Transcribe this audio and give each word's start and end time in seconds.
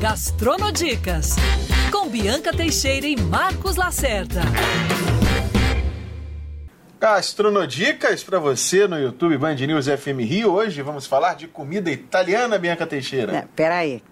Gastronodicas, 0.00 1.36
com 1.92 2.08
Bianca 2.08 2.56
Teixeira 2.56 3.06
e 3.06 3.20
Marcos 3.20 3.76
Lacerda. 3.76 4.40
Gastronodicas 6.98 8.24
para 8.24 8.38
você 8.38 8.88
no 8.88 8.98
YouTube 8.98 9.36
Band 9.36 9.56
News 9.56 9.84
FM 9.84 10.20
Rio. 10.20 10.52
Hoje 10.52 10.80
vamos 10.80 11.06
falar 11.06 11.34
de 11.34 11.46
comida 11.46 11.90
italiana, 11.90 12.56
Bianca 12.56 12.86
Teixeira. 12.86 13.36
É, 13.36 13.44
pera 13.54 13.76
aí, 13.76 14.02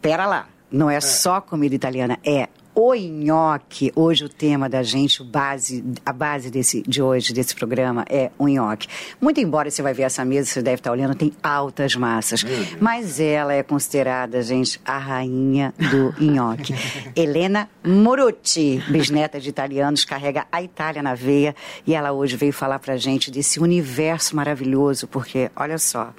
pera 0.00 0.26
lá. 0.26 0.48
Não 0.70 0.88
é, 0.88 0.98
é. 0.98 1.00
só 1.00 1.40
comida 1.40 1.74
italiana, 1.74 2.20
é 2.24 2.48
o 2.78 2.94
nhoque. 2.94 3.90
Hoje 3.96 4.26
o 4.26 4.28
tema 4.28 4.68
da 4.68 4.82
gente, 4.82 5.24
base, 5.24 5.82
a 6.04 6.12
base 6.12 6.50
desse, 6.50 6.82
de 6.82 7.00
hoje, 7.00 7.32
desse 7.32 7.54
programa, 7.54 8.04
é 8.06 8.30
o 8.38 8.46
nhoque. 8.46 8.86
Muito 9.18 9.40
embora 9.40 9.70
você 9.70 9.80
vai 9.80 9.94
ver 9.94 10.02
essa 10.02 10.22
mesa, 10.26 10.50
você 10.50 10.60
deve 10.60 10.80
estar 10.80 10.92
olhando, 10.92 11.14
tem 11.14 11.32
altas 11.42 11.96
massas. 11.96 12.44
Mas 12.78 13.18
ela 13.18 13.54
é 13.54 13.62
considerada, 13.62 14.42
gente, 14.42 14.78
a 14.84 14.98
rainha 14.98 15.72
do 15.78 16.22
nhoque. 16.22 16.74
Helena 17.16 17.70
Morucci, 17.82 18.82
bisneta 18.90 19.40
de 19.40 19.48
italianos, 19.48 20.04
carrega 20.04 20.46
a 20.52 20.62
Itália 20.62 21.02
na 21.02 21.14
veia 21.14 21.56
e 21.86 21.94
ela 21.94 22.12
hoje 22.12 22.36
veio 22.36 22.52
falar 22.52 22.78
pra 22.78 22.98
gente 22.98 23.30
desse 23.30 23.58
universo 23.58 24.36
maravilhoso, 24.36 25.08
porque, 25.08 25.50
olha 25.56 25.78
só, 25.78 26.12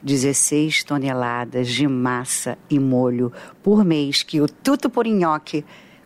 16 0.00 0.84
toneladas 0.84 1.68
de 1.68 1.88
massa 1.88 2.56
e 2.70 2.78
molho 2.78 3.32
por 3.64 3.84
mês 3.84 4.22
que 4.22 4.40
o 4.40 4.46
Tuto 4.46 4.88
por 4.88 5.06
Nhoque 5.06 5.64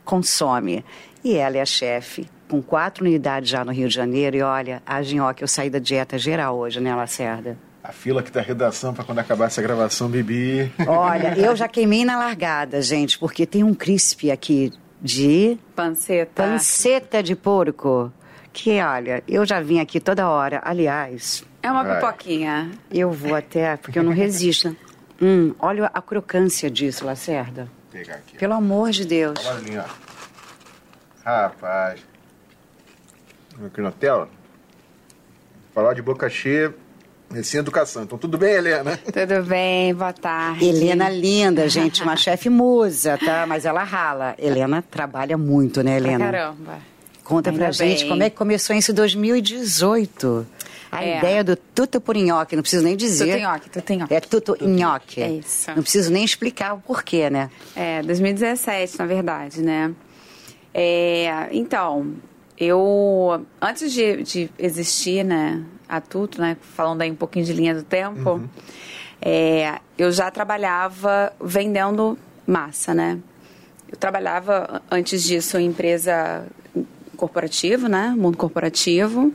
consome. 0.08 0.82
E 1.22 1.36
ela 1.36 1.58
é 1.58 1.60
a 1.60 1.66
chefe, 1.66 2.26
com 2.48 2.62
quatro 2.62 3.04
unidades 3.04 3.50
já 3.50 3.62
no 3.62 3.70
Rio 3.70 3.88
de 3.88 3.94
Janeiro. 3.94 4.36
E 4.36 4.42
olha, 4.42 4.82
a 4.86 5.02
Ginhoque, 5.02 5.42
eu 5.42 5.48
saí 5.48 5.68
da 5.68 5.78
dieta 5.78 6.16
geral 6.16 6.56
hoje, 6.56 6.80
né, 6.80 6.94
Lacerda? 6.94 7.58
A 7.84 7.92
fila 7.92 8.22
que 8.22 8.32
tá 8.32 8.40
redação 8.40 8.94
para 8.94 9.04
quando 9.04 9.18
acabar 9.18 9.46
essa 9.46 9.60
gravação, 9.60 10.08
Bibi. 10.08 10.72
Olha, 10.86 11.38
eu 11.38 11.54
já 11.54 11.68
queimei 11.68 12.04
na 12.04 12.18
largada, 12.18 12.80
gente, 12.80 13.18
porque 13.18 13.44
tem 13.46 13.62
um 13.62 13.74
crisp 13.74 14.30
aqui 14.30 14.72
de... 15.00 15.58
Panceta. 15.76 16.42
Panceta 16.42 17.22
de 17.22 17.36
porco. 17.36 18.10
Que, 18.52 18.80
olha, 18.80 19.22
eu 19.28 19.44
já 19.44 19.60
vim 19.60 19.78
aqui 19.78 20.00
toda 20.00 20.28
hora. 20.28 20.60
Aliás... 20.64 21.44
É 21.62 21.70
uma 21.70 21.84
pipoquinha. 21.84 22.70
Eu 22.90 23.10
vou 23.10 23.34
até, 23.34 23.76
porque 23.76 23.98
eu 23.98 24.02
não 24.02 24.12
resisto. 24.12 24.74
hum, 25.20 25.52
olha 25.58 25.90
a 25.92 26.00
crocância 26.00 26.70
disso, 26.70 27.04
Lacerda 27.04 27.77
pegar 27.90 28.14
aqui. 28.16 28.36
Pelo 28.38 28.54
amor 28.54 28.90
de 28.90 29.04
Deus. 29.04 29.38
Olha 29.44 29.56
ali, 29.58 29.78
ó. 29.78 29.84
Rapaz. 31.24 32.00
Aqui 33.66 33.80
na 33.80 33.90
tela. 33.92 34.28
Falar 35.74 35.94
de 35.94 36.02
boca 36.02 36.28
cheia 36.28 36.74
sem 37.42 37.60
educação. 37.60 38.04
Então, 38.04 38.16
tudo 38.16 38.38
bem, 38.38 38.54
Helena? 38.54 38.96
Tudo 38.96 39.42
bem, 39.44 39.94
boa 39.94 40.12
tarde. 40.12 40.64
Helena 40.64 41.08
linda, 41.10 41.68
gente, 41.68 42.02
uma 42.02 42.16
chefe 42.16 42.48
musa, 42.48 43.18
tá? 43.18 43.44
Mas 43.46 43.64
ela 43.66 43.82
rala. 43.84 44.34
Helena 44.38 44.82
trabalha 44.82 45.36
muito, 45.36 45.82
né, 45.82 45.96
Helena? 45.98 46.24
caramba. 46.24 46.78
Conta 47.22 47.50
Ainda 47.50 47.66
pra 47.66 47.76
bem. 47.76 47.90
gente 47.96 48.08
como 48.08 48.22
é 48.22 48.30
que 48.30 48.36
começou 48.36 48.74
isso 48.74 48.90
em 48.90 48.94
2018. 48.94 50.46
A 50.90 51.04
é. 51.04 51.18
ideia 51.18 51.44
do 51.44 51.56
tuto 51.56 52.00
por 52.00 52.16
nhoque, 52.16 52.56
não 52.56 52.62
preciso 52.62 52.84
nem 52.84 52.96
dizer. 52.96 53.32
Tuto 53.32 53.42
nhoque, 53.42 53.70
tuto 53.70 53.92
nhoque. 53.92 54.14
É 54.14 54.20
tuto 54.20 54.56
nhoque. 54.60 55.22
É 55.22 55.30
isso. 55.30 55.70
Não 55.70 55.82
preciso 55.82 56.10
nem 56.10 56.24
explicar 56.24 56.74
o 56.74 56.80
porquê, 56.80 57.28
né? 57.28 57.50
É, 57.76 58.02
2017, 58.02 58.98
na 58.98 59.06
verdade, 59.06 59.62
né? 59.62 59.94
É, 60.72 61.48
então, 61.52 62.14
eu, 62.58 63.44
antes 63.60 63.92
de, 63.92 64.22
de, 64.22 64.50
existir, 64.58 65.24
né, 65.24 65.62
a 65.88 66.00
Tuto, 66.00 66.40
né, 66.40 66.56
falando 66.60 67.02
aí 67.02 67.10
um 67.10 67.14
pouquinho 67.14 67.44
de 67.44 67.52
linha 67.52 67.74
do 67.74 67.82
tempo, 67.82 68.30
uhum. 68.30 68.48
é, 69.20 69.78
eu 69.96 70.10
já 70.10 70.30
trabalhava 70.30 71.32
vendendo 71.40 72.18
massa, 72.46 72.94
né? 72.94 73.18
Eu 73.90 73.96
trabalhava, 73.96 74.82
antes 74.90 75.22
disso, 75.22 75.58
em 75.58 75.66
empresa 75.66 76.46
corporativa, 77.16 77.88
né, 77.88 78.14
mundo 78.16 78.36
corporativo, 78.36 79.32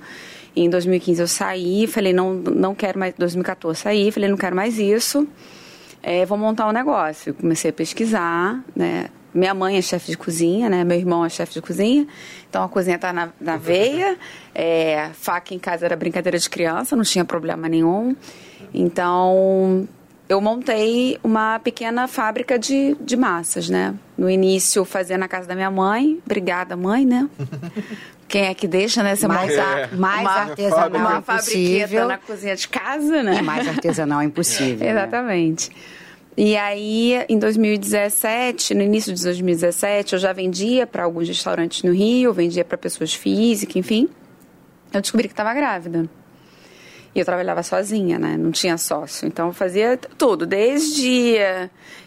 em 0.56 0.69
2015 0.69 1.22
eu 1.22 1.28
saí, 1.28 1.88
falei, 1.88 2.14
não, 2.14 2.34
não 2.34 2.75
quero 2.75 3.00
mais. 3.00 3.14
2014 3.18 3.80
saí, 3.80 4.12
falei, 4.12 4.30
não 4.30 4.38
quero 4.38 4.56
mais 4.56 4.78
isso. 4.78 5.28
É, 6.02 6.25
vou 6.25 6.38
montar 6.38 6.68
um 6.68 6.72
negócio. 6.72 7.34
Comecei 7.34 7.69
a 7.69 7.74
pesquisar, 7.74 8.63
né? 8.75 9.08
Minha 9.34 9.53
mãe 9.53 9.78
é 9.78 9.81
chefe 9.81 10.12
de 10.12 10.18
cozinha, 10.18 10.69
né? 10.69 10.84
Meu 10.84 10.97
irmão 10.97 11.25
é 11.25 11.30
chefe 11.30 11.53
de 11.53 11.62
cozinha. 11.62 12.06
Então 12.47 12.63
a 12.63 12.69
cozinha 12.69 13.00
tá 13.00 13.12
na, 13.12 13.30
na 13.40 13.58
veia. 13.58 14.18
É, 14.56 15.09
faca 15.13 15.52
em 15.56 15.58
casa 15.58 15.84
era 15.84 15.96
brincadeira 15.96 16.38
de 16.38 16.47
criança, 16.47 16.96
não 16.96 17.02
tinha 17.03 17.25
problema 17.25 17.68
nenhum. 17.68 18.16
Então 18.72 19.88
eu 20.30 20.40
montei 20.40 21.18
uma 21.24 21.58
pequena 21.58 22.08
fábrica 22.08 22.59
de, 22.59 22.96
de 23.02 23.18
massas, 23.18 23.68
né? 23.68 23.96
No 24.16 24.30
início 24.30 24.86
fazia 24.86 25.18
na 25.18 25.28
casa 25.28 25.47
da 25.47 25.56
minha 25.56 25.72
mãe. 25.72 26.19
Obrigada, 26.24 26.75
mãe, 26.75 27.03
né? 27.03 27.28
Quem 28.33 28.45
é 28.45 28.53
que 28.55 28.67
deixa, 28.67 29.03
né? 29.03 29.16
Você 29.16 29.27
mais, 29.27 29.51
é. 29.51 29.89
mais 29.95 30.21
uma, 30.21 30.31
artesanal 30.31 30.89
uma 30.89 31.17
impossível. 31.19 32.07
na 32.07 32.17
cozinha 32.17 32.55
de 32.55 32.67
casa, 32.67 33.21
né? 33.21 33.38
E 33.38 33.41
mais 33.44 33.67
artesanal 33.67 34.21
é 34.21 34.25
impossível. 34.25 34.89
Exatamente. 34.89 35.69
E 36.35 36.57
aí, 36.57 37.23
em 37.29 37.38
2017, 37.38 38.73
no 38.73 38.81
início 38.81 39.13
de 39.13 39.23
2017, 39.23 40.13
eu 40.13 40.19
já 40.19 40.33
vendia 40.33 40.88
para 40.88 41.03
alguns 41.03 41.27
restaurantes 41.27 41.83
no 41.83 41.94
Rio, 41.94 42.33
vendia 42.33 42.66
para 42.66 42.75
pessoas 42.75 43.13
físicas, 43.13 43.75
enfim. 43.75 44.09
Eu 44.91 45.00
descobri 45.00 45.27
que 45.27 45.33
estava 45.33 45.53
grávida. 45.53 46.09
E 47.16 47.19
eu 47.19 47.25
trabalhava 47.25 47.62
sozinha, 47.62 48.18
né? 48.18 48.35
Não 48.38 48.51
tinha 48.51 48.78
sócio. 48.78 49.28
Então 49.28 49.47
eu 49.47 49.53
fazia 49.53 49.97
tudo, 50.18 50.46
desde 50.46 51.38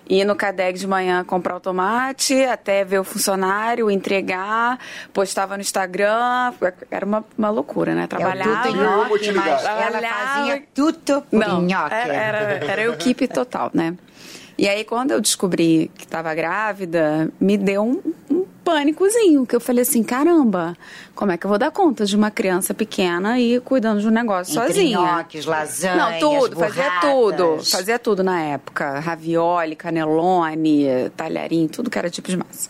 ir 0.08 0.24
no 0.24 0.34
CADEG 0.34 0.78
de 0.78 0.86
manhã 0.86 1.24
comprar 1.24 1.56
o 1.56 1.60
tomate, 1.60 2.34
até 2.44 2.84
ver 2.84 2.98
o 2.98 3.04
funcionário, 3.04 3.90
entregar, 3.90 4.78
postava 5.12 5.56
no 5.56 5.60
Instagram. 5.60 6.52
Era 6.90 7.06
uma, 7.06 7.24
uma 7.38 7.50
loucura, 7.50 7.94
né? 7.94 8.06
Trabalhava. 8.06 8.68
É 8.68 8.72
nhoque, 8.72 9.32
mas 9.32 9.64
ela 9.64 10.00
fazia 10.02 10.62
tudo 10.74 11.22
por 11.22 11.38
Não, 11.38 11.62
nhoque. 11.62 11.94
Era, 11.94 12.14
era, 12.14 12.64
era 12.64 12.92
equipe 12.92 13.28
total, 13.28 13.70
né? 13.72 13.94
E 14.58 14.66
aí, 14.66 14.84
quando 14.84 15.10
eu 15.10 15.20
descobri 15.20 15.90
que 15.96 16.04
estava 16.04 16.34
grávida, 16.34 17.30
me 17.38 17.58
deu 17.58 17.82
um, 17.82 18.00
um 18.30 18.46
pânicozinho, 18.66 19.46
que 19.46 19.54
eu 19.54 19.60
falei 19.60 19.82
assim, 19.82 20.02
caramba, 20.02 20.76
como 21.14 21.30
é 21.30 21.36
que 21.36 21.46
eu 21.46 21.48
vou 21.48 21.56
dar 21.56 21.70
conta 21.70 22.04
de 22.04 22.16
uma 22.16 22.32
criança 22.32 22.74
pequena 22.74 23.38
e 23.38 23.60
cuidando 23.60 24.00
de 24.00 24.08
um 24.08 24.10
negócio 24.10 24.60
Entre 24.60 24.74
sozinha? 24.74 24.98
Nhoques, 24.98 25.46
lasanhas, 25.46 25.96
Não, 25.96 26.18
tudo, 26.18 26.56
burradas. 26.56 26.74
fazia 26.74 27.00
tudo. 27.00 27.64
Fazia 27.64 27.98
tudo 28.00 28.24
na 28.24 28.42
época. 28.42 28.98
Ravioli, 28.98 29.76
canelone, 29.76 31.10
talharim, 31.16 31.68
tudo 31.68 31.88
que 31.88 31.96
era 31.96 32.10
tipo 32.10 32.28
de 32.28 32.36
massa. 32.36 32.68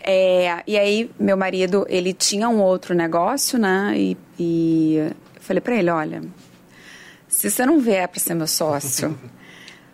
É, 0.00 0.64
e 0.66 0.76
aí, 0.76 1.08
meu 1.18 1.36
marido, 1.36 1.86
ele 1.88 2.12
tinha 2.12 2.48
um 2.48 2.60
outro 2.60 2.92
negócio, 2.92 3.56
né? 3.56 3.94
E, 3.96 4.16
e 4.36 4.94
eu 4.96 5.40
falei 5.40 5.60
para 5.60 5.76
ele, 5.76 5.90
olha, 5.90 6.22
se 7.28 7.48
você 7.48 7.64
não 7.64 7.78
vier 7.78 8.08
para 8.08 8.18
ser 8.18 8.34
meu 8.34 8.48
sócio... 8.48 9.16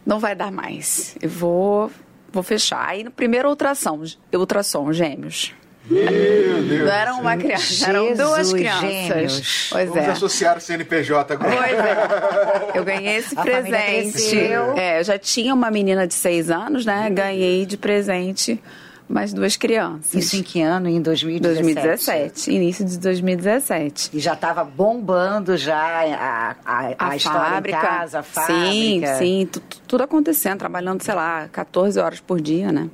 não 0.06 0.19
vai 0.19 0.34
dar 0.34 0.53
mais. 0.53 1.16
Eu 1.20 1.31
vou, 1.31 1.91
vou 2.34 2.43
fechar. 2.43 2.87
Aí 2.87 3.05
no 3.05 3.11
primeiro 3.11 3.49
ultrassom, 3.49 4.03
ultrassom, 4.33 4.93
gêmeos. 4.93 5.55
Meu 5.89 6.62
Deus. 6.62 6.81
Não 6.81 6.93
eram 6.93 7.21
uma 7.21 7.37
criança, 7.37 7.89
eram 7.89 8.15
duas 8.15 8.53
crianças. 8.53 9.06
Gêmeos. 9.06 9.69
Pois 9.71 9.89
Vamos 9.89 10.05
é. 10.05 10.11
associar 10.11 10.56
o 10.56 10.61
CNPJ 10.61 11.34
agora. 11.34 11.56
Pois 11.56 11.78
é. 11.78 12.73
Eu 12.78 12.84
ganhei 12.84 13.17
esse 13.17 13.39
A 13.39 13.43
presente. 13.43 14.37
É, 14.77 14.99
eu 14.99 15.05
já 15.05 15.19
tinha 15.19 15.55
uma 15.55 15.71
menina 15.71 16.06
de 16.06 16.15
seis 16.15 16.50
anos, 16.50 16.84
né? 16.84 17.09
Ganhei 17.11 17.65
de 17.67 17.77
presente 17.77 18.61
mais 19.09 19.32
duas 19.34 19.56
crianças. 19.56 20.15
Isso 20.15 20.37
em 20.37 20.42
que 20.42 20.60
ano? 20.62 20.88
Em 20.88 21.00
2017? 21.00 21.62
2017, 21.62 22.50
início 22.53 22.84
de 22.84 22.98
2017. 22.98 24.10
E 24.15 24.19
já 24.19 24.32
estava 24.34 24.65
bombando 24.65 25.56
já 25.56 25.76
a, 25.76 26.56
a, 26.65 26.87
a, 26.88 26.94
a 26.98 27.19
fábrica, 27.19 27.78
casa, 27.81 28.19
a 28.20 28.22
fábrica. 28.22 28.54
Sim, 28.66 29.03
sim, 29.19 29.48
tu- 29.50 29.60
tu- 29.60 29.81
tudo 29.87 30.04
acontecendo, 30.04 30.59
trabalhando, 30.59 31.03
sei 31.03 31.14
lá, 31.14 31.49
14 31.52 31.99
horas 32.00 32.20
por 32.20 32.40
dia, 32.40 32.73
né? 32.73 32.88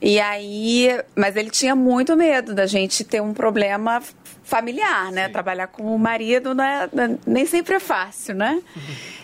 E 0.00 0.20
aí, 0.20 0.96
mas 1.16 1.34
ele 1.34 1.50
tinha 1.50 1.74
muito 1.74 2.16
medo 2.16 2.54
da 2.54 2.66
gente 2.66 3.02
ter 3.02 3.20
um 3.20 3.34
problema 3.34 4.00
familiar, 4.44 5.10
né? 5.10 5.28
Trabalhar 5.28 5.66
com 5.66 5.92
o 5.92 5.98
marido 5.98 6.54
não 6.54 6.62
é- 6.64 6.88
não 6.92 7.02
é- 7.04 7.18
nem 7.26 7.44
sempre 7.44 7.74
é 7.74 7.80
fácil, 7.80 8.36
né? 8.36 8.62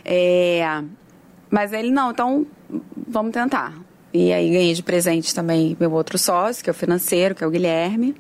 É, 0.05 0.83
mas 1.49 1.73
ele, 1.73 1.93
não, 1.93 2.11
então 2.11 2.45
vamos 3.07 3.33
tentar. 3.33 3.73
E 4.15 4.33
aí 4.33 4.49
ganhei 4.49 4.73
de 4.73 4.83
presente 4.83 5.35
também 5.35 5.77
meu 5.79 5.91
outro 5.91 6.17
sócio, 6.17 6.63
que 6.63 6.71
é 6.71 6.73
o 6.73 6.75
financeiro, 6.75 7.35
que 7.35 7.43
é 7.43 7.47
o 7.47 7.51
Guilherme. 7.51 8.15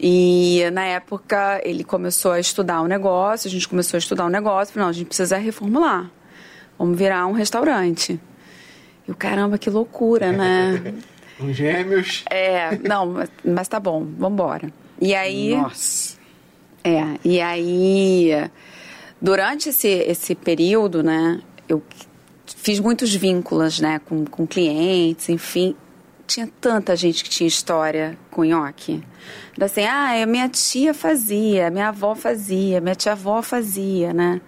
E 0.00 0.64
na 0.72 0.84
época 0.84 1.60
ele 1.64 1.84
começou 1.84 2.32
a 2.32 2.40
estudar 2.40 2.82
o 2.82 2.88
negócio, 2.88 3.46
a 3.46 3.50
gente 3.50 3.68
começou 3.68 3.96
a 3.96 3.98
estudar 3.98 4.26
o 4.26 4.28
negócio, 4.28 4.74
falei, 4.74 4.84
não, 4.84 4.90
a 4.90 4.92
gente 4.92 5.06
precisa 5.06 5.36
reformular. 5.36 6.10
Vamos 6.76 6.98
virar 6.98 7.24
um 7.28 7.32
restaurante. 7.32 8.20
E 9.06 9.10
o 9.12 9.14
caramba, 9.14 9.56
que 9.56 9.70
loucura, 9.70 10.32
né? 10.32 10.94
Um 11.38 11.52
gêmeos. 11.52 12.24
é, 12.30 12.78
não, 12.78 13.04
mas, 13.04 13.30
mas 13.44 13.68
tá 13.68 13.78
bom, 13.78 14.06
vamos 14.18 14.32
embora. 14.32 14.72
E 14.98 15.14
aí, 15.14 15.54
Nossa. 15.54 16.16
é, 16.82 17.18
e 17.22 17.42
aí 17.42 18.30
durante 19.20 19.68
esse 19.68 19.86
esse 19.86 20.34
período, 20.34 21.02
né, 21.02 21.40
eu 21.68 21.82
fiz 22.66 22.80
muitos 22.80 23.14
vínculos, 23.14 23.78
né, 23.78 24.00
com, 24.00 24.24
com 24.24 24.44
clientes, 24.44 25.28
enfim. 25.28 25.76
Tinha 26.26 26.48
tanta 26.60 26.96
gente 26.96 27.22
que 27.22 27.30
tinha 27.30 27.46
história 27.46 28.18
com 28.28 28.42
nhoque. 28.42 29.04
Assim, 29.60 29.84
ah, 29.84 30.26
minha 30.26 30.48
tia 30.48 30.92
fazia, 30.92 31.70
minha 31.70 31.90
avó 31.90 32.16
fazia, 32.16 32.80
minha 32.80 32.96
tia-avó 32.96 33.40
fazia, 33.40 34.12
né? 34.12 34.40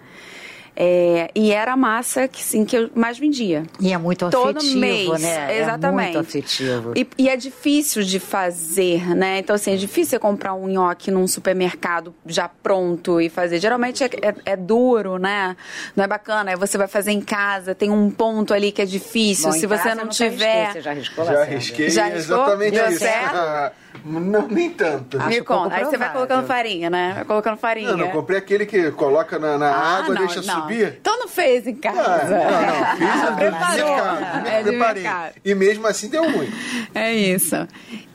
É, 0.81 1.29
e 1.35 1.51
era 1.51 1.73
a 1.73 1.75
massa 1.75 2.25
que, 2.25 2.41
sim, 2.41 2.63
que 2.63 2.77
eu 2.77 2.89
mais 2.95 3.19
vendia. 3.19 3.63
E 3.81 3.91
é 3.91 3.97
muito 3.97 4.29
Todo 4.29 4.59
afetivo, 4.59 4.79
mês, 4.79 5.21
né? 5.21 5.59
exatamente. 5.59 6.09
É 6.11 6.13
muito 6.13 6.19
afetivo. 6.19 6.93
E, 6.95 7.05
e 7.17 7.27
é 7.27 7.35
difícil 7.35 8.01
de 8.01 8.17
fazer, 8.17 9.13
né? 9.13 9.39
Então, 9.39 9.53
assim, 9.53 9.73
é 9.73 9.75
difícil 9.75 10.11
você 10.11 10.19
comprar 10.19 10.53
um 10.53 10.69
nhoque 10.69 11.11
num 11.11 11.27
supermercado 11.27 12.15
já 12.25 12.47
pronto 12.47 13.19
e 13.19 13.27
fazer. 13.27 13.59
Geralmente 13.59 14.05
é, 14.05 14.09
é, 14.21 14.35
é 14.45 14.55
duro, 14.55 15.17
né? 15.17 15.57
Não 15.97 16.05
é 16.05 16.07
bacana. 16.07 16.51
Aí 16.51 16.55
você 16.55 16.77
vai 16.77 16.87
fazer 16.87 17.11
em 17.11 17.19
casa, 17.19 17.75
tem 17.75 17.91
um 17.91 18.09
ponto 18.09 18.53
ali 18.53 18.71
que 18.71 18.81
é 18.81 18.85
difícil. 18.85 19.47
Bom, 19.51 19.51
Se 19.51 19.65
você 19.65 19.89
não, 19.89 20.03
nunca 20.05 20.09
tiver. 20.11 20.71
Você 20.71 20.81
já 20.81 20.91
arriscou 20.91 21.25
Já 21.25 21.41
arrisquei 21.41 21.89
Já 21.89 22.05
arriscou? 22.05 22.37
exatamente 22.37 22.71
Deu 22.71 22.87
isso. 22.89 22.99
certo? 22.99 23.75
não, 24.05 24.47
nem 24.47 24.69
tanto. 24.69 25.17
Acho 25.17 25.29
Me 25.29 25.41
conta. 25.41 25.75
Aí 25.75 25.85
você 25.85 25.97
vai 25.97 26.11
colocando 26.11 26.45
farinha, 26.45 26.89
né? 26.89 27.13
Vai 27.15 27.25
colocando 27.25 27.57
farinha. 27.57 27.91
Não, 27.91 27.97
não, 27.97 28.11
comprei 28.11 28.37
aquele 28.37 28.65
que 28.65 28.91
coloca 28.91 29.37
na, 29.39 29.57
na 29.57 29.67
Ah, 29.69 29.97
água, 29.99 30.15
não, 30.15 30.25
deixa 30.25 30.41
não. 30.41 30.61
subir. 30.61 30.97
Então 30.99 31.19
não 31.19 31.27
fez 31.27 31.67
em 31.67 31.75
casa. 31.75 31.99
Ah, 32.01 32.25
não, 32.25 32.79
não, 32.79 33.13
fiz 33.13 33.23
a 33.23 33.29
do 33.29 33.35
Preparou. 33.35 33.95
mercado, 33.95 34.43
me 34.43 34.49
É 34.49 34.63
preparei. 34.63 35.03
mercado. 35.03 35.33
E 35.43 35.55
mesmo 35.55 35.87
assim 35.87 36.09
deu 36.09 36.23
ruim. 36.23 36.49
É 36.93 37.13
isso. 37.13 37.55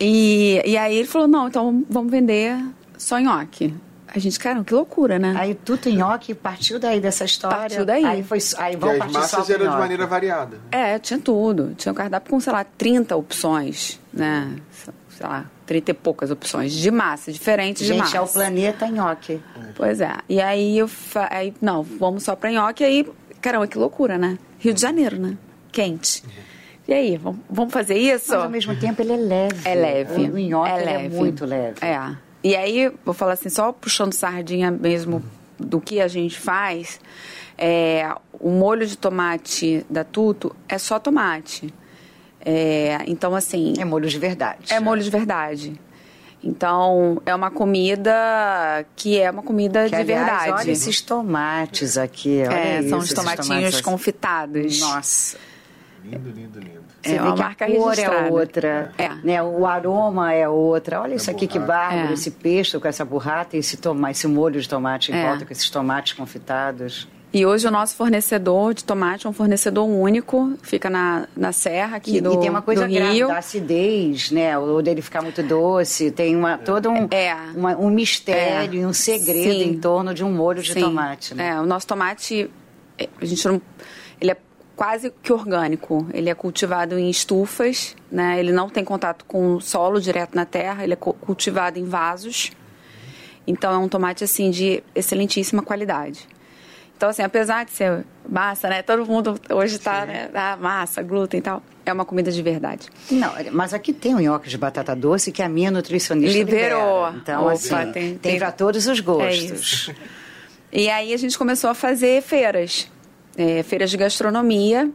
E, 0.01 0.63
e 0.65 0.77
aí 0.77 0.97
ele 0.97 1.09
falou, 1.09 1.29
não, 1.29 1.49
então 1.49 1.85
vamos 1.89 2.11
vender 2.11 2.57
só 2.97 3.19
nhoque. 3.19 3.75
A 4.07 4.19
gente, 4.21 4.39
cara, 4.39 4.63
que 4.63 4.73
loucura, 4.73 5.19
né? 5.19 5.35
Aí 5.37 5.57
Tuto 5.57 5.91
Nhoque 5.91 6.35
partiu 6.37 6.79
daí 6.79 7.01
dessa 7.01 7.25
história. 7.25 7.57
Partiu 7.59 7.85
daí. 7.85 8.05
Aí, 8.05 8.23
foi, 8.23 8.39
aí 8.59 8.77
vamos 8.77 8.95
as 8.95 8.99
partir 9.01 9.13
só 9.15 9.39
massas 9.39 9.51
eram 9.51 9.69
de 9.73 9.77
maneira 9.77 10.07
variada. 10.07 10.61
É, 10.71 11.01
tinha 11.01 11.19
tudo. 11.19 11.75
Tinha 11.77 11.91
um 11.91 11.97
cardápio 11.97 12.31
com, 12.31 12.39
sei 12.39 12.53
lá, 12.53 12.63
30 12.63 13.17
opções, 13.17 13.99
né? 14.13 14.55
Sei 14.71 15.27
lá, 15.27 15.47
30 15.66 15.90
e 15.90 15.94
poucas 15.94 16.31
opções 16.31 16.72
de 16.72 16.90
massa, 16.90 17.32
diferentes 17.32 17.82
de 17.82 17.88
Gente, 17.88 18.00
massa. 18.00 18.19
é 18.19 18.20
o 18.20 18.28
planeta 18.28 18.87
Nhoque. 18.87 19.40
Pois 19.75 20.00
é. 20.00 20.12
E 20.28 20.40
aí 20.40 20.78
eu 20.78 20.88
fa... 20.88 21.28
aí, 21.31 21.55
não, 21.61 21.82
vamos 21.82 22.25
só 22.25 22.37
pra 22.37 22.50
nhoque. 22.50 22.84
Aí, 22.84 23.06
caramba, 23.40 23.66
que 23.66 23.78
loucura, 23.78 24.19
né? 24.19 24.38
Rio 24.58 24.75
de 24.75 24.81
Janeiro, 24.81 25.19
né? 25.19 25.37
Quente. 25.72 26.22
E 26.87 26.93
aí, 26.93 27.19
vamos, 27.50 27.72
fazer 27.72 27.96
isso? 27.96 28.32
Mas 28.32 28.43
ao 28.43 28.50
mesmo 28.50 28.76
tempo 28.76 29.00
ele 29.00 29.12
é 29.12 29.16
leve. 29.16 29.69
É 29.69 29.75
leve. 29.75 30.22
O 30.31 30.38
nhoque 30.38 30.70
é 30.70 30.81
ele 30.81 30.90
é 30.90 30.96
leve. 30.99 31.16
muito 31.16 31.44
leve. 31.46 31.78
É. 31.81 32.16
E 32.43 32.55
aí, 32.55 32.93
vou 33.05 33.14
falar 33.14 33.32
assim, 33.32 33.49
só 33.49 33.72
puxando 33.72 34.12
sardinha 34.12 34.70
mesmo 34.70 35.22
do 35.58 35.81
que 35.81 36.00
a 36.00 36.08
gente 36.08 36.38
faz, 36.38 37.00
é, 37.56 38.14
o 38.38 38.50
molho 38.50 38.87
de 38.87 38.99
tomate 38.99 39.84
da 39.88 40.05
Tuto 40.05 40.55
é 40.69 40.76
só 40.76 40.99
tomate. 40.99 41.72
É, 42.44 42.99
então, 43.06 43.35
assim, 43.35 43.75
É 43.79 43.85
molho 43.85 44.08
de 44.08 44.19
verdade. 44.19 44.73
é 44.73 44.79
molho 44.81 45.02
de 45.02 45.11
verdade. 45.11 45.81
Então, 46.43 47.23
é 47.25 47.35
uma 47.35 47.50
comida 47.50 48.85
que 48.94 49.19
é 49.19 49.31
uma 49.31 49.43
comida 49.43 49.85
Que, 49.85 49.91
de 49.91 49.96
aliás, 49.96 50.26
verdade. 50.26 50.52
Olha 50.62 50.70
esses 50.73 51.00
tomates 51.00 51.96
aqui. 51.96 52.43
Olha 52.46 52.55
É, 52.55 52.81
isso, 52.81 52.88
são 52.91 52.99
os 52.99 53.05
esses 53.06 53.14
tomatinhos 53.14 53.46
tomates. 53.49 53.81
confitados. 53.81 54.81
Nossa. 54.81 55.38
Lindo, 56.05 56.29
lindo, 56.31 56.58
lindo. 56.61 56.85
Você 57.02 57.14
É 57.17 57.23
vê 57.23 57.32
que 57.32 57.38
marca 57.38 57.64
a 57.64 57.69
cor 57.70 57.88
registrada. 57.91 58.29
é 58.29 58.31
outra, 58.31 58.93
É. 58.99 59.08
né? 59.25 59.43
o 59.43 59.67
aroma 59.67 60.32
é 60.35 60.47
outra. 60.47 61.00
Olha 61.00 61.14
isso 61.14 61.31
aqui 61.31 61.47
que 61.47 61.58
bárbaro, 61.58 62.11
É. 62.11 62.12
esse 62.12 62.31
pesto 62.31 62.79
com 62.79 62.88
essa 62.88 63.05
burrata 63.06 63.56
e 63.56 63.61
esse, 63.61 63.79
toma, 63.79 64.11
esse 64.11 64.26
molho 64.26 64.61
de 64.61 64.69
tomate 64.69 65.12
em 65.12 65.14
É. 65.17 65.26
volta 65.29 65.47
com 65.47 65.52
esses 65.52 65.69
tomates 65.70 66.12
confitados. 66.12 67.08
E 67.35 67.45
hoje 67.45 67.67
o 67.67 67.71
nosso 67.71 67.97
fornecedor 67.97 68.73
de 68.75 68.85
tomate 68.85 69.27
é 69.27 69.31
um 69.31 69.33
fornecedor 69.33 69.85
único, 69.89 70.57
fica 70.63 70.89
na, 70.89 71.27
na 71.37 71.51
serra 71.51 71.97
aqui 71.97 72.19
E, 72.19 72.21
do, 72.21 72.35
e 72.35 72.39
tem 72.39 72.49
uma 72.49 72.63
coisa 72.63 72.87
grave 72.87 73.13
Rio. 73.15 73.27
da 73.27 73.39
acidez, 73.39 74.31
né? 74.31 74.57
O 74.57 74.81
dele 74.81 75.03
ficar 75.03 75.21
muito 75.21 75.43
doce, 75.43 76.13
tem 76.13 76.37
uma, 76.37 76.59
todo 76.59 76.89
um, 76.91 77.09
É. 77.11 77.35
uma- 77.57 77.77
um 77.77 77.91
mistério 77.91 78.79
É. 78.79 78.83
e 78.83 78.87
um 78.87 78.93
segredo 78.93 79.65
Sim. 79.65 79.71
em 79.71 79.79
torno 79.81 80.15
de 80.15 80.23
um 80.23 80.33
molho 80.33 80.63
de 80.63 80.73
Sim. 80.75 80.81
tomate. 80.81 81.35
Né? 81.35 81.49
É, 81.49 81.61
o 81.61 81.67
nosso 81.67 81.89
tomate, 81.89 82.49
é, 82.97 83.09
a 83.21 83.25
gente 83.25 83.45
não, 83.49 83.61
ele 84.21 84.31
é 84.31 84.37
quase 84.77 85.13
que 85.21 85.33
orgânico. 85.33 86.07
Ele 86.15 86.31
é 86.31 86.35
cultivado 86.35 86.97
em 86.97 87.11
estufas, 87.11 87.97
né? 88.13 88.39
Ele 88.39 88.53
não 88.53 88.69
tem 88.69 88.85
contato 88.85 89.25
com 89.25 89.57
o 89.57 89.61
solo 89.61 90.01
direto 90.01 90.37
na 90.37 90.45
terra, 90.45 90.85
ele 90.85 90.93
é 90.93 90.97
cu- 90.97 91.15
cultivado 91.15 91.81
em 91.81 91.85
vasos. 91.85 92.53
Então 93.45 93.73
é 93.75 93.77
um 93.79 93.89
tomate 93.89 94.23
assim 94.23 94.51
de 94.53 94.85
excelentíssima 94.95 95.63
qualidade. 95.63 96.29
Então 97.05 97.11
assim, 97.11 97.23
apesar 97.23 97.67
de 97.67 97.71
ser 97.73 98.03
massa, 98.27 98.67
né? 98.67 98.81
Todo 98.81 99.05
mundo 99.05 99.39
hoje 99.51 99.77
está, 99.77 100.06
né? 100.06 100.31
Ah, 100.33 100.56
massa, 100.59 101.03
glúten 101.03 101.39
e 101.39 101.43
tal. 101.43 101.62
É 101.85 101.93
uma 101.93 102.06
comida 102.06 102.33
de 102.33 102.41
verdade. 102.43 102.89
Não, 103.11 103.31
mas 103.53 103.75
aqui 103.75 103.93
tem 103.93 104.15
o 104.15 104.21
nhoque 104.21 104.49
de 104.49 104.56
batata 104.56 104.97
doce 104.97 105.31
que 105.31 105.43
a 105.43 105.49
minha 105.51 105.71
nutricionista 105.71 106.39
Liberou. 106.39 107.05
libera. 107.11 107.19
Então, 107.23 107.43
Opa, 107.43 107.53
assim, 107.53 107.93
tem- 107.93 108.17
tem, 108.17 108.39
para 108.39 108.51
todos 108.51 108.87
os 108.87 108.99
É 108.99 109.03
gostos. 109.03 109.61
isso. 109.61 109.95
E 110.73 110.89
aí 110.89 111.12
a 111.12 111.17
gente 111.19 111.37
começou 111.37 111.69
a 111.69 111.75
fazer 111.75 112.23
feiras, 112.23 112.91
é, 113.37 113.62
feiras 113.62 113.91
de 113.91 113.99
gastronomia. 113.99 114.91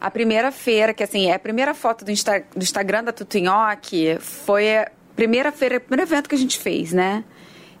A 0.00 0.10
primeira 0.10 0.50
feira, 0.50 0.94
que 0.94 1.02
assim, 1.02 1.26
é 1.26 1.34
a 1.34 1.38
primeira 1.38 1.74
foto 1.74 2.06
do, 2.06 2.10
Insta- 2.10 2.42
do 2.56 2.62
Instagram 2.62 3.04
da 3.04 3.12
Tutunhoque, 3.12 4.16
foi 4.18 4.78
a 4.78 4.90
primeira 5.14 5.52
feira, 5.52 5.76
o 5.76 5.80
primeiro 5.80 6.10
evento 6.10 6.26
que 6.26 6.34
a 6.34 6.38
gente 6.38 6.56
fez, 6.58 6.90
né? 6.94 7.22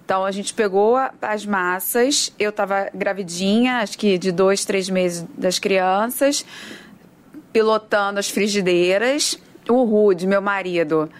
Então 0.08 0.24
a 0.24 0.30
gente 0.30 0.54
pegou 0.54 0.96
a- 0.96 1.12
as 1.20 1.44
massas, 1.44 2.32
eu 2.38 2.48
estava 2.48 2.88
gravidinha, 2.94 3.80
acho 3.80 3.98
que 3.98 4.16
de 4.16 4.32
dois, 4.32 4.64
três 4.64 4.88
meses 4.88 5.26
das 5.36 5.58
crianças, 5.58 6.46
pilotando 7.52 8.18
as 8.18 8.30
frigideiras, 8.30 9.38
o 9.68 9.84
Rude, 9.84 10.26
meu 10.26 10.40
marido, 10.40 11.10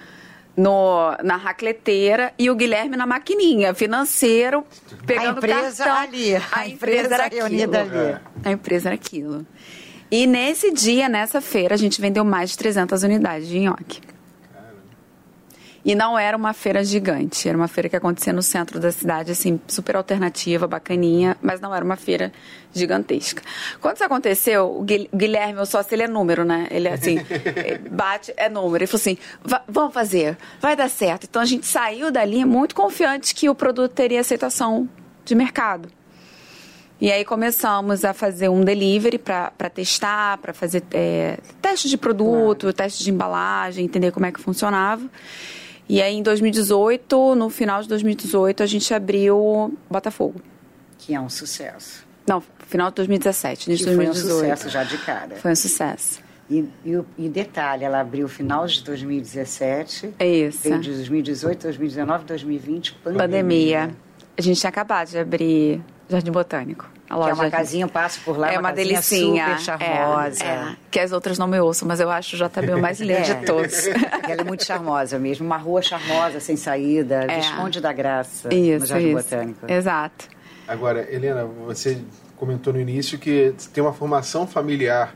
no, 0.56 1.14
na 1.22 1.36
racleteira 1.36 2.32
e 2.38 2.48
o 2.48 2.54
Guilherme 2.54 2.96
na 2.96 3.06
maquininha, 3.06 3.74
financeiro, 3.74 4.64
pegando 5.06 5.36
empresa 5.36 5.84
cartão. 5.84 6.02
ali, 6.04 6.36
a 6.50 6.66
empresa 6.68 7.14
era 7.14 7.28
reunida 7.28 7.82
aquilo. 7.82 8.00
ali. 8.06 8.16
A 8.42 8.50
empresa 8.52 8.88
era 8.88 8.94
aquilo. 8.94 9.46
E 10.10 10.26
nesse 10.26 10.72
dia, 10.72 11.10
nessa 11.10 11.42
feira, 11.42 11.74
a 11.74 11.78
gente 11.78 12.00
vendeu 12.00 12.24
mais 12.24 12.48
de 12.52 12.56
300 12.56 13.02
unidades 13.02 13.46
de 13.48 13.58
nhoque. 13.60 14.00
E 15.88 15.94
não 15.94 16.18
era 16.18 16.36
uma 16.36 16.52
feira 16.52 16.84
gigante, 16.84 17.48
era 17.48 17.56
uma 17.56 17.66
feira 17.66 17.88
que 17.88 17.96
acontecia 17.96 18.30
no 18.30 18.42
centro 18.42 18.78
da 18.78 18.92
cidade, 18.92 19.32
assim, 19.32 19.58
super 19.66 19.96
alternativa, 19.96 20.66
bacaninha, 20.66 21.34
mas 21.40 21.62
não 21.62 21.74
era 21.74 21.82
uma 21.82 21.96
feira 21.96 22.30
gigantesca. 22.74 23.42
Quando 23.80 23.94
isso 23.96 24.04
aconteceu, 24.04 24.66
o 24.78 24.82
Guil- 24.82 25.08
Guilherme, 25.14 25.58
o 25.60 25.64
sócio, 25.64 25.94
ele 25.94 26.02
é 26.02 26.06
número, 26.08 26.44
né? 26.44 26.66
Ele, 26.70 26.88
assim, 26.88 27.16
eh, 27.56 27.78
bate, 27.90 28.34
é 28.36 28.50
número. 28.50 28.84
Ele 28.84 28.86
falou 28.86 29.00
assim, 29.00 29.16
"Va- 29.42 29.62
vamos 29.66 29.94
fazer, 29.94 30.36
vai 30.60 30.76
dar 30.76 30.90
certo. 30.90 31.24
Então 31.24 31.40
a 31.40 31.46
gente 31.46 31.66
saiu 31.66 32.10
dali 32.10 32.44
muito 32.44 32.74
confiante 32.74 33.34
que 33.34 33.48
o 33.48 33.54
produto 33.54 33.90
teria 33.92 34.20
aceitação 34.20 34.86
de 35.24 35.34
mercado. 35.34 35.88
E 37.00 37.10
aí 37.10 37.24
começamos 37.24 38.04
a 38.04 38.12
fazer 38.12 38.50
um 38.50 38.60
delivery 38.62 39.16
para 39.18 39.70
testar, 39.72 40.36
para 40.38 40.52
fazer 40.52 40.82
é, 40.92 41.38
teste 41.62 41.88
de 41.88 41.96
produto, 41.96 42.72
teste 42.74 43.04
de 43.04 43.10
embalagem, 43.10 43.86
entender 43.86 44.10
como 44.10 44.26
é 44.26 44.32
que 44.32 44.40
funcionava. 44.40 45.02
E 45.88 46.02
aí 46.02 46.14
em 46.14 46.22
2018, 46.22 47.34
no 47.34 47.48
final 47.48 47.80
de 47.82 47.88
2018, 47.88 48.62
a 48.62 48.66
gente 48.66 48.92
abriu 48.92 49.74
Botafogo. 49.90 50.40
Que 50.98 51.14
é 51.14 51.20
um 51.20 51.28
sucesso. 51.28 52.06
Não, 52.26 52.42
final 52.66 52.90
de 52.90 52.96
2017, 52.96 53.70
início 53.70 53.86
de 53.86 53.94
foi 53.94 54.04
um 54.04 54.10
2018. 54.10 54.34
sucesso 54.34 54.68
já 54.68 54.84
de 54.84 54.98
cara. 54.98 55.36
Foi 55.36 55.52
um 55.52 55.56
sucesso. 55.56 56.20
E, 56.50 56.64
e, 56.84 57.00
e 57.18 57.28
detalhe, 57.28 57.84
ela 57.84 58.00
abriu 58.00 58.28
final 58.28 58.66
de 58.66 58.82
2017. 58.82 60.14
É 60.18 60.26
isso. 60.26 60.62
Veio 60.62 60.80
de 60.80 60.90
2018, 60.94 61.62
2019, 61.62 62.24
2020, 62.24 62.94
pandemia. 62.94 63.22
Pandemia. 63.22 63.96
A 64.36 64.42
gente 64.42 64.60
tinha 64.60 64.68
acabado 64.70 65.08
de 65.08 65.18
abrir 65.18 65.82
Jardim 66.08 66.30
Botânico. 66.30 66.86
A 67.10 67.14
Que 67.14 67.20
loja 67.20 67.30
é 67.30 67.34
uma 67.34 67.50
casinha, 67.50 67.84
eu 67.84 67.88
passo 67.88 68.20
por 68.20 68.36
lá, 68.38 68.52
é 68.52 68.58
uma 68.58 68.70
casinha 68.70 68.86
delicinha. 69.00 69.44
super 69.44 69.60
charmosa. 69.60 70.44
É, 70.44 70.46
é. 70.48 70.76
Que 70.90 71.00
as 71.00 71.10
outras 71.12 71.38
não 71.38 71.46
me 71.46 71.58
ouçam, 71.58 71.88
mas 71.88 72.00
eu 72.00 72.10
acho 72.10 72.36
o 72.36 72.38
JB 72.38 72.74
o 72.74 72.78
mais 72.82 73.00
lindo 73.00 73.12
É. 73.12 73.20
de 73.22 73.46
todos. 73.46 73.86
Ela 74.28 74.42
é 74.42 74.44
muito 74.44 74.64
charmosa 74.64 75.18
mesmo. 75.18 75.46
Uma 75.46 75.56
rua 75.56 75.80
charmosa, 75.80 76.38
sem 76.40 76.56
saída, 76.56 77.24
É. 77.28 77.36
Visconde 77.40 77.80
da 77.80 77.92
Graça, 77.92 78.48
no 78.48 78.54
Isso, 78.54 78.86
Jardim 78.86 79.06
isso. 79.06 79.16
Botânico. 79.16 79.72
Exato. 79.72 80.26
Agora, 80.66 81.06
Helena, 81.10 81.44
você 81.44 81.98
comentou 82.36 82.72
no 82.74 82.80
início 82.80 83.18
que 83.18 83.54
tem 83.72 83.82
uma 83.82 83.92
formação 83.94 84.46
familiar 84.46 85.14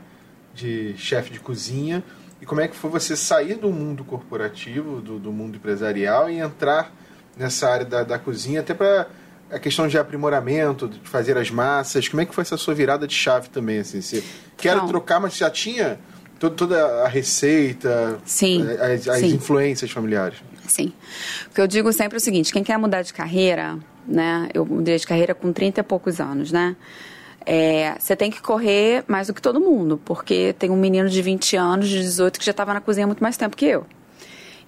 de 0.53 0.95
chefe 0.97 1.31
de 1.31 1.39
cozinha. 1.39 2.03
E 2.41 2.45
como 2.45 2.59
é 2.59 2.67
que 2.67 2.75
foi 2.75 2.89
você 2.89 3.15
sair 3.15 3.55
do 3.55 3.69
mundo 3.71 4.03
corporativo, 4.03 4.99
do, 4.99 5.19
do 5.19 5.31
mundo 5.31 5.55
empresarial 5.57 6.29
e 6.29 6.39
entrar 6.39 6.91
nessa 7.37 7.69
área 7.69 7.85
da, 7.85 8.03
da 8.03 8.19
cozinha, 8.19 8.59
até 8.61 8.73
para 8.73 9.07
a 9.53 9.59
questão 9.59 9.87
de 9.87 9.97
aprimoramento, 9.97 10.87
de 10.87 10.99
fazer 11.03 11.37
as 11.37 11.49
massas. 11.51 12.07
Como 12.07 12.21
é 12.21 12.25
que 12.25 12.33
foi 12.33 12.41
essa 12.41 12.57
sua 12.57 12.73
virada 12.73 13.07
de 13.07 13.13
chave 13.13 13.49
também? 13.49 13.79
Assim, 13.79 14.01
você 14.01 14.23
quero 14.57 14.77
Então. 14.77 14.87
trocar, 14.89 15.19
mas 15.19 15.35
já 15.37 15.49
tinha 15.49 15.99
to- 16.39 16.49
toda 16.49 17.03
a 17.03 17.07
receita, 17.07 18.19
Sim, 18.25 18.65
as, 18.79 19.07
as 19.07 19.19
sim. 19.19 19.27
influências 19.35 19.91
familiares. 19.91 20.37
Sim. 20.67 20.91
O 21.51 21.53
que 21.53 21.61
eu 21.61 21.67
digo 21.67 21.91
sempre 21.93 22.15
é 22.17 22.19
o 22.19 22.21
seguinte: 22.21 22.51
quem 22.51 22.63
quer 22.63 22.77
mudar 22.77 23.01
de 23.01 23.13
carreira, 23.13 23.77
né? 24.07 24.49
Eu 24.53 24.65
mudei 24.65 24.97
de 24.97 25.05
carreira 25.05 25.35
com 25.35 25.51
30 25.53 25.79
e 25.81 25.83
poucos 25.83 26.19
anos, 26.19 26.51
né? 26.51 26.75
é, 27.45 27.95
você 27.99 28.15
tem 28.15 28.31
que 28.31 28.41
correr 28.41 29.03
mais 29.05 29.27
do 29.27 29.33
que 29.33 29.41
todo 29.41 29.59
mundo, 29.59 29.99
porque 30.05 30.55
tem 30.57 30.69
um 30.69 30.77
menino 30.77 31.09
de 31.09 31.21
20 31.21 31.57
anos, 31.57 31.89
de 31.89 31.99
18, 31.99 32.39
que 32.39 32.45
já 32.45 32.51
estava 32.51 32.73
na 32.73 32.79
cozinha 32.79 33.05
muito 33.05 33.21
mais 33.21 33.35
tempo 33.35 33.57
que 33.57 33.65
eu. 33.65 33.85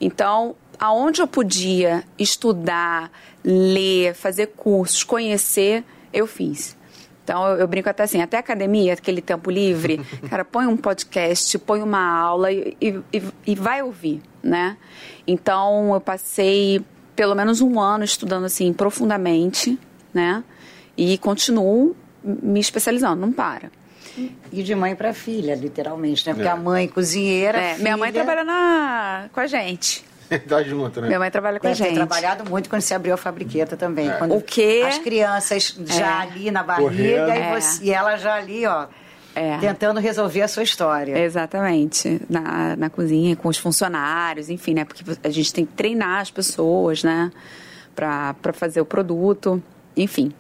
Então, 0.01 0.55
aonde 0.79 1.21
eu 1.21 1.27
podia 1.27 2.03
estudar, 2.17 3.11
ler, 3.43 4.13
fazer 4.13 4.47
cursos, 4.47 5.03
conhecer, 5.03 5.83
eu 6.13 6.25
fiz. 6.25 6.75
Então, 7.23 7.47
eu, 7.47 7.57
eu, 7.57 7.67
brinco 7.67 7.89
até 7.89 8.03
assim, 8.03 8.21
até 8.21 8.37
academia, 8.37 8.93
aquele 8.93 9.21
tempo 9.21 9.49
livre, 9.49 9.99
cara, 10.29 10.45
põe 10.45 10.67
um 10.67 10.77
podcast, 10.77 11.57
põe 11.59 11.81
uma 11.81 12.19
aula 12.19 12.51
e, 12.51 12.77
e, 12.81 13.23
e 13.47 13.55
vai 13.55 13.81
ouvir, 13.81 14.21
né? 14.43 14.77
Então, 15.25 15.93
eu 15.93 16.01
passei 16.01 16.83
pelo 17.15 17.33
menos 17.33 17.61
um 17.61 17.79
ano 17.79 18.03
estudando, 18.03 18.45
assim, 18.45 18.71
profundamente, 18.73 19.79
né? 20.13 20.43
E 20.95 21.17
continuo 21.17 21.95
me 22.23 22.59
especializando, 22.59 23.21
não 23.21 23.31
para. 23.31 23.71
E 24.51 24.63
de 24.63 24.75
mãe 24.75 24.95
para 24.95 25.13
filha, 25.13 25.55
literalmente, 25.55 26.25
né? 26.27 26.33
Porque 26.33 26.47
é. 26.47 26.51
a 26.51 26.55
mãe 26.55 26.87
cozinheira. 26.87 27.57
É, 27.57 27.73
filha... 27.73 27.83
Minha 27.83 27.97
mãe 27.97 28.11
trabalha 28.11 28.43
na... 28.43 29.29
com 29.33 29.39
a 29.39 29.47
gente. 29.47 30.05
tá 30.47 30.63
junto, 30.63 31.01
né? 31.01 31.07
Minha 31.07 31.19
mãe 31.19 31.31
trabalha 31.31 31.59
com 31.59 31.67
Deve 31.67 31.73
a 31.73 31.85
gente. 31.85 31.97
Tem 31.97 32.07
trabalhado 32.07 32.49
muito 32.49 32.69
quando 32.69 32.81
se 32.81 32.93
abriu 32.93 33.13
a 33.13 33.17
fabriqueta 33.17 33.77
também. 33.77 34.09
É. 34.09 34.23
o 34.23 34.41
quê? 34.41 34.83
As 34.87 34.97
crianças 34.99 35.75
já 35.85 36.23
é. 36.23 36.27
ali 36.27 36.51
na 36.51 36.63
barriga 36.63 37.35
e, 37.35 37.53
você, 37.53 37.83
e 37.83 37.91
ela 37.91 38.17
já 38.17 38.35
ali, 38.35 38.65
ó. 38.65 38.87
É. 39.35 39.57
Tentando 39.57 39.99
resolver 39.99 40.41
a 40.41 40.47
sua 40.47 40.63
história. 40.63 41.17
Exatamente. 41.17 42.21
Na, 42.29 42.75
na 42.77 42.89
cozinha, 42.89 43.35
com 43.35 43.49
os 43.49 43.57
funcionários, 43.57 44.49
enfim, 44.49 44.73
né? 44.73 44.85
Porque 44.85 45.03
a 45.23 45.29
gente 45.29 45.53
tem 45.53 45.65
que 45.65 45.73
treinar 45.73 46.21
as 46.21 46.31
pessoas, 46.31 47.03
né? 47.03 47.31
Para 47.93 48.53
fazer 48.53 48.79
o 48.79 48.85
produto, 48.85 49.61
enfim. 49.95 50.31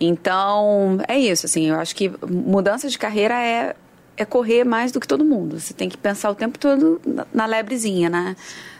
Então, 0.00 0.98
é 1.06 1.16
isso, 1.16 1.46
assim, 1.46 1.68
eu 1.68 1.78
acho 1.78 1.94
que 1.94 2.10
mudança 2.28 2.88
de 2.88 2.98
carreira 2.98 3.34
é, 3.34 3.76
é 4.22 4.24
correr 4.24 4.64
mais 4.64 4.92
do 4.92 5.00
que 5.00 5.06
todo 5.06 5.24
mundo. 5.24 5.58
Você 5.58 5.74
tem 5.74 5.88
que 5.88 5.96
pensar 5.96 6.30
o 6.30 6.34
tempo 6.34 6.58
todo 6.58 7.00
na, 7.32 7.46
lebrezinha, 7.46 8.08
né? 8.08 8.36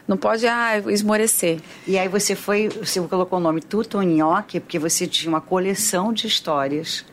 Não 0.07 0.17
pode 0.17 0.47
ah, 0.47 0.79
esmorecer. 0.89 1.61
E 1.87 1.99
aí 1.99 2.09
você 2.09 2.35
foi, 2.35 2.69
você 2.69 3.01
colocou 3.03 3.39
o 3.39 3.43
nome 3.43 3.61
Tutonhoque, 3.61 4.61
porque 4.61 4.79
você 4.79 5.07
tinha 5.07 5.29
uma 5.29 5.41
coleção 5.41 6.13
de 6.13 6.27
histórias 6.27 7.05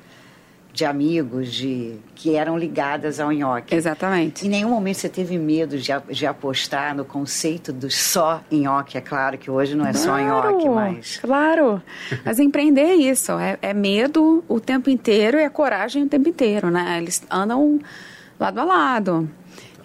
de 0.72 0.86
amigos 0.86 1.52
de 1.52 1.96
que 2.16 2.36
eram 2.36 2.58
ligadas 2.58 3.20
ao 3.20 3.32
nhoque. 3.32 3.76
Exatamente. 3.76 4.46
Em 4.46 4.50
nenhum 4.50 4.70
momento 4.70 4.98
você 4.98 5.10
teve 5.10 5.38
medo 5.38 5.78
de, 5.78 5.92
de 6.10 6.26
apostar 6.26 6.96
no 6.96 7.04
conceito 7.04 7.74
do 7.74 7.90
só 7.90 8.42
nhoque. 8.52 8.98
É 8.98 9.02
claro 9.02 9.38
que 9.38 9.50
hoje 9.50 9.76
não 9.76 9.86
é 9.86 9.92
claro, 9.92 10.06
só 10.06 10.18
nhoque, 10.18 10.70
mas... 10.70 11.18
Claro, 11.18 11.82
mas 12.24 12.40
empreender 12.40 12.82
é 12.82 12.96
isso. 12.96 13.32
É, 13.34 13.58
é 13.62 13.74
medo 13.74 14.44
o 14.48 14.60
tempo 14.60 14.90
inteiro 14.90 15.38
e 15.38 15.44
é 15.44 15.50
coragem 15.50 16.04
o 16.04 16.08
tempo 16.08 16.30
inteiro, 16.30 16.70
né? 16.70 16.98
Eles 17.02 17.24
andam 17.30 17.80
lado 18.40 18.60
a 18.60 18.64
lado. 18.64 19.30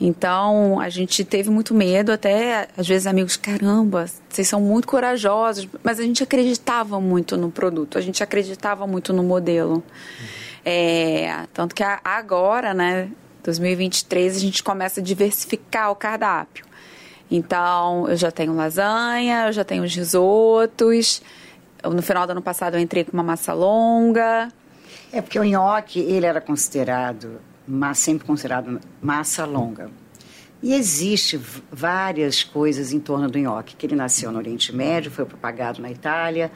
Então, 0.00 0.80
a 0.80 0.88
gente 0.88 1.24
teve 1.24 1.50
muito 1.50 1.72
medo, 1.72 2.12
até 2.12 2.68
às 2.76 2.86
vezes 2.86 3.06
amigos, 3.06 3.36
caramba, 3.36 4.06
vocês 4.28 4.48
são 4.48 4.60
muito 4.60 4.88
corajosos, 4.88 5.68
mas 5.82 6.00
a 6.00 6.02
gente 6.02 6.22
acreditava 6.22 7.00
muito 7.00 7.36
no 7.36 7.50
produto, 7.50 7.96
a 7.96 8.00
gente 8.00 8.22
acreditava 8.22 8.86
muito 8.86 9.12
no 9.12 9.22
modelo. 9.22 9.74
Uhum. 9.74 9.82
É, 10.64 11.46
tanto 11.52 11.74
que 11.74 11.82
agora, 11.82 12.74
né, 12.74 13.08
2023, 13.42 14.36
a 14.36 14.40
gente 14.40 14.62
começa 14.62 15.00
a 15.00 15.02
diversificar 15.02 15.90
o 15.90 15.94
cardápio. 15.94 16.64
Então, 17.30 18.08
eu 18.08 18.16
já 18.16 18.30
tenho 18.30 18.54
lasanha, 18.54 19.46
eu 19.46 19.52
já 19.52 19.64
tenho 19.64 19.84
os 19.84 19.94
risotos. 19.94 21.22
No 21.82 22.02
final 22.02 22.26
do 22.26 22.30
ano 22.30 22.42
passado, 22.42 22.74
eu 22.74 22.80
entrei 22.80 23.04
com 23.04 23.12
uma 23.12 23.22
massa 23.22 23.52
longa. 23.52 24.48
É 25.12 25.20
porque 25.20 25.38
o 25.38 25.44
nhoque, 25.44 26.00
ele 26.00 26.26
era 26.26 26.40
considerado, 26.40 27.40
mas 27.66 27.98
sempre 27.98 28.26
considerado 28.26 28.80
massa 29.02 29.44
longa. 29.44 29.90
E 30.62 30.72
existe 30.74 31.38
várias 31.70 32.42
coisas 32.42 32.92
em 32.92 33.00
torno 33.00 33.30
do 33.30 33.38
nhoque, 33.38 33.76
que 33.76 33.86
ele 33.86 33.94
nasceu 33.94 34.32
no 34.32 34.38
Oriente 34.38 34.74
Médio, 34.74 35.10
foi 35.10 35.24
propagado 35.24 35.82
na 35.82 35.90
Itália, 35.90 36.50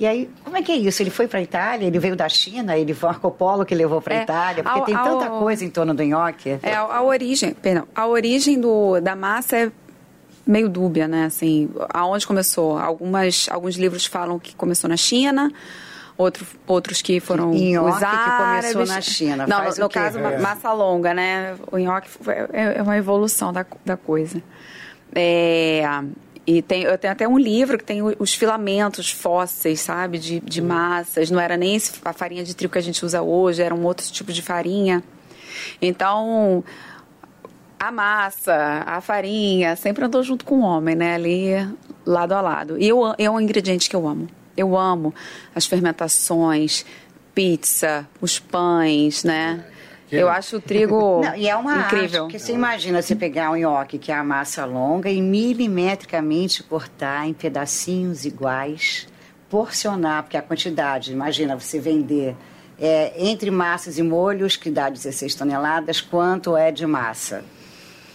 e 0.00 0.06
aí, 0.06 0.30
como 0.44 0.56
é 0.56 0.62
que 0.62 0.70
é 0.70 0.76
isso? 0.76 1.02
Ele 1.02 1.10
foi 1.10 1.26
para 1.26 1.40
a 1.40 1.42
Itália, 1.42 1.86
ele 1.86 1.98
veio 1.98 2.14
da 2.14 2.28
China, 2.28 2.78
ele 2.78 2.94
foi 2.94 3.08
Marco 3.08 3.30
Polo 3.32 3.64
que 3.64 3.74
levou 3.74 4.00
para 4.00 4.14
a 4.14 4.18
é, 4.18 4.22
Itália, 4.22 4.62
porque 4.62 4.78
a, 4.78 4.84
tem 4.84 4.94
tanta 4.94 5.26
a, 5.26 5.38
coisa 5.40 5.64
em 5.64 5.70
torno 5.70 5.92
do 5.92 6.04
nhoque. 6.04 6.56
É, 6.62 6.74
a, 6.74 6.82
a, 6.82 7.02
origem, 7.02 7.52
perdão, 7.52 7.88
a 7.92 8.06
origem 8.06 8.60
do, 8.60 9.00
da 9.00 9.16
massa 9.16 9.56
é 9.56 9.72
meio 10.46 10.68
dúbia, 10.68 11.08
né? 11.08 11.24
Assim, 11.24 11.68
aonde 11.92 12.24
começou? 12.24 12.78
Algumas, 12.78 13.48
alguns 13.50 13.74
livros 13.74 14.06
falam 14.06 14.38
que 14.38 14.54
começou 14.54 14.88
na 14.88 14.96
China, 14.96 15.52
outro, 16.18 16.44
outros 16.66 17.00
que 17.00 17.20
foram 17.20 17.52
nhoque 17.52 17.96
os 17.96 18.02
árabes. 18.02 18.66
que 18.66 18.72
começou 18.74 18.94
na 18.94 19.00
China. 19.00 19.46
Não, 19.46 19.64
no, 19.64 19.76
no 19.76 19.88
caso, 19.88 20.18
é. 20.18 20.38
massa 20.38 20.72
longa, 20.72 21.14
né? 21.14 21.56
O 21.70 21.78
nhoque 21.78 22.08
é, 22.52 22.78
é 22.78 22.82
uma 22.82 22.96
evolução 22.96 23.52
da, 23.52 23.64
da 23.86 23.96
coisa. 23.96 24.42
É, 25.14 25.84
e 26.46 26.60
tem, 26.60 26.82
eu 26.82 26.98
tenho 26.98 27.12
até 27.12 27.26
um 27.26 27.38
livro 27.38 27.78
que 27.78 27.84
tem 27.84 28.02
os 28.02 28.34
filamentos 28.34 29.10
fósseis, 29.10 29.80
sabe, 29.80 30.18
de, 30.18 30.40
de 30.40 30.60
massas. 30.60 31.30
Não 31.30 31.40
era 31.40 31.56
nem 31.56 31.78
a 32.04 32.12
farinha 32.12 32.42
de 32.42 32.54
trigo 32.54 32.72
que 32.72 32.78
a 32.78 32.82
gente 32.82 33.04
usa 33.04 33.22
hoje, 33.22 33.62
era 33.62 33.74
um 33.74 33.84
outro 33.84 34.04
tipo 34.10 34.32
de 34.32 34.42
farinha. 34.42 35.02
Então, 35.80 36.64
a 37.78 37.92
massa, 37.92 38.82
a 38.86 39.00
farinha, 39.00 39.76
sempre 39.76 40.04
andou 40.04 40.22
junto 40.22 40.44
com 40.44 40.56
o 40.56 40.62
homem, 40.62 40.96
né? 40.96 41.14
Ali, 41.14 41.50
lado 42.04 42.32
a 42.32 42.40
lado. 42.40 42.78
E 42.78 42.88
eu, 42.88 43.14
é 43.16 43.30
um 43.30 43.40
ingrediente 43.40 43.88
que 43.88 43.94
eu 43.94 44.08
amo. 44.08 44.28
Eu 44.58 44.76
amo 44.76 45.14
as 45.54 45.66
fermentações, 45.66 46.84
pizza, 47.34 48.08
os 48.20 48.38
pães, 48.38 49.22
né? 49.24 49.64
Eu 50.10 50.28
acho 50.28 50.56
o 50.56 50.60
trigo 50.60 51.20
Não, 51.24 51.36
e 51.36 51.48
é 51.48 51.54
uma 51.54 51.76
incrível. 51.76 52.24
Arte, 52.24 52.32
que 52.32 52.38
você 52.38 52.52
imagina 52.52 53.00
você 53.02 53.14
pegar 53.14 53.50
um 53.50 53.56
nhoque, 53.56 53.98
que 53.98 54.10
é 54.10 54.14
a 54.14 54.24
massa 54.24 54.64
longa, 54.64 55.10
e 55.10 55.20
milimetricamente 55.20 56.62
cortar 56.62 57.28
em 57.28 57.34
pedacinhos 57.34 58.24
iguais, 58.24 59.06
porcionar, 59.48 60.22
porque 60.22 60.36
a 60.36 60.42
quantidade, 60.42 61.12
imagina 61.12 61.58
você 61.58 61.78
vender 61.78 62.34
é, 62.80 63.12
entre 63.16 63.50
massas 63.50 63.98
e 63.98 64.02
molhos, 64.02 64.56
que 64.56 64.70
dá 64.70 64.88
16 64.88 65.34
toneladas, 65.34 66.00
quanto 66.00 66.56
é 66.56 66.70
de 66.70 66.86
massa? 66.86 67.44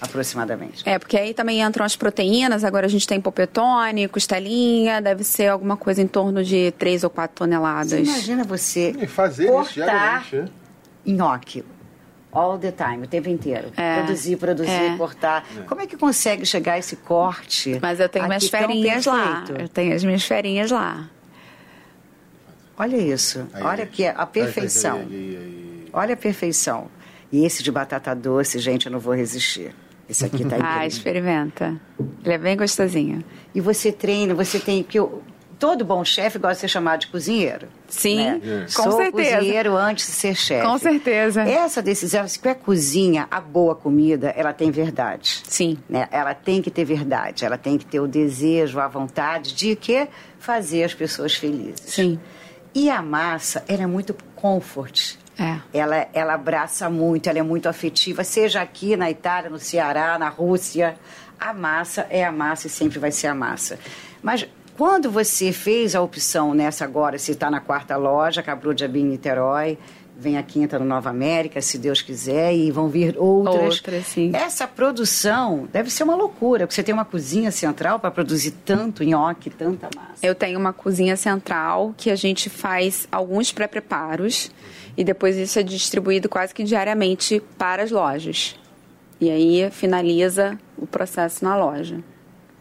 Aproximadamente. 0.03 0.87
É, 0.87 0.99
porque 0.99 1.17
aí 1.17 1.33
também 1.33 1.61
entram 1.61 1.85
as 1.85 1.95
proteínas, 1.95 2.63
agora 2.63 2.85
a 2.85 2.89
gente 2.89 3.07
tem 3.07 3.19
popetone, 3.19 4.07
costelinha, 4.07 5.01
deve 5.01 5.23
ser 5.23 5.47
alguma 5.47 5.77
coisa 5.77 6.01
em 6.01 6.07
torno 6.07 6.43
de 6.43 6.71
3 6.77 7.03
ou 7.03 7.09
4 7.09 7.35
toneladas. 7.35 7.91
Você 7.91 8.01
imagina 8.01 8.43
você 8.43 8.95
e 8.99 9.07
fazer 9.07 9.47
cortar 9.47 10.25
isso 10.27 10.63
nhoque 11.05 11.63
all 12.31 12.57
the 12.57 12.71
time, 12.71 13.03
o 13.03 13.07
tempo 13.07 13.29
inteiro. 13.29 13.71
É. 13.77 13.97
Produzir, 13.97 14.37
produzir, 14.37 14.71
é. 14.71 14.97
cortar. 14.97 15.45
É. 15.55 15.61
Como 15.61 15.81
é 15.81 15.87
que 15.87 15.95
consegue 15.95 16.45
chegar 16.45 16.73
a 16.73 16.79
esse 16.79 16.95
corte? 16.95 17.77
Mas 17.81 17.99
eu 17.99 18.09
tenho 18.09 18.25
minhas 18.25 18.47
ferinhas 18.47 19.05
lá. 19.05 19.45
Eu 19.59 19.69
tenho 19.69 19.95
as 19.95 20.03
minhas 20.03 20.23
ferinhas 20.23 20.71
lá. 20.71 21.09
Olha 22.75 22.97
isso. 22.97 23.47
Aí, 23.53 23.63
Olha 23.63 23.83
aqui 23.83 24.07
a 24.07 24.25
perfeição. 24.25 24.97
Aí, 24.97 25.37
aí, 25.37 25.85
Olha 25.93 26.15
a 26.15 26.17
perfeição. 26.17 26.89
E 27.31 27.45
esse 27.45 27.61
de 27.61 27.71
batata 27.71 28.15
doce, 28.15 28.57
gente, 28.57 28.87
eu 28.87 28.91
não 28.91 28.99
vou 28.99 29.13
resistir. 29.13 29.75
Esse 30.09 30.25
aqui 30.25 30.43
tá 30.45 30.57
Ah, 30.61 30.85
experimenta. 30.85 31.79
Ele 32.23 32.33
é 32.33 32.37
bem 32.37 32.57
gostosinho. 32.57 33.23
E 33.55 33.61
você 33.61 33.91
treina, 33.91 34.33
você 34.33 34.59
tem. 34.59 34.83
que 34.83 34.99
todo 35.57 35.85
bom 35.85 36.03
chefe 36.03 36.37
gosta 36.37 36.55
de 36.55 36.59
ser 36.61 36.67
chamado 36.67 36.99
de 37.01 37.07
cozinheiro. 37.07 37.69
Sim, 37.87 38.17
né? 38.17 38.41
é. 38.43 38.59
com 38.63 38.67
Sou 38.83 38.91
certeza. 38.97 39.37
cozinheiro 39.37 39.77
antes 39.77 40.05
de 40.07 40.11
ser 40.11 40.35
chefe. 40.35 40.67
Com 40.67 40.77
certeza. 40.77 41.41
Essa 41.43 41.81
decisão, 41.81 42.27
se 42.27 42.37
quer 42.37 42.55
cozinha, 42.55 43.27
a 43.31 43.39
boa 43.39 43.73
comida, 43.73 44.33
ela 44.35 44.51
tem 44.51 44.71
verdade. 44.71 45.41
Sim. 45.47 45.77
Né? 45.87 46.07
Ela 46.11 46.33
tem 46.33 46.61
que 46.61 46.69
ter 46.69 46.83
verdade, 46.83 47.45
ela 47.45 47.57
tem 47.57 47.77
que 47.77 47.85
ter 47.85 48.01
o 48.01 48.07
desejo, 48.07 48.77
a 48.79 48.87
vontade 48.89 49.55
de 49.55 49.73
que 49.75 50.05
fazer 50.37 50.83
as 50.83 50.93
pessoas 50.93 51.33
felizes. 51.35 51.79
Sim. 51.85 52.19
E 52.75 52.89
a 52.89 53.01
massa, 53.01 53.63
ela 53.67 53.83
é 53.83 53.87
muito 53.87 54.13
comfort. 54.35 55.15
É. 55.37 55.57
Ela, 55.73 56.07
ela 56.13 56.33
abraça 56.33 56.89
muito, 56.89 57.27
ela 57.29 57.39
é 57.39 57.43
muito 57.43 57.67
afetiva, 57.67 58.23
seja 58.23 58.61
aqui 58.61 58.95
na 58.95 59.09
Itália, 59.09 59.49
no 59.49 59.59
Ceará, 59.59 60.17
na 60.17 60.29
Rússia. 60.29 60.95
A 61.39 61.53
massa 61.53 62.05
é 62.09 62.23
a 62.23 62.31
massa 62.31 62.67
e 62.67 62.69
sempre 62.69 62.99
vai 62.99 63.11
ser 63.11 63.27
a 63.27 63.35
massa. 63.35 63.79
Mas 64.21 64.47
quando 64.77 65.11
você 65.11 65.51
fez 65.51 65.95
a 65.95 66.01
opção 66.01 66.53
nessa 66.53 66.83
agora, 66.83 67.17
se 67.17 67.31
está 67.31 67.49
na 67.49 67.59
quarta 67.59 67.95
loja, 67.95 68.41
Cabru 68.41 68.73
de 68.73 68.85
Abim 68.85 69.03
Niterói, 69.03 69.77
vem 70.17 70.37
a 70.37 70.43
quinta 70.43 70.79
no 70.79 70.85
Nova 70.85 71.09
América, 71.09 71.61
se 71.61 71.77
Deus 71.77 72.01
quiser, 72.01 72.53
e 72.55 72.71
vão 72.71 72.87
vir 72.87 73.17
outras. 73.17 73.81
Sim. 74.05 74.31
Essa 74.33 74.67
produção 74.67 75.67
deve 75.71 75.89
ser 75.89 76.03
uma 76.03 76.15
loucura, 76.15 76.65
porque 76.65 76.75
você 76.75 76.83
tem 76.83 76.93
uma 76.93 77.05
cozinha 77.05 77.51
central 77.51 77.99
para 77.99 78.11
produzir 78.11 78.51
tanto 78.65 79.03
nhoque, 79.03 79.49
tanta 79.49 79.89
massa. 79.95 80.25
Eu 80.25 80.35
tenho 80.35 80.59
uma 80.59 80.71
cozinha 80.71 81.17
central 81.17 81.93
que 81.97 82.09
a 82.09 82.15
gente 82.15 82.49
faz 82.49 83.07
alguns 83.11 83.51
pré-preparos 83.51 84.51
e 84.97 85.03
depois 85.03 85.35
isso 85.37 85.57
é 85.59 85.63
distribuído 85.63 86.27
quase 86.29 86.53
que 86.53 86.63
diariamente 86.63 87.41
para 87.57 87.83
as 87.83 87.91
lojas. 87.91 88.59
E 89.19 89.29
aí 89.29 89.69
finaliza 89.71 90.57
o 90.77 90.85
processo 90.85 91.43
na 91.43 91.55
loja. 91.55 91.99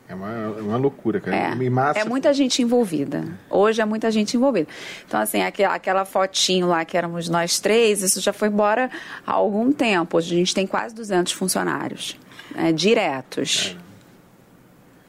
É 0.08 0.14
uma, 0.14 0.30
é 0.30 0.60
uma 0.60 0.76
loucura, 0.76 1.20
cara. 1.20 1.34
É, 1.36 1.70
massa, 1.70 1.98
é 2.00 2.04
muita 2.04 2.34
gente 2.34 2.60
envolvida. 2.62 3.24
Hoje 3.48 3.80
é 3.80 3.84
muita 3.84 4.10
gente 4.10 4.36
envolvida. 4.36 4.68
Então, 5.06 5.18
assim, 5.18 5.40
aque- 5.42 5.64
aquela 5.64 6.04
fotinho 6.04 6.66
lá 6.66 6.84
que 6.84 6.96
éramos 6.98 7.28
nós 7.30 7.58
três, 7.58 8.02
isso 8.02 8.20
já 8.20 8.32
foi 8.32 8.48
embora 8.48 8.90
há 9.26 9.32
algum 9.32 9.72
tempo. 9.72 10.18
Hoje 10.18 10.34
a 10.34 10.38
gente 10.38 10.54
tem 10.54 10.66
quase 10.66 10.94
200 10.94 11.32
funcionários 11.32 12.16
né, 12.54 12.72
diretos. 12.72 13.74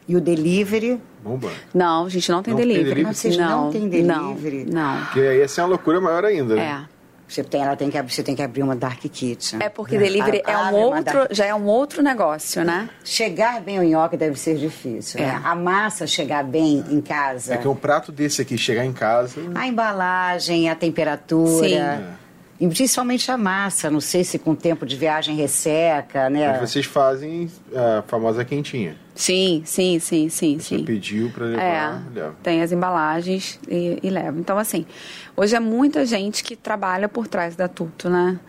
E 0.08 0.16
o 0.16 0.22
delivery, 0.22 1.00
Bombando. 1.22 1.54
Não, 1.74 2.06
a 2.06 2.10
gente 2.10 2.30
não 2.32 2.42
tem 2.44 2.54
Não 2.54 2.60
tem 2.60 2.68
delivery. 2.68 2.90
delivery? 2.96 3.16
Vocês 3.16 3.38
não 3.38 3.72
têm 3.72 3.88
delivery? 3.88 4.66
Não, 4.66 4.96
não. 4.98 5.06
Porque 5.06 5.20
aí 5.22 5.38
ia 5.40 5.48
ser 5.48 5.62
uma 5.62 5.68
loucura 5.68 6.02
maior 6.02 6.26
ainda, 6.26 6.56
né? 6.56 6.86
É. 6.90 6.93
você 7.34 7.44
tem, 7.44 7.62
ela 7.62 7.76
tem 7.76 7.90
que, 7.90 8.02
você 8.02 8.22
tem 8.24 8.36
que 8.36 8.42
abrir 8.42 8.64
uma 8.64 8.76
dark 8.76 9.00
kitchen. 9.00 9.60
É 9.62 9.70
porque 9.70 9.98
delivery 9.98 10.42
é 10.46 10.58
um 10.58 10.62
uma 10.62 10.72
outro, 10.98 11.04
dark- 11.04 11.34
já 11.34 11.46
é 11.46 11.56
um 11.56 11.66
outro 11.66 12.02
negócio, 12.04 12.64
né? 12.64 12.90
Chegar 13.04 13.62
bem 13.62 13.78
ao 13.78 13.84
nhoque 13.84 14.16
deve 14.18 14.40
ser 14.40 14.56
difícil. 14.58 15.20
É. 15.20 15.26
né? 15.26 15.42
A 15.44 15.56
massa 15.56 16.06
chegar 16.06 16.44
bem 16.44 16.84
em 16.90 17.02
casa. 17.02 17.56
É 17.56 17.58
que 17.58 17.68
um 17.68 17.76
prato 17.76 18.12
desse 18.12 18.42
aqui, 18.42 18.58
chegar 18.58 18.86
em 18.86 18.94
casa... 18.94 19.40
A 19.56 19.68
embalagem, 19.68 20.70
a 20.70 20.76
temperatura. 20.76 21.98
Sim. 21.98 22.23
E 22.64 22.68
principalmente 22.70 23.30
a 23.30 23.38
massa. 23.38 23.92
Não 23.92 24.00
sei 24.00 24.24
se 24.24 24.40
com 24.40 24.56
tempo 24.56 24.86
de 24.86 24.96
viagem 24.96 25.36
resseca, 25.36 26.30
né? 26.30 26.48
Mas 26.60 26.70
vocês 26.72 26.86
fazem 26.86 27.52
a 27.76 28.02
famosa 28.08 28.46
quentinha. 28.46 28.96
Sim, 29.14 29.64
sim, 29.66 30.00
sim, 30.00 30.30
sim, 30.30 30.60
Você 30.60 30.78
sim. 30.78 30.86
pediu 30.86 31.30
pra 31.30 31.46
levar, 31.46 31.62
É, 31.62 32.02
leva. 32.16 32.36
tem 32.42 32.62
as 32.62 32.72
embalagens 32.72 33.60
e, 33.68 34.00
e 34.02 34.10
leva. 34.10 34.40
Então, 34.40 34.58
assim, 34.58 34.86
hoje 35.36 35.56
é 35.56 35.60
muita 35.60 36.06
gente 36.06 36.42
que 36.42 36.56
trabalha 36.56 37.10
por 37.10 37.28
trás 37.28 37.54
da 37.54 37.68
Tuto, 37.68 38.10
né? 38.10 38.40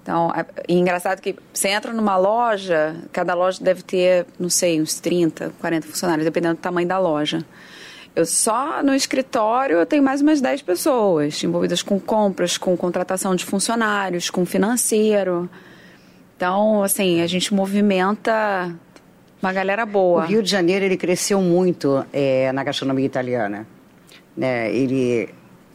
Então, 0.00 0.32
é, 0.34 0.46
e 0.68 0.74
engraçado 0.78 1.20
que 1.20 1.34
você 1.52 1.68
entra 1.70 1.92
numa 1.92 2.16
loja, 2.16 2.94
cada 3.12 3.34
loja 3.34 3.62
deve 3.62 3.82
ter, 3.82 4.26
não 4.38 4.48
sei, 4.48 4.80
uns 4.80 5.00
30, 5.00 5.52
40 5.60 5.88
funcionários, 5.88 6.24
dependendo 6.24 6.54
do 6.54 6.60
tamanho 6.60 6.86
da 6.86 6.98
loja. 7.00 7.44
Eu 8.14 8.26
só 8.26 8.82
no 8.82 8.94
escritório 8.94 9.76
eu 9.76 9.86
tenho 9.86 10.02
mais 10.02 10.20
umas 10.20 10.40
10 10.40 10.62
pessoas 10.62 11.42
envolvidas 11.44 11.82
com 11.82 11.98
compras, 12.00 12.58
com 12.58 12.76
contratação 12.76 13.34
de 13.34 13.44
funcionários, 13.44 14.30
com 14.30 14.44
financeiro. 14.44 15.48
Então, 16.36 16.82
assim, 16.82 17.20
a 17.20 17.26
gente 17.26 17.54
movimenta 17.54 18.74
uma 19.42 19.52
galera 19.52 19.84
O 19.84 19.86
boa. 19.86 20.24
Rio 20.24 20.42
de 20.42 20.50
Janeiro 20.50 20.84
ele 20.84 20.96
cresceu 20.96 21.40
muito 21.40 22.04
é, 22.12 22.50
na 22.52 22.64
gastronomia 22.64 23.06
italiana. 23.06 23.66
Né? 24.36 24.74
Ele 24.74 25.28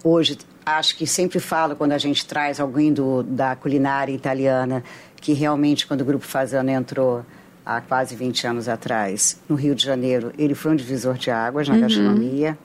hoje 0.03 0.37
acho 0.65 0.97
que 0.97 1.05
sempre 1.05 1.39
falo 1.39 1.75
quando 1.75 1.91
a 1.91 1.97
gente 1.97 2.25
traz 2.25 2.59
alguém 2.59 2.91
do, 2.91 3.23
da 3.23 3.55
culinária 3.55 4.11
italiana 4.11 4.83
que 5.21 5.33
realmente 5.33 5.87
quando 5.87 6.01
o 6.01 6.05
grupo 6.05 6.25
Fazano 6.25 6.69
entrou 6.69 7.23
há 7.65 7.81
quase 7.81 8.15
20 8.15 8.47
anos 8.47 8.69
atrás 8.69 9.39
no 9.49 9.55
Rio 9.55 9.73
de 9.73 9.83
Janeiro 9.83 10.31
ele 10.37 10.53
foi 10.53 10.71
um 10.71 10.75
divisor 10.75 11.17
de 11.17 11.31
águas 11.31 11.67
na 11.67 11.77
gastronomia. 11.77 12.57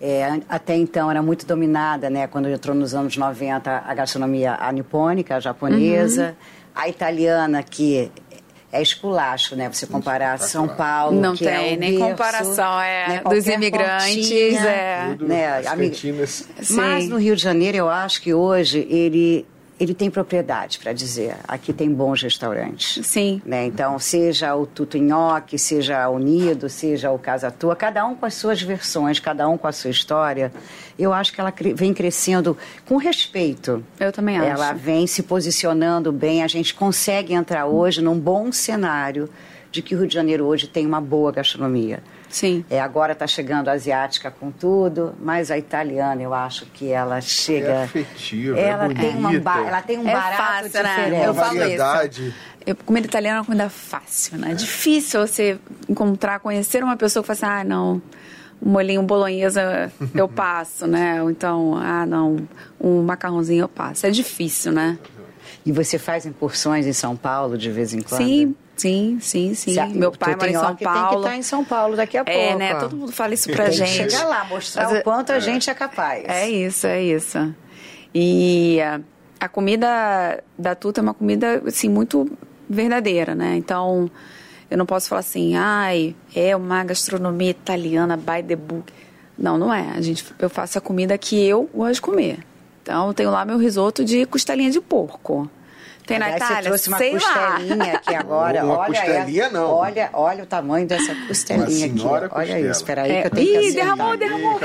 É, 0.00 0.40
até 0.48 0.74
então 0.76 1.10
era 1.10 1.22
muito 1.22 1.46
dominada, 1.46 2.10
né? 2.10 2.26
Quando 2.26 2.48
entrou 2.48 2.74
nos 2.74 2.94
anos 2.94 3.16
90 3.16 3.84
a 3.86 3.94
gastronomia 3.94 4.56
a 4.58 4.72
nipônica, 4.72 5.36
a 5.36 5.40
japonesa, 5.40 6.36
a 6.74 6.88
italiana 6.88 7.62
que 7.62 8.10
é 8.72 8.82
esculacho, 8.82 9.54
né? 9.54 9.70
Você 9.72 9.86
comparar 9.86 10.36
São 10.38 10.66
Paulo, 10.66 11.20
Não 11.20 11.36
que 11.36 11.46
é 11.46 11.58
tem 11.58 11.76
o 11.76 11.78
nem 11.78 11.90
berço, 11.92 12.10
comparação, 12.10 12.80
é, 12.80 13.08
né? 13.08 13.22
dos 13.24 13.46
imigrantes, 13.46 14.16
pontinha, 14.16 14.60
é. 14.66 15.16
Né? 15.20 15.62
Mas 16.70 17.08
no 17.08 17.16
Rio 17.16 17.36
de 17.36 17.42
Janeiro 17.42 17.76
eu 17.76 17.88
acho 17.88 18.20
que 18.20 18.34
hoje 18.34 18.86
ele 18.90 19.46
ele 19.78 19.92
tem 19.92 20.10
propriedade 20.10 20.78
para 20.78 20.92
dizer. 20.92 21.36
Aqui 21.48 21.72
tem 21.72 21.90
bons 21.92 22.22
restaurantes. 22.22 23.04
Sim. 23.06 23.42
Né? 23.44 23.66
Então, 23.66 23.98
seja 23.98 24.54
o 24.54 24.66
Tuto 24.66 24.96
Nhoque, 24.98 25.58
seja 25.58 26.08
o 26.08 26.18
Nido, 26.18 26.68
seja 26.68 27.10
o 27.10 27.18
Casa 27.18 27.50
Tua, 27.50 27.74
cada 27.74 28.06
um 28.06 28.14
com 28.14 28.24
as 28.24 28.34
suas 28.34 28.62
versões, 28.62 29.18
cada 29.18 29.48
um 29.48 29.58
com 29.58 29.66
a 29.66 29.72
sua 29.72 29.90
história, 29.90 30.52
eu 30.98 31.12
acho 31.12 31.32
que 31.32 31.40
ela 31.40 31.52
vem 31.74 31.92
crescendo 31.92 32.56
com 32.86 32.96
respeito. 32.96 33.84
Eu 33.98 34.12
também 34.12 34.38
acho. 34.38 34.48
Ela 34.48 34.72
vem 34.72 35.06
se 35.06 35.22
posicionando 35.22 36.12
bem, 36.12 36.42
a 36.42 36.48
gente 36.48 36.72
consegue 36.72 37.34
entrar 37.34 37.66
hoje 37.66 38.00
num 38.00 38.18
bom 38.18 38.52
cenário 38.52 39.28
de 39.72 39.82
que 39.82 39.94
o 39.94 39.98
Rio 39.98 40.06
de 40.06 40.14
Janeiro 40.14 40.44
hoje 40.44 40.68
tem 40.68 40.86
uma 40.86 41.00
boa 41.00 41.32
gastronomia. 41.32 42.00
Sim. 42.34 42.64
É, 42.68 42.80
agora 42.80 43.12
está 43.12 43.28
chegando 43.28 43.68
a 43.68 43.72
asiática 43.72 44.28
com 44.28 44.50
tudo, 44.50 45.14
mas 45.20 45.52
a 45.52 45.56
italiana 45.56 46.20
eu 46.20 46.34
acho 46.34 46.66
que 46.66 46.90
ela 46.90 47.20
chega. 47.20 47.68
É 47.68 47.84
afetiva, 47.84 48.58
é 48.58 48.62
ela 48.70 48.92
tem 48.92 49.10
uma 49.16 49.28
bonita. 49.28 49.50
ela 49.68 49.82
tem 49.82 49.98
um 49.98 50.08
É 50.08 50.12
barato 50.12 50.42
fácil, 50.42 50.82
né? 50.82 50.94
diferente. 50.96 51.14
Uma 51.14 51.24
Eu 51.26 51.34
falo 51.34 51.58
variedade. 51.58 52.22
isso. 52.26 52.36
Eu, 52.66 52.74
comida 52.74 53.06
italiana 53.06 53.36
é 53.36 53.40
uma 53.40 53.44
comida 53.44 53.68
fácil, 53.70 54.36
né? 54.36 54.50
É 54.50 54.54
difícil 54.54 55.24
você 55.24 55.56
encontrar, 55.88 56.40
conhecer 56.40 56.82
uma 56.82 56.96
pessoa 56.96 57.22
que 57.22 57.32
fala 57.32 57.54
assim, 57.54 57.60
ah, 57.60 57.64
não, 57.64 58.02
um 58.60 58.68
molinho 58.70 59.02
bolonhesa 59.04 59.92
eu 60.12 60.26
passo, 60.26 60.88
né? 60.88 61.22
Ou 61.22 61.30
então, 61.30 61.76
ah, 61.76 62.04
não, 62.04 62.36
um 62.80 63.00
macarrãozinho 63.02 63.62
eu 63.62 63.68
passo. 63.68 64.06
É 64.08 64.10
difícil, 64.10 64.72
né? 64.72 64.98
E 65.64 65.70
você 65.70 66.00
faz 66.00 66.26
incursões 66.26 66.84
em 66.84 66.92
São 66.92 67.14
Paulo 67.14 67.56
de 67.56 67.70
vez 67.70 67.94
em 67.94 68.00
quando? 68.00 68.20
Sim, 68.20 68.56
sim, 68.76 69.18
sim, 69.20 69.54
sim. 69.54 69.74
Se- 69.74 69.86
Meu 69.96 70.12
pai 70.12 70.34
mora 70.36 70.50
em 70.50 70.52
São 70.54 70.62
Nhoque 70.70 70.84
Tem 70.84 70.92
que 70.92 71.00
Paulo. 71.00 71.18
estar 71.20 71.36
em 71.36 71.42
São 71.42 71.64
Paulo 71.64 71.96
daqui 71.96 72.16
a 72.18 72.24
pouco. 72.24 72.38
É, 72.38 72.54
né? 72.56 72.74
Todo 72.74 72.96
mundo 72.96 73.12
fala 73.12 73.34
isso 73.34 73.48
pra 73.50 73.64
Tem 73.64 73.72
que 73.72 73.76
gente. 73.86 74.10
chegar 74.12 74.24
lá, 74.26 74.44
mostrar 74.44 74.84
Mas 74.90 74.98
o 75.00 75.02
quanto 75.02 75.32
a 75.32 75.38
gente 75.38 75.70
é 75.70 75.74
capaz. 75.74 76.24
É 76.26 76.48
isso, 76.48 76.86
é 76.86 77.02
isso. 77.02 77.54
E 78.14 78.80
a, 78.80 79.00
a 79.40 79.48
comida 79.48 80.42
da 80.58 80.74
Tuta 80.74 81.00
é 81.00 81.02
uma 81.02 81.14
comida, 81.14 81.62
assim, 81.66 81.88
muito 81.88 82.30
verdadeira, 82.68 83.34
né? 83.34 83.56
Então, 83.56 84.10
eu 84.70 84.78
não 84.78 84.86
posso 84.86 85.08
falar 85.08 85.20
assim, 85.20 85.54
ai, 85.56 86.14
é 86.34 86.54
uma 86.56 86.82
gastronomia 86.84 87.50
italiana 87.50 88.16
by 88.16 88.42
the 88.46 88.56
book. 88.56 88.92
Não, 89.36 89.58
não 89.58 89.74
é. 89.74 89.90
A 89.96 90.00
gente, 90.00 90.24
eu 90.38 90.48
faço 90.48 90.78
a 90.78 90.80
comida 90.80 91.16
que 91.18 91.44
eu 91.44 91.68
gosto 91.74 91.94
de 91.94 92.00
comer. 92.02 92.38
Então, 92.82 93.08
eu 93.08 93.14
tenho 93.14 93.30
lá 93.30 93.44
meu 93.44 93.58
risoto 93.58 94.04
de 94.04 94.24
costelinha 94.26 94.70
de 94.70 94.80
porco. 94.80 95.50
Tem 96.06 96.18
na 96.18 96.26
Aliás, 96.26 96.42
Itália? 96.42 96.62
Você 96.62 96.68
trouxe 96.68 96.88
uma 96.88 96.98
Sei 96.98 97.10
costelinha 97.12 97.76
lá. 97.76 97.92
aqui 97.94 98.14
agora. 98.16 98.64
Uma 98.64 98.78
olha 98.78 98.86
costelinha, 98.86 99.42
essa- 99.44 99.52
não. 99.52 99.70
Olha, 99.70 100.10
olha 100.12 100.42
o 100.42 100.46
tamanho 100.46 100.86
dessa 100.86 101.14
costelinha 101.26 101.86
aqui. 101.86 102.06
Olha 102.06 102.28
costela. 102.28 102.58
isso, 102.60 102.70
espera 102.70 103.02
aí 103.02 103.12
É, 103.12 103.20
que 103.22 103.26
eu 103.26 103.30
tenho 103.30 103.46
que 103.60 103.68
Ih, 103.68 103.72
derramou, 103.72 104.16
derramou. 104.16 104.60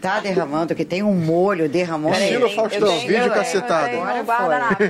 Tá 0.00 0.20
derramando, 0.20 0.74
que 0.74 0.84
tem 0.84 1.02
um 1.02 1.14
molho, 1.14 1.68
derramou. 1.68 2.12
Estilo. 2.12 2.50
Faustão, 2.50 2.98
vídeo 3.00 3.30
cacetada. 3.32 3.88
Guarda 3.96 4.14
tem 4.14 4.22
guardanapo. 4.24 4.82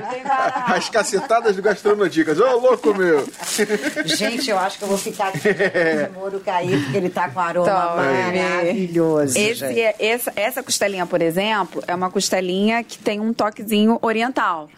As 0.73 0.89
cacetadas 0.89 1.55
do 1.55 1.61
Gastronodicas. 1.61 2.39
Ô, 2.39 2.57
louco 2.57 2.93
meu! 2.93 3.25
Gente, 4.05 4.49
eu 4.49 4.57
acho 4.57 4.77
que 4.77 4.83
eu 4.83 4.87
vou 4.87 4.97
ficar 4.97 5.27
aqui 5.29 5.39
com 5.39 6.19
o 6.19 6.21
molho 6.21 6.39
cair, 6.39 6.81
porque 6.83 6.97
ele 6.97 7.09
tá 7.09 7.29
com 7.29 7.39
aroma 7.39 7.65
Tome. 7.65 8.39
maravilhoso. 8.39 9.37
Esse, 9.37 9.55
gente. 9.55 9.79
é- 9.81 9.95
essa, 9.99 10.33
essa 10.35 10.63
costelinha, 10.63 11.05
por 11.05 11.21
exemplo, 11.21 11.83
é 11.87 11.93
uma 11.95 12.09
costelinha 12.09 12.83
que 12.83 12.97
tem 12.97 13.19
um 13.19 13.33
toquezinho 13.33 13.97
oriental. 14.01 14.69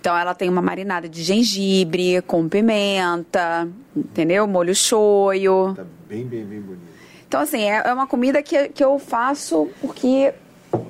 Então, 0.00 0.16
ela 0.16 0.34
tem 0.34 0.48
uma 0.54 0.62
marinada 0.62 1.08
de 1.08 1.22
gengibre, 1.22 2.22
com 2.22 2.48
pimenta, 2.48 3.68
entendeu? 3.94 4.46
Molho 4.46 4.74
shoyu. 4.74 5.74
Tá 5.74 5.84
bem, 6.08 6.24
bem, 6.24 6.44
bem 6.44 6.60
bonito. 6.60 6.94
Então, 7.26 7.40
assim, 7.40 7.62
é, 7.62 7.82
é 7.84 7.92
uma 7.92 8.06
comida 8.06 8.42
que, 8.42 8.68
que 8.68 8.84
eu 8.84 8.98
faço 8.98 9.68
porque 9.80 10.32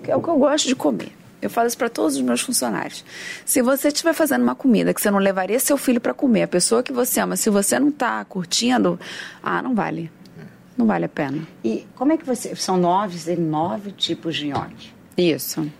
é 0.06 0.14
o 0.14 0.22
que 0.22 0.28
eu 0.28 0.38
gosto 0.38 0.68
de 0.68 0.76
comer. 0.76 1.12
Eu 1.40 1.50
falo 1.50 1.66
isso 1.66 1.76
para 1.76 1.90
todos 1.90 2.16
os 2.16 2.22
meus 2.22 2.40
funcionários. 2.40 3.04
Se 3.44 3.60
você 3.60 3.88
estiver 3.88 4.14
fazendo 4.14 4.42
uma 4.42 4.54
comida 4.54 4.94
que 4.94 5.00
você 5.00 5.10
não 5.10 5.18
levaria 5.18 5.58
seu 5.60 5.76
filho 5.76 6.00
para 6.00 6.14
comer, 6.14 6.42
a 6.44 6.48
pessoa 6.48 6.82
que 6.82 6.92
você 6.92 7.20
ama, 7.20 7.36
se 7.36 7.50
você 7.50 7.78
não 7.78 7.88
está 7.88 8.24
curtindo, 8.24 8.98
ah, 9.42 9.62
não 9.62 9.74
vale. 9.74 10.10
Não 10.76 10.86
vale 10.86 11.04
a 11.04 11.08
pena. 11.08 11.46
E 11.62 11.86
como 11.94 12.12
é 12.12 12.16
que 12.16 12.24
você. 12.24 12.56
São 12.56 12.76
nove, 12.76 13.36
nove 13.36 13.92
tipos 13.92 14.36
de 14.36 14.48
nhoque. 14.48 14.92
Isso. 15.16 15.70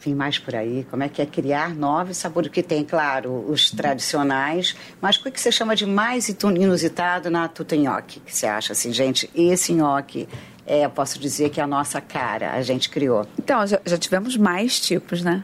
Vem 0.00 0.14
mais 0.14 0.38
por 0.38 0.54
aí. 0.54 0.86
Como 0.90 1.02
é 1.02 1.08
que 1.08 1.20
é 1.20 1.26
criar 1.26 1.74
novos 1.74 2.16
sabores? 2.16 2.50
Que 2.50 2.62
tem, 2.62 2.84
claro, 2.84 3.44
os 3.48 3.70
tradicionais, 3.70 4.76
mas 5.00 5.16
o 5.16 5.24
que 5.24 5.30
que 5.32 5.40
você 5.40 5.50
chama 5.50 5.74
de 5.74 5.86
mais 5.86 6.28
inusitado 6.28 7.30
na 7.30 7.48
tuta 7.48 7.76
nhoque? 7.76 8.20
Que 8.20 8.34
você 8.34 8.46
acha 8.46 8.72
assim, 8.72 8.92
gente, 8.92 9.28
esse 9.34 9.72
nhoque, 9.72 10.28
é, 10.64 10.84
eu 10.84 10.90
posso 10.90 11.18
dizer 11.18 11.50
que 11.50 11.60
é 11.60 11.64
a 11.64 11.66
nossa 11.66 12.00
cara, 12.00 12.52
a 12.52 12.62
gente 12.62 12.88
criou. 12.88 13.26
Então, 13.38 13.66
já, 13.66 13.80
já 13.84 13.98
tivemos 13.98 14.36
mais 14.36 14.78
tipos, 14.78 15.22
né? 15.22 15.42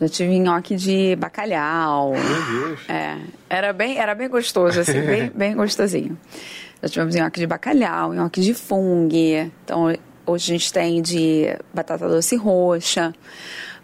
Já 0.00 0.08
tive 0.08 0.38
nhoque 0.38 0.76
de 0.76 1.16
bacalhau. 1.16 2.12
Meu 2.12 2.66
Deus. 2.68 2.80
É, 2.88 3.18
era 3.48 3.72
bem, 3.72 3.98
era 3.98 4.14
bem 4.14 4.28
gostoso, 4.28 4.80
assim, 4.80 5.00
bem, 5.06 5.30
bem 5.34 5.54
gostosinho. 5.54 6.18
Já 6.82 6.88
tivemos 6.88 7.14
nhoque 7.14 7.40
de 7.40 7.46
bacalhau, 7.46 8.12
nhoque 8.12 8.40
de 8.40 8.54
fungo. 8.54 9.14
Então, 9.64 9.92
hoje 10.26 10.52
a 10.52 10.58
gente 10.58 10.72
tem 10.72 11.00
de 11.00 11.56
batata 11.72 12.08
doce 12.08 12.36
roxa. 12.36 13.14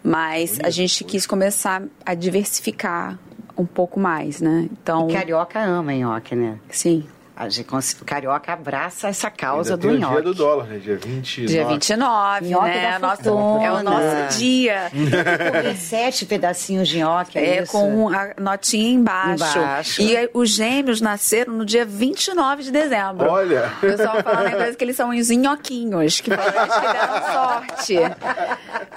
Mas 0.03 0.59
a 0.63 0.69
gente 0.69 1.03
quis 1.03 1.27
começar 1.27 1.83
a 2.05 2.13
diversificar 2.13 3.19
um 3.57 3.65
pouco 3.65 3.99
mais, 3.99 4.39
né? 4.39 4.69
Então, 4.71 5.09
E 5.09 5.13
carioca 5.13 5.59
ama 5.59 5.91
nhoque, 5.93 6.35
né? 6.35 6.57
sim. 6.69 7.05
A 7.39 7.47
gente, 7.47 7.69
o 8.01 8.05
carioca 8.05 8.51
abraça 8.51 9.07
essa 9.07 9.31
causa 9.31 9.75
Ainda 9.75 9.77
do 9.81 9.87
tem 9.87 9.97
o 9.97 9.99
nhoque. 10.01 10.13
dia 10.15 10.21
do 10.23 10.33
dólar, 10.33 10.65
né? 10.65 10.77
Dia 10.77 10.97
29. 10.97 11.47
Dia 11.47 11.65
29, 11.65 12.49
Nhoque 12.49 12.65
né? 12.67 12.91
da 12.91 12.99
Nosso, 12.99 13.29
é 13.29 13.71
o 13.71 13.81
nosso 13.81 14.37
dia. 14.37 14.91
Comer 14.91 15.75
sete 15.77 16.25
pedacinhos 16.25 16.89
de 16.89 16.99
nhoque, 16.99 17.37
é, 17.39 17.59
É, 17.59 17.63
isso? 17.63 17.71
com 17.71 18.09
a 18.09 18.31
notinha 18.37 18.89
embaixo. 18.91 19.57
Embaixo. 19.57 20.01
E 20.01 20.17
aí, 20.17 20.29
os 20.33 20.49
gêmeos 20.49 20.99
nasceram 20.99 21.53
no 21.53 21.65
dia 21.65 21.85
29 21.85 22.63
de 22.63 22.71
dezembro. 22.71 23.25
Olha! 23.29 23.71
O 23.77 23.79
pessoal 23.79 24.21
fala 24.21 24.43
na 24.43 24.51
inglês 24.51 24.75
que 24.75 24.83
eles 24.83 24.97
são 24.97 25.09
os 25.09 25.29
nhoquinhos, 25.29 26.19
que 26.19 26.31
parece 26.35 26.51
que 26.77 26.87
deram 26.91 27.33
sorte. 27.33 27.95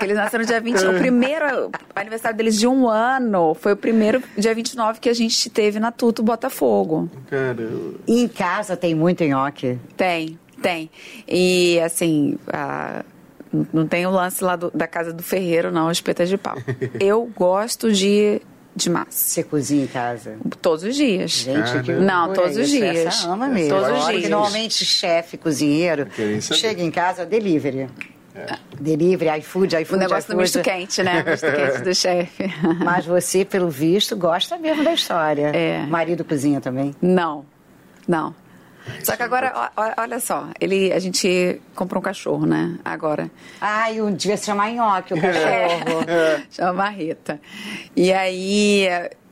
Que 0.01 0.05
eles 0.05 0.17
nasceram 0.17 0.43
no 0.43 0.49
dia 0.49 0.61
20. 0.61 0.85
O 0.85 0.99
primeiro 0.99 1.71
aniversário 1.95 2.37
deles 2.37 2.59
de 2.59 2.67
um 2.67 2.89
ano 2.89 3.55
foi 3.55 3.73
o 3.75 3.77
primeiro 3.77 4.21
dia 4.37 4.53
29 4.53 4.99
que 4.99 5.09
a 5.09 5.15
gente 5.15 5.49
teve 5.49 5.79
na 5.79 5.93
Tuto 5.93 6.25
Botafogo. 6.25 7.09
Caramba. 7.31 7.99
Em 8.09 8.32
casa 8.33 8.77
tem 8.77 8.95
muito 8.95 9.23
nhoque. 9.25 9.79
Tem, 9.97 10.38
tem. 10.61 10.90
E 11.29 11.79
assim, 11.81 12.37
a- 12.53 13.05
não 13.73 13.87
tem 13.87 14.07
o 14.07 14.11
lance 14.11 14.42
lá 14.42 14.57
do- 14.57 14.71
da 14.75 14.87
casa 14.87 15.12
do 15.12 15.23
ferreiro, 15.23 15.71
não, 15.71 15.90
espetas 15.90 16.29
de 16.29 16.38
pau. 16.38 16.57
Eu 16.99 17.31
gosto 17.37 17.92
de, 17.92 18.40
de 18.75 18.88
massa. 18.88 19.09
Você 19.11 19.42
cozinha 19.42 19.85
em 19.85 19.87
casa. 19.87 20.37
Todos 20.62 20.85
os 20.85 20.97
dias. 20.97 21.31
Gente, 21.33 21.83
que. 21.83 21.92
Não, 21.92 22.33
todos 22.33 22.57
os 22.57 22.68
dias. 22.68 22.97
Essa 23.07 23.29
ama 23.31 23.47
mesmo. 23.49 23.77
Todos 23.79 23.99
os 24.01 24.07
dias. 24.09 24.31
normalmente 24.31 24.85
chefe, 24.85 25.37
cozinheiro, 25.37 26.07
chega 26.40 26.83
em 26.83 26.90
casa, 26.90 27.27
delivery. 27.27 27.88
Delivery, 28.81 29.40
iFood, 29.40 29.77
iFood, 29.77 29.95
O 29.95 29.97
negócio 29.99 30.31
do 30.35 30.40
misto 30.40 30.61
quente, 30.62 31.03
né? 31.03 31.23
Misto 31.23 31.47
quente 31.53 31.83
do 31.83 31.92
chefe. 31.95 32.45
Mas 32.83 33.05
você, 33.05 33.45
pelo 33.45 33.68
visto, 33.68 34.16
gosta 34.16 34.57
mesmo 34.57 34.83
da 34.83 34.95
história. 34.95 35.49
É. 35.55 35.85
Marido 35.85 36.25
cozinha 36.25 36.59
também. 36.59 36.95
Não, 37.03 37.45
não. 38.07 38.35
Só 39.05 39.17
que 39.17 39.23
agora, 39.23 39.71
olha 39.97 40.19
só, 40.19 40.49
ele, 40.61 40.93
a 40.93 40.99
gente 40.99 41.61
comprou 41.75 42.01
um 42.01 42.03
cachorro, 42.03 42.47
né? 42.47 42.77
Agora. 42.85 43.31
Ai, 43.61 44.01
um 44.01 44.12
devia 44.12 44.37
se 44.37 44.47
chamar 44.47 44.71
nhoque, 44.71 45.15
o 45.15 45.21
cachorro. 45.21 46.43
Chama 46.51 46.73
Marreta. 46.73 47.41
E 47.95 48.12
aí, 48.12 48.88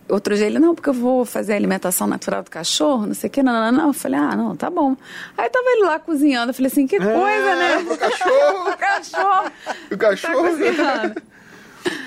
outro 0.09 0.37
dia 0.37 0.47
ele, 0.47 0.59
não, 0.59 0.75
porque 0.75 0.91
eu 0.91 0.95
vou 0.95 1.25
fazer 1.25 1.55
a 1.55 1.57
alimentação 1.57 2.07
natural 2.07 2.43
do 2.43 2.51
cachorro, 2.51 3.07
não 3.07 3.15
sei 3.15 3.29
o 3.29 3.31
que, 3.33 3.43
não, 3.43 3.53
não, 3.53 3.73
não. 3.73 3.87
Eu 3.89 3.93
falei, 3.93 4.21
ah, 4.21 4.37
não, 4.37 4.55
tá 4.55 4.71
bom. 4.71 4.97
Aí 5.37 5.49
tava 5.49 5.69
ele 5.71 5.83
lá 5.83 5.99
cozinhando, 5.99 6.51
eu 6.51 6.55
falei 6.55 6.71
assim, 6.71 6.87
que 6.87 6.99
coisa, 6.99 7.57
né? 7.57 7.77
O 7.79 7.97
cachorro! 7.97 8.71
O 8.71 8.77
cachorro. 8.77 9.53
O 9.93 9.99
cachorro! 9.99 10.35
Tá 10.35 10.49
cozinhando. 10.51 11.23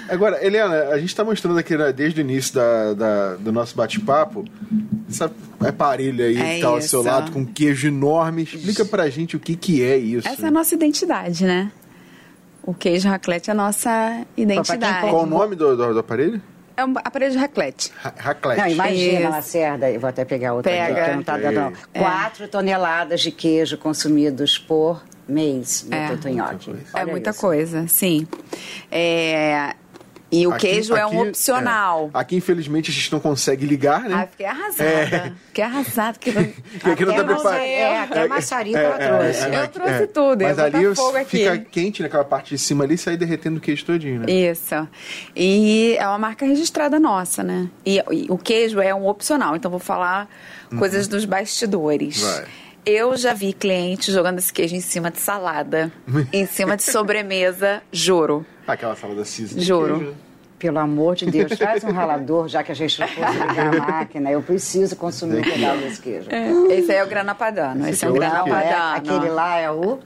Agora, 0.09 0.45
Helena, 0.45 0.89
a 0.89 0.97
gente 0.99 1.09
está 1.09 1.23
mostrando 1.23 1.57
aqui 1.57 1.75
né, 1.77 1.91
desde 1.93 2.19
o 2.19 2.21
início 2.21 2.53
da, 2.55 2.93
da- 2.93 3.36
do 3.36 3.51
nosso 3.51 3.75
bate-papo 3.75 4.45
essa 5.09 5.31
aparelho 5.59 6.23
aí 6.25 6.38
É 6.38 6.55
que 6.55 6.62
tá 6.62 6.67
ao 6.67 6.81
seu 6.81 7.01
lado 7.03 7.31
com 7.31 7.45
queijo 7.45 7.88
enorme. 7.88 8.43
Explica 8.43 8.83
pra 8.86 9.09
gente 9.09 9.36
o 9.36 9.39
que, 9.39 9.55
que 9.55 9.83
é 9.83 9.97
isso. 9.97 10.27
Essa 10.27 10.43
é 10.45 10.47
a 10.47 10.51
nossa 10.51 10.75
identidade, 10.75 11.45
né? 11.45 11.71
O 12.62 12.73
queijo 12.73 13.07
raclette 13.09 13.49
é 13.49 13.53
a 13.53 13.55
nossa 13.55 14.21
identidade. 14.38 15.09
Qual 15.09 15.23
o 15.23 15.25
nome 15.25 15.55
do, 15.55 15.75
do- 15.75 15.93
do 15.93 15.99
aparelho? 15.99 16.41
É 16.75 16.83
um 16.83 16.93
aparelho 17.03 17.31
de 17.31 17.38
raclette. 17.38 17.91
Ra- 17.95 18.13
Raclette. 18.17 18.62
Não, 18.62 18.67
imagina, 18.67 19.19
Isso. 19.21 19.29
Lacerda, 19.29 19.91
eu 19.91 19.99
vou 19.99 20.09
até 20.09 20.25
pegar 20.25 20.53
outra 20.53 20.71
aqui, 20.73 20.93
Pega. 20.93 21.09
que 21.09 21.15
não 21.15 21.23
tá 21.23 21.38
dando. 21.38 21.53
não. 21.55 21.73
É. 21.93 21.99
Quatro 21.99 22.47
toneladas 22.47 23.21
de 23.21 23.31
queijo 23.31 23.77
consumidos 23.77 24.57
por 24.57 25.03
mês 25.27 25.86
no 25.89 25.95
É. 25.95 26.07
Tutu 26.09 26.29
Nhoque. 26.29 26.69
Muita 26.71 26.99
É 26.99 27.05
muita 27.05 27.29
isso. 27.31 27.39
coisa, 27.39 27.88
sim. 27.88 28.27
É, 28.91 29.75
E 30.36 30.47
o 30.47 30.51
Aqui- 30.51 30.65
queijo 30.67 30.95
é 30.95 31.05
um 31.05 31.09
aqui- 31.21 31.29
opcional. 31.29 32.09
é. 32.12 32.17
Aqui, 32.17 32.36
infelizmente, 32.36 32.89
a 32.89 32.93
gente 32.93 33.12
não 33.12 33.19
consegue 33.19 33.67
ligar, 33.67 34.01
né? 34.09 34.15
Ah, 34.23 34.25
fiquei 34.27 34.45
arrasada. 34.47 35.36
Fiquei 35.45 35.63
arrasada. 35.63 36.17
Que... 36.17 36.31
Que 36.81 36.89
aqui 36.89 37.05
não 37.05 37.13
tá 37.13 37.23
preparado. 37.23 37.62
é, 37.62 37.99
até 37.99 38.27
maçarico 38.27 38.75
ela 38.75 38.97
trouxe. 38.97 39.55
Eu 39.55 39.67
trouxe 39.67 40.07
tudo, 40.07 40.43
Mas 40.43 40.57
ali 40.57 40.88
botar 40.88 40.95
fogo 40.95 41.17
aqui. 41.17 41.38
fica 41.38 41.57
quente 41.59 42.01
naquela 42.01 42.25
parte 42.25 42.49
de 42.49 42.57
cima 42.57 42.83
ali 42.83 42.95
e 42.95 42.97
sai 42.97 43.15
derretendo 43.15 43.59
o 43.59 43.62
queijo 43.62 43.86
todinho, 43.86 44.21
né? 44.21 44.25
Isso. 44.31 44.88
E 45.36 45.95
é 45.99 46.07
uma 46.07 46.17
marca 46.17 46.47
registrada 46.47 46.99
nossa, 46.99 47.43
né? 47.43 47.69
E, 47.86 48.03
e 48.12 48.25
o 48.27 48.38
queijo 48.39 48.81
é 48.81 48.93
um 48.95 49.05
opcional, 49.07 49.55
então 49.55 49.69
vou 49.69 49.79
falar 49.79 50.27
coisas 50.79 51.07
dos 51.07 51.25
bastidores. 51.25 52.23
Uhum. 52.23 52.31
Vai. 52.31 52.45
Eu 52.86 53.15
já 53.15 53.34
vi 53.34 53.54
clientes 53.54 54.13
jogando 54.13 54.39
esse 54.39 54.52
queijo 54.52 54.76
em 54.76 54.82
cima 54.82 55.10
de 55.10 55.19
salada, 55.19 55.91
em 56.34 56.46
cima 56.46 56.76
de 56.76 56.84
sobremesa, 56.84 57.82
juro. 57.91 58.46
Aquela 58.67 58.96
salada 58.96 59.24
de 59.24 59.62
Juro. 59.63 60.00
queijo. 60.00 60.15
Pelo 60.60 60.80
amor 60.80 61.15
de 61.15 61.26
Deus, 61.26 61.52
traz 61.58 61.84
um 61.84 61.91
ralador, 61.91 62.48
já 62.48 62.63
que 62.63 62.72
a 62.72 62.76
gente 62.76 62.98
não 63.00 63.08
pode 63.08 63.32
ligar 63.38 63.67
a 63.76 63.80
máquina. 63.80 64.32
Eu 64.32 64.41
preciso 64.41 64.96
consumir 64.96 65.39
um 65.39 65.41
pedaço 65.41 65.78
desse 65.82 66.02
queijo. 66.02 66.30
Esse 66.72 66.91
aí 66.91 66.98
é 67.00 67.04
o 67.04 67.08
grana 67.08 67.36
padano. 67.36 67.82
Esse 67.82 67.91
Esse, 67.91 68.06
é 68.06 68.10
o 68.10 68.15
é 68.15 68.19
grana 68.19 68.39
Não, 68.46 68.58
é, 68.58 68.63
padano. 68.74 68.96
aquele 68.96 69.30
lá 69.34 69.58
é 69.58 69.69
o... 69.72 70.00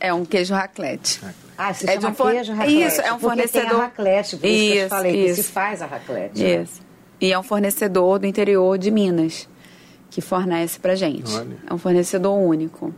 É 0.00 0.12
um 0.12 0.24
queijo 0.24 0.52
raclette. 0.54 1.20
Ah, 1.56 1.72
se 1.72 1.88
É 1.88 1.94
de 1.96 2.02
chama 2.02 2.08
um 2.10 2.14
for- 2.16 2.32
queijo 2.32 2.52
raclette. 2.52 2.82
Isso, 2.82 3.00
é 3.00 3.12
um 3.12 3.18
porque 3.20 3.36
tem 3.42 3.46
fornecedor- 3.48 3.80
a 3.80 3.82
raclette, 3.84 4.36
por 4.36 4.46
isso, 4.46 4.56
que 4.58 4.66
eu 4.66 4.72
te 4.72 4.78
Isso, 4.80 4.88
falei, 4.88 5.12
que 5.12 5.34
se 5.34 5.40
isso. 5.42 5.52
faz 5.52 5.82
a 5.82 5.86
raclette. 5.86 6.42
né? 6.42 6.62
Isso. 6.62 6.80
E 7.20 7.32
é 7.32 7.38
um 7.38 7.42
fornecedor 7.44 8.18
do 8.18 8.26
interior 8.26 8.76
de 8.78 8.90
Minas 8.90 9.48
que 10.12 10.20
fornece 10.20 10.78
pra 10.78 10.94
gente. 10.94 11.34
Olha. 11.34 11.56
É 11.68 11.72
um 11.72 11.78
fornecedor 11.78 12.36
único. 12.38 12.94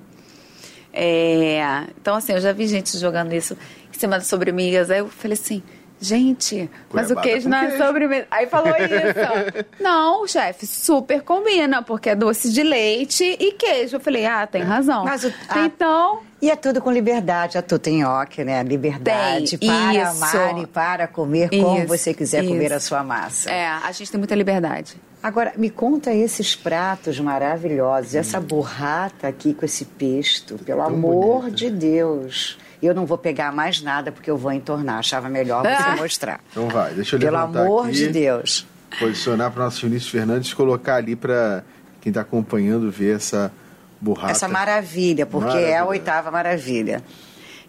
É, 0.92 1.84
então, 2.00 2.16
assim, 2.16 2.32
eu 2.32 2.40
já 2.40 2.52
vi 2.52 2.66
gente 2.66 2.96
jogando 2.98 3.32
isso 3.32 3.56
em 3.94 3.98
cima 3.98 4.18
de 4.18 4.26
sobremesa. 4.26 4.94
Aí 4.94 5.00
eu 5.00 5.08
falei 5.08 5.34
assim, 5.40 5.62
gente, 6.00 6.68
mas 6.92 7.10
o 7.12 7.16
queijo 7.16 7.48
não 7.48 7.58
é 7.58 7.76
sobremesa. 7.76 8.26
Aí 8.30 8.46
falou 8.46 8.72
isso. 8.78 9.66
não, 9.80 10.26
chefe, 10.26 10.66
super 10.66 11.22
combina, 11.22 11.82
porque 11.82 12.10
é 12.10 12.16
doce 12.16 12.52
de 12.52 12.62
leite 12.64 13.24
e 13.24 13.52
queijo. 13.52 13.96
Eu 13.96 14.00
falei, 14.00 14.26
ah, 14.26 14.44
tem 14.46 14.62
razão. 14.62 15.04
Mas 15.04 15.22
o- 15.24 15.32
a- 15.48 15.60
Então, 15.66 16.20
E 16.42 16.50
é 16.50 16.56
tudo 16.56 16.82
com 16.82 16.90
liberdade, 16.90 17.56
a 17.58 17.62
tudo 17.62 17.86
em 17.88 18.00
nhoque, 18.02 18.44
né? 18.44 18.62
Liberdade 18.62 19.56
Tem, 19.56 19.68
para 19.68 19.94
isso. 20.10 20.24
amar 20.24 20.58
e 20.62 20.66
para 20.66 21.06
comer 21.08 21.48
como 21.48 21.78
Isso, 21.78 21.86
você 21.86 22.12
quiser 22.12 22.44
comer 22.46 22.66
isso. 22.66 22.74
a 22.74 22.80
sua 22.80 23.02
massa. 23.04 23.50
é, 23.50 23.66
a 23.66 23.90
gente 23.92 24.10
tem 24.10 24.18
muita 24.18 24.34
liberdade. 24.34 24.96
Agora, 25.24 25.54
me 25.56 25.70
conta 25.70 26.12
esses 26.12 26.54
pratos 26.54 27.18
maravilhosos, 27.18 28.14
essa 28.14 28.38
burrata 28.38 29.26
aqui 29.26 29.54
com 29.54 29.64
esse 29.64 29.86
pesto, 29.86 30.58
pelo 30.58 30.82
amor 30.82 31.44
bonita. 31.44 31.56
de 31.56 31.70
Deus. 31.70 32.58
Eu 32.82 32.94
não 32.94 33.06
vou 33.06 33.16
pegar 33.16 33.50
mais 33.50 33.80
nada 33.80 34.12
porque 34.12 34.30
eu 34.30 34.36
vou 34.36 34.52
entornar, 34.52 34.98
achava 34.98 35.30
melhor 35.30 35.62
você 35.62 35.82
Ah. 35.82 35.96
mostrar. 35.96 36.40
Então 36.50 36.68
vai, 36.68 36.92
deixa 36.92 37.16
eu 37.16 37.20
Pelo 37.20 37.38
amor 37.38 37.86
aqui, 37.86 37.94
de 37.94 38.08
Deus. 38.08 38.66
Posicionar 38.98 39.50
para 39.50 39.62
o 39.62 39.64
nosso 39.64 39.80
Vinícius 39.86 40.10
Fernandes 40.12 40.50
e 40.50 40.54
colocar 40.54 40.96
ali 40.96 41.16
para 41.16 41.64
quem 42.02 42.10
está 42.10 42.20
acompanhando 42.20 42.90
ver 42.90 43.16
essa 43.16 43.50
burrata. 43.98 44.30
Essa 44.30 44.46
maravilha, 44.46 45.24
porque 45.24 45.56
é 45.56 45.78
a 45.78 45.86
oitava 45.86 46.30
maravilha. 46.30 47.02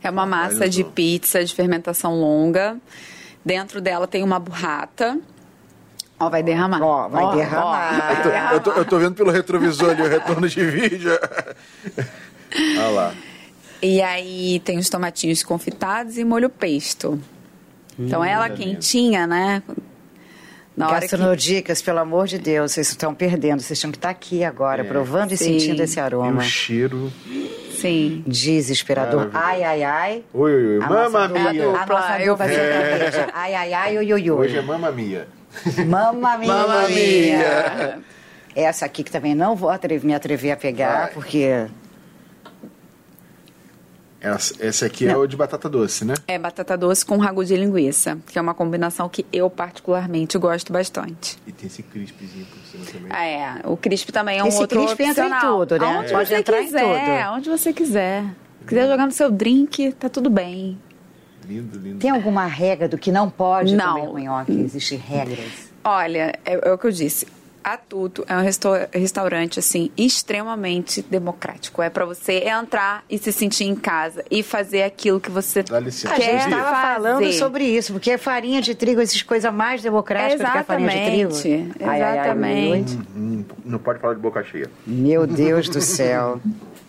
É 0.04 0.10
uma 0.10 0.26
massa 0.26 0.68
de 0.68 0.84
pizza 0.84 1.42
de 1.42 1.56
fermentação 1.56 2.20
longa. 2.20 2.76
Dentro 3.46 3.80
dela 3.80 4.06
tem 4.08 4.24
uma 4.24 4.40
burrata. 4.40 5.18
Ó, 6.20 6.30
vai 6.30 6.42
derramar. 6.42 6.82
Ó, 6.82 7.10
vai 7.10 7.36
derramar. 7.36 8.12
Eu 8.12 8.24
tô, 8.24 8.30
eu, 8.30 8.60
tô, 8.62 8.72
eu 8.72 8.86
tô 8.86 9.00
vendo 9.00 9.16
pelo 9.16 9.32
retrovisor 9.32 9.90
ali 9.92 10.02
o 10.02 10.08
retorno 10.08 10.48
de 10.48 10.64
vídeo. 10.66 11.12
Olha 12.78 12.88
lá. 12.90 13.14
E 13.82 14.02
aí 14.02 14.60
tem 14.62 14.78
os 14.78 14.90
tomatinhos 14.90 15.44
confitados 15.44 16.18
e 16.18 16.24
molho 16.24 16.50
pesto. 16.50 17.20
Então 18.00 18.24
ela 18.24 18.48
coisa 18.50 18.64
quentinha, 18.64 19.28
né? 19.28 19.62
Na 20.76 20.88
hora 20.88 20.96
que... 21.02 21.08
Gastronodicas, 21.08 21.82
pelo 21.82 22.00
amor 22.00 22.28
de 22.28 22.38
Deus, 22.38 22.72
vocês 22.74 22.90
estão 22.90 23.14
perdendo. 23.14 23.62
Vocês 23.62 23.80
tinham 23.80 23.92
que 23.92 23.98
estar 23.98 24.10
aqui 24.10 24.44
agora, 24.44 24.84
provando 24.84 25.32
e 25.32 25.38
sim. 25.38 25.60
sentindo 25.60 25.82
esse 25.82 26.00
E 26.00 26.02
o 26.02 26.06
aroma. 26.06 26.42
cheiro. 26.44 27.12
Sim. 27.80 28.24
Desesperador. 28.26 29.30
Ai, 29.34 29.64
ai, 29.64 29.84
ai. 29.84 30.24
Oi, 30.34 30.54
oi, 30.54 30.78
oi. 30.78 30.84
A 30.84 30.90
Mamma 30.90 31.28
mia. 31.28 31.50
A 31.50 31.86
nossa 31.86 31.86
Dupla, 31.86 32.22
eu 32.22 32.34
dupla 32.34 32.48
vi. 32.48 32.56
sertaneja. 32.56 33.30
Ai, 33.34 33.56
ai, 33.56 33.74
ai, 33.74 33.98
oi, 33.98 34.14
oi, 34.14 34.32
oi. 34.32 34.32
Hoje 34.32 34.58
é 34.58 34.62
mamma 34.62 34.92
mia. 34.92 35.28
Mamma 35.88 36.38
mia. 36.38 36.48
Mamma 36.54 36.88
mia. 36.90 38.00
Essa 38.56 38.86
aqui 38.86 39.04
que 39.04 39.12
também 39.12 39.36
não 39.36 39.56
vou 39.56 39.70
atrever- 39.70 40.06
me 40.06 40.14
atrever 40.16 40.52
a 40.52 40.58
pegar, 40.58 41.04
Vai. 41.06 41.12
porque 41.14 41.68
Essa, 44.22 44.56
esse 44.66 44.84
aqui 44.86 45.08
é 45.08 45.16
o 45.16 45.28
de 45.28 45.36
batata 45.38 45.70
doce, 45.70 46.04
né? 46.04 46.16
É 46.28 46.40
batata 46.40 46.76
doce 46.76 47.06
com 47.06 47.18
ragu 47.18 47.46
de 47.46 47.56
linguiça, 47.56 48.18
que 48.26 48.40
é 48.40 48.42
uma 48.42 48.56
combinação 48.56 49.08
que 49.08 49.24
eu 49.32 49.50
particularmente 49.52 50.36
gosto 50.40 50.74
bastante. 50.74 51.38
E 51.46 51.52
tem 51.52 51.68
esse 51.68 51.84
crispzinho 51.84 52.46
por 52.48 52.60
cima 52.66 52.86
também. 52.86 53.08
Ah, 53.12 53.26
é. 53.26 53.62
O 53.66 53.78
crisp 53.78 54.12
também 54.12 54.40
é 54.40 54.44
um 54.44 54.48
Esse 54.48 54.58
outro 54.60 54.80
crisp 54.84 55.00
entra 55.04 55.26
em 55.26 55.32
opcional. 55.32 55.60
tudo, 55.60 55.78
né? 55.80 55.86
Aonde 55.86 56.12
Pode 56.12 56.30
você 56.30 56.36
entrar 56.38 56.60
em 56.62 56.66
quiser, 56.66 56.82
tudo. 56.82 57.12
aonde 57.24 57.50
você 57.52 57.74
quiser. 57.74 58.24
Se 58.62 58.66
quiser 58.68 58.88
jogar 58.90 59.06
no 59.06 59.12
seu 59.12 59.30
drink, 59.30 59.92
tá 59.92 60.10
tudo 60.10 60.28
bem. 60.30 60.80
Lindo, 61.48 61.78
lindo. 61.78 62.00
tem 62.00 62.10
alguma 62.10 62.46
regra 62.46 62.88
do 62.88 62.98
que 62.98 63.12
não 63.12 63.30
pode 63.30 63.76
Não. 63.76 63.94
comer 64.00 64.08
com 64.12 64.20
nhoque? 64.20 64.52
Existem 64.62 64.98
regras. 64.98 65.70
Olha, 65.84 66.38
é, 66.46 66.60
é 66.70 66.72
o 66.74 66.78
que 66.78 66.88
eu 66.88 66.92
disse. 66.92 67.28
a 67.64 67.78
Tuto 67.78 68.24
é 68.28 68.36
um 68.38 68.42
resta- 68.42 68.90
restaurante 68.94 69.58
assim 69.60 69.90
extremamente 69.98 71.02
democrático. 71.02 71.82
É 71.82 71.90
para 71.90 72.06
você 72.06 72.44
entrar 72.48 73.04
e 73.10 73.18
se 73.18 73.32
sentir 73.32 73.64
em 73.66 73.76
casa 73.76 74.24
e 74.30 74.44
fazer 74.44 74.84
aquilo 74.84 75.20
que 75.20 75.32
você 75.32 75.64
Dá 75.64 75.80
licença. 75.80 76.14
A 76.14 76.18
gente 76.20 76.28
quer 76.28 76.38
estava 76.50 76.76
falando 76.82 77.34
sobre 77.34 77.64
isso, 77.66 77.94
porque 77.94 78.12
é 78.12 78.18
farinha 78.18 78.62
de 78.62 78.76
trigo, 78.76 79.02
essas 79.02 79.22
coisas 79.24 79.52
mais 79.54 79.82
democráticas 79.82 80.46
do 80.46 80.52
que 80.52 80.58
a 80.60 80.64
farinha 80.64 80.90
de 80.90 81.06
trigo. 81.06 81.32
Exatamente, 81.32 81.74
Ai, 81.82 81.88
ai, 81.90 82.02
ai, 82.02 82.20
exatamente. 82.20 83.00
Hum, 83.16 83.44
não 83.64 83.80
pode 83.80 84.00
falar 84.00 84.14
de 84.14 84.20
boca 84.20 84.44
cheia. 84.44 84.70
Meu 84.86 85.26
Deus 85.26 85.68
do 85.70 85.82
céu. 85.82 86.40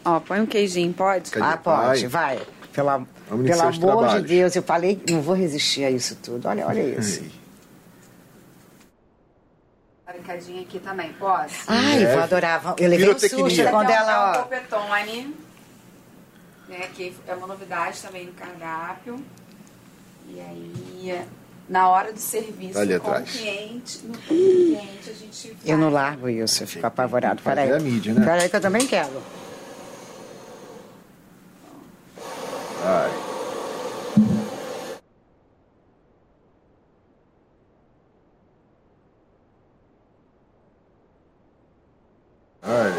Ó, 0.05 0.21
põe 0.21 0.41
um 0.41 0.47
queijinho, 0.47 0.93
pode? 0.93 1.31
Ah, 1.41 1.57
pode, 1.57 2.07
vai. 2.07 2.39
Pela, 2.73 3.03
pelo 3.29 3.61
amor 3.61 3.73
de 3.73 3.81
trabalhos. 3.81 4.29
Deus, 4.29 4.57
eu 4.57 4.63
falei, 4.63 5.01
não 5.11 5.21
vou 5.21 5.35
resistir 5.35 5.85
a 5.85 5.91
isso 5.91 6.17
tudo. 6.17 6.47
Olha, 6.49 6.67
olha 6.67 6.81
isso. 6.99 7.23
Ei. 7.23 7.31
Brincadinha 10.13 10.63
aqui 10.63 10.79
também, 10.81 11.13
posso? 11.15 11.55
Ai, 11.69 12.03
É. 12.05 12.13
vou 12.15 12.23
adorar. 12.23 12.75
Eu 12.79 12.89
levei 12.89 13.11
um 13.11 13.19
susto 13.19 13.37
quando 13.71 13.91
é 13.91 13.93
um 13.93 14.03
ela, 14.03 14.31
ó. 14.31 14.43
polpetone, 14.43 15.37
né, 16.69 16.89
que 16.95 17.15
é 17.27 17.35
uma 17.35 17.47
novidade 17.47 18.01
também 18.01 18.27
no 18.27 18.33
cardápio. 18.33 19.23
E 20.29 20.41
aí, 20.41 21.23
na 21.69 21.89
hora 21.89 22.13
do 22.13 22.19
serviço 22.19 22.75
Tá 22.75 22.81
ali 22.81 22.99
com 22.99 23.11
atrás. 23.11 23.29
o 23.29 23.39
cliente, 23.39 23.99
no 24.07 24.19
cliente 24.19 25.11
a 25.11 25.13
gente 25.13 25.57
Eu 25.65 25.79
não 25.79 25.91
largo 25.91 26.29
isso, 26.29 26.63
eu 26.63 26.67
fico 26.67 26.87
apavorado. 26.87 27.43
Peraí. 27.43 27.71
a 27.73 27.79
mídia, 27.79 28.15
né? 28.15 28.25
Peraí 28.25 28.49
que 28.49 28.57
eu 28.57 28.61
também 28.61 28.87
quero. 28.87 29.23
Vai. 32.87 33.11
Olha, 42.63 42.95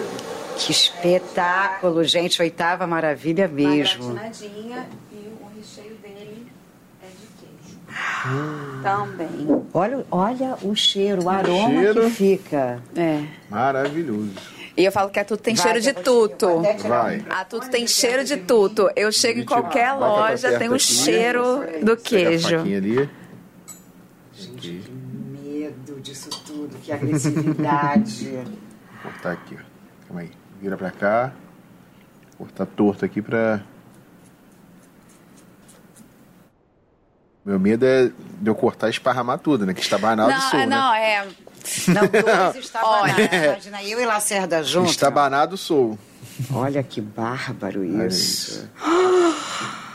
Que 0.57 0.71
espetáculo, 0.71 2.03
gente. 2.03 2.41
Oitava 2.41 2.87
maravilha 2.87 3.45
Uma 3.47 3.53
mesmo. 3.55 4.13
gratinadinha 4.13 4.87
e 5.11 5.15
o 5.41 5.47
recheio 5.55 5.95
dele 5.95 6.47
é 7.01 7.07
de 7.07 7.27
queijo. 7.39 8.81
Também. 8.83 9.65
Olha, 9.73 10.05
olha 10.09 10.57
o 10.61 10.75
cheiro, 10.75 11.23
o 11.25 11.29
aroma 11.29 11.69
cheiro. 11.81 12.01
que 12.01 12.09
fica. 12.11 12.81
É. 12.95 13.23
maravilhoso. 13.49 14.56
E 14.77 14.85
eu 14.85 14.91
falo 14.91 15.09
que 15.09 15.19
a 15.19 15.25
tudo 15.25 15.39
tem 15.39 15.55
Vai, 15.55 15.63
cheiro 15.63 15.81
de 15.81 15.93
tirar 16.77 16.87
Vai. 16.87 17.25
A 17.31 17.43
tudo 17.43 17.67
tem 17.67 17.87
cheiro 17.87 18.23
de 18.23 18.37
tudo. 18.37 18.91
Eu 18.95 19.11
chego 19.11 19.39
em 19.39 19.45
qualquer 19.45 19.91
loja, 19.93 20.59
tem 20.59 20.69
um 20.69 20.75
aqui. 20.75 20.83
cheiro 20.83 21.83
do 21.83 21.97
queijo. 21.97 22.59
ali. 22.59 23.09
Gente, 24.33 24.55
que 24.55 24.91
medo 24.91 25.99
disso 25.99 26.29
tudo, 26.45 26.77
que 26.77 26.91
agressividade. 26.91 28.29
Vou 28.29 29.11
cortar 29.11 29.31
aqui, 29.31 29.57
ó. 29.59 30.07
Calma 30.07 30.21
aí. 30.21 30.31
Vira 30.61 30.77
pra 30.77 30.91
cá. 30.91 31.33
Cortar 32.37 32.67
torto 32.67 33.03
aqui 33.03 33.19
pra. 33.19 33.63
Meu 37.47 37.57
medo 37.57 37.85
é 37.85 38.11
de 38.41 38.49
eu 38.49 38.53
cortar 38.53 38.87
e 38.87 38.89
esparramar 38.89 39.39
tudo, 39.39 39.65
né? 39.65 39.73
Que 39.73 39.79
estabanado 39.79 40.33
sou, 40.49 40.59
Não, 40.59 40.65
né? 40.67 40.75
não, 40.75 40.93
é. 40.93 41.25
Não, 41.87 42.51
dois 42.53 42.65
estabanados. 42.65 42.73
Olha. 42.83 43.45
Imagina 43.45 43.83
eu 43.85 44.01
e 44.01 44.05
Lacerda 44.05 44.61
juntos. 44.61 44.91
Estabanado 44.91 45.55
sou. 45.55 45.97
Olha 46.53 46.83
que 46.83 46.99
bárbaro 46.99 47.79
Olha 47.83 48.07
isso. 48.07 48.69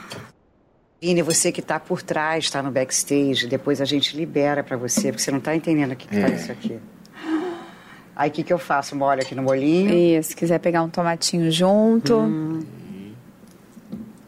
Vini, 0.98 1.20
você 1.20 1.52
que 1.52 1.60
está 1.60 1.78
por 1.78 2.00
trás, 2.00 2.44
está 2.44 2.62
no 2.62 2.70
backstage, 2.70 3.46
depois 3.46 3.82
a 3.82 3.84
gente 3.84 4.16
libera 4.16 4.62
para 4.62 4.78
você, 4.78 5.10
porque 5.12 5.22
você 5.22 5.30
não 5.30 5.38
está 5.38 5.54
entendendo 5.54 5.92
o 5.92 5.96
que, 5.96 6.08
que 6.08 6.18
tá 6.18 6.28
É. 6.28 6.34
isso 6.34 6.50
aqui. 6.50 6.78
Aí 8.16 8.30
o 8.30 8.32
que, 8.32 8.42
que 8.44 8.52
eu 8.52 8.58
faço? 8.58 8.96
Molho 8.96 9.20
aqui 9.20 9.34
no 9.34 9.42
molinho. 9.42 9.92
E 9.92 10.22
se 10.22 10.34
quiser 10.34 10.58
pegar 10.58 10.82
um 10.82 10.88
tomatinho 10.88 11.50
junto. 11.52 12.16
Hum. 12.16 12.64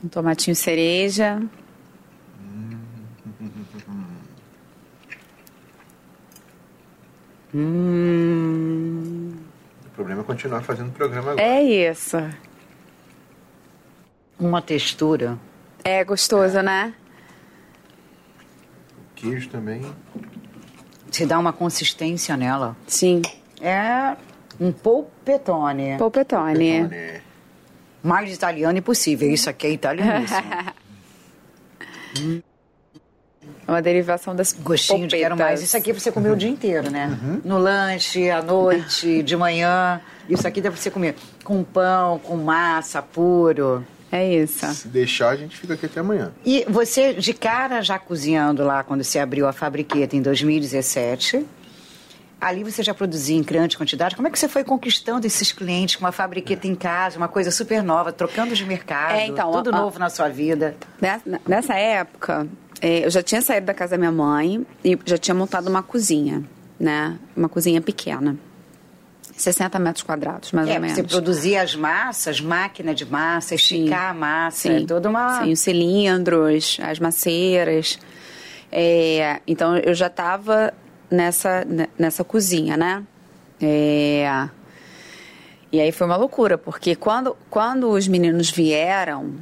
Um 0.05 0.09
tomatinho 0.09 0.55
cereja. 0.55 1.41
Hum. 7.55 9.33
O 9.87 9.91
problema 9.91 10.23
é 10.23 10.25
continuar 10.25 10.63
fazendo 10.63 10.89
o 10.89 10.93
programa 10.93 11.33
agora. 11.33 11.47
É 11.47 11.63
isso. 11.63 12.17
Uma 14.39 14.61
textura. 14.61 15.39
É 15.85 16.03
gostoso, 16.03 16.61
né? 16.63 16.95
Queijo 19.15 19.49
também. 19.49 19.83
Você 21.11 21.25
dá 21.25 21.39
uma 21.39 21.53
consistência 21.53 22.37
nela. 22.37 22.77
Sim. 22.89 23.23
É 23.61 24.17
um 24.59 24.73
polpetone. 24.73 25.97
Polpetone. 25.97 26.89
Né? 26.89 27.21
Mais 28.03 28.35
italiano 28.35 28.79
impossível. 28.79 29.31
Isso 29.31 29.49
aqui 29.49 29.69
é 29.69 29.71
italianíssimo. 29.71 30.43
Uma 33.67 33.81
derivação 33.81 34.35
das 34.37 34.53
Gostinho 34.53 35.07
de 35.09 35.17
quero 35.17 35.37
mais. 35.37 35.63
Isso 35.63 35.77
aqui 35.77 35.93
você 35.93 36.13
comer 36.13 36.31
o 36.31 36.37
dia 36.37 36.49
inteiro, 36.51 36.91
né? 36.91 37.19
No 37.45 37.59
lanche, 37.59 38.31
à 38.31 38.43
noite, 38.43 39.23
de 39.25 39.37
manhã. 39.37 40.01
Isso 40.29 40.47
aqui 40.47 40.61
dá 40.61 40.71
pra 40.71 40.81
você 40.81 40.91
comer 40.91 41.15
com 41.43 41.63
pão, 41.65 42.19
com 42.19 42.37
massa, 42.37 43.01
puro. 43.03 43.85
É 44.13 44.33
isso. 44.35 44.67
Se 44.75 44.87
deixar, 44.89 45.31
a 45.31 45.37
gente 45.37 45.57
fica 45.57 45.75
aqui 45.75 45.87
até 45.87 46.01
amanhã. 46.01 46.31
E 46.47 46.65
você, 46.69 47.15
de 47.15 47.33
cara, 47.35 47.83
já 47.83 47.99
cozinhando 47.99 48.63
lá, 48.65 48.85
quando 48.85 49.03
você 49.03 49.19
abriu 49.19 49.47
a 49.49 49.53
fabriqueta 49.53 50.15
em 50.15 50.23
2017, 50.23 51.45
ali 52.41 52.63
você 52.63 52.83
já 52.83 52.93
produzia 52.95 53.37
em 53.37 53.43
grande 53.43 53.77
quantidade. 53.77 54.15
Como 54.15 54.29
é 54.29 54.31
que 54.31 54.39
você 54.39 54.49
foi 54.49 54.63
conquistando 54.63 55.27
esses 55.27 55.51
clientes 55.51 55.97
com 55.97 56.05
uma 56.05 56.13
fabriqueta 56.13 56.67
em 56.69 56.75
casa, 56.75 57.17
uma 57.17 57.27
coisa 57.29 57.51
super 57.51 57.83
nova, 57.83 58.13
trocando 58.13 58.55
de 58.55 58.65
mercado, 58.65 59.15
É, 59.15 59.27
então, 59.27 59.51
tudo 59.51 59.71
a- 59.71 59.81
novo 59.81 59.99
na 59.99 60.11
sua 60.11 60.29
vida? 60.29 60.77
Nessa, 61.01 61.41
nessa 61.49 61.75
época, 61.75 62.47
é, 62.87 63.07
eu 63.07 63.11
já 63.11 63.23
tinha 63.23 63.41
saído 63.41 63.65
da 63.67 63.73
casa 63.75 63.93
da 63.93 63.99
minha 63.99 64.13
mãe 64.13 64.67
e 64.85 64.99
já 65.07 65.17
tinha 65.17 65.35
montado 65.35 65.69
uma 65.69 65.83
cozinha, 65.83 66.43
né? 66.79 67.19
Uma 67.35 67.49
cozinha 67.49 67.81
pequena. 67.81 68.37
60 69.37 69.79
metros 69.79 70.03
quadrados, 70.05 70.53
mais 70.53 70.69
É, 70.69 70.75
ou 70.75 70.81
menos. 70.81 70.97
você 70.97 71.03
produzia 71.03 71.63
as 71.63 71.75
massas, 71.75 72.41
máquina 72.41 72.95
de 72.95 73.05
massa, 73.05 73.55
esticar 73.57 74.11
a 74.11 74.15
massa, 74.15 74.69
é 74.73 74.85
toda 74.85 75.09
uma... 75.09 75.43
Sim, 75.43 75.53
os 75.53 75.61
cilindros, 75.61 76.79
as 76.83 76.99
maceiras. 77.01 77.99
É, 78.71 79.41
então, 79.47 79.77
eu 79.79 79.93
já 79.95 80.07
estava 80.07 80.73
nessa, 81.11 81.65
ne- 81.65 81.89
nessa 81.99 82.23
cozinha, 82.23 82.77
né? 82.77 83.03
É, 83.61 84.49
e 85.73 85.81
aí 85.81 85.91
foi 85.91 86.07
uma 86.07 86.17
loucura, 86.17 86.57
porque 86.57 86.95
quando, 86.95 87.37
quando 87.51 87.89
os 87.91 88.07
meninos 88.07 88.51
vieram, 88.51 89.33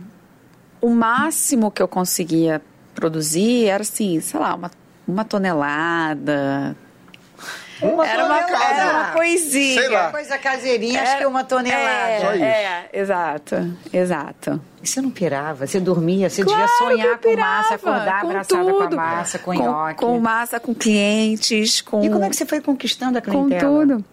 o 0.80 0.88
máximo 0.90 1.70
que 1.70 1.82
eu 1.82 1.88
conseguia 1.88 2.62
produzir 2.94 3.66
era 3.66 3.82
assim, 3.82 4.20
sei 4.20 4.38
lá, 4.40 4.54
uma, 4.54 4.70
uma 5.06 5.24
tonelada. 5.24 6.76
Uma 7.80 8.06
Era 8.06 8.24
uma, 8.26 8.38
era 8.38 8.92
uma 8.92 9.04
coisinha. 9.12 9.80
Sei 9.80 9.88
lá. 9.88 10.12
Coisa 10.12 10.38
caseirinha, 10.38 11.02
acho 11.02 11.16
que 11.18 11.24
é 11.24 11.26
uma 11.26 11.42
tonelada. 11.42 12.36
É, 12.36 12.88
é, 12.92 13.00
exato, 13.00 13.76
exato. 13.92 14.60
E 14.80 14.86
você 14.86 15.00
não 15.00 15.10
pirava? 15.10 15.66
Você 15.66 15.80
dormia? 15.80 16.30
Você 16.30 16.44
Claro 16.44 16.60
devia 16.60 16.78
sonhar 16.78 17.18
que 17.18 17.26
eu 17.26 17.32
com 17.32 17.40
massa, 17.40 17.78
pirava, 17.78 17.96
acordar 17.96 18.20
com 18.20 18.30
abraçada 18.30 18.62
com 18.62 18.78
a 18.78 18.82
tudo. 18.84 18.96
massa, 18.96 19.38
com, 19.40 19.56
com, 19.56 19.64
nhoque. 19.64 19.94
com 19.96 20.18
massa, 20.20 20.60
com 20.60 20.74
clientes, 20.74 21.80
com 21.80 22.04
E 22.04 22.08
como 22.08 22.22
é 22.24 22.30
que 22.30 22.36
você 22.36 22.46
foi 22.46 22.60
conquistando 22.60 23.18
a 23.18 23.20
com 23.20 23.30
clientela? 23.32 23.80
tudo. 23.80 24.04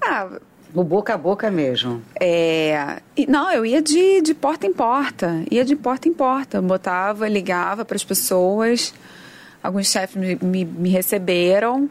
Ah, 0.00 0.28
O 0.74 0.82
boca 0.82 1.14
a 1.14 1.16
boca 1.16 1.50
mesmo. 1.50 2.02
é, 2.20 3.00
e- 3.16 3.26
não, 3.26 3.50
eu 3.52 3.64
ia 3.64 3.80
de, 3.80 4.20
de 4.20 4.34
porta 4.34 4.66
em 4.66 4.72
porta, 4.72 5.44
ia 5.50 5.64
de 5.64 5.76
porta 5.76 6.08
em 6.08 6.12
porta, 6.12 6.60
botava, 6.60 7.28
ligava 7.28 7.84
para 7.84 7.94
as 7.96 8.02
pessoas. 8.04 8.92
Alguns 9.62 9.86
chefes 9.90 10.16
me, 10.16 10.34
me, 10.42 10.64
me 10.64 10.88
receberam. 10.90 11.88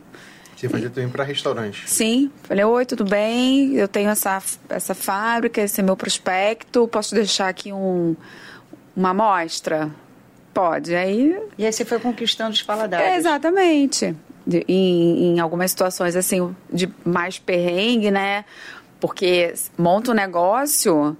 Você 0.55 0.69
fazia 0.69 0.89
também 0.89 1.09
para 1.09 1.23
restaurante. 1.23 1.89
Sim, 1.89 2.29
falei, 2.43 2.63
oi, 2.63 2.85
tudo 2.85 3.03
bem? 3.03 3.73
Eu 3.75 3.87
tenho 3.87 4.09
essa, 4.09 4.41
essa 4.69 4.93
fábrica, 4.93 5.61
esse 5.61 5.79
é 5.81 5.83
meu 5.83 5.95
prospecto, 5.97 6.87
posso 6.87 7.15
deixar 7.15 7.47
aqui 7.49 7.73
um, 7.73 8.15
uma 8.95 9.09
amostra? 9.09 9.89
Pode, 10.53 10.93
aí... 10.93 11.35
E 11.57 11.65
aí 11.65 11.73
você 11.73 11.83
foi 11.83 11.99
conquistando 11.99 12.51
os 12.51 12.61
paladares. 12.61 13.07
É, 13.07 13.17
exatamente. 13.17 14.15
De- 14.45 14.65
em, 14.67 15.35
em 15.35 15.39
algumas 15.39 15.71
situações, 15.71 16.15
assim, 16.15 16.53
de 16.71 16.91
mais 17.05 17.39
perrengue, 17.39 18.11
né? 18.11 18.43
Porque 18.99 19.53
monta 19.77 20.11
um 20.11 20.13
negócio, 20.13 21.15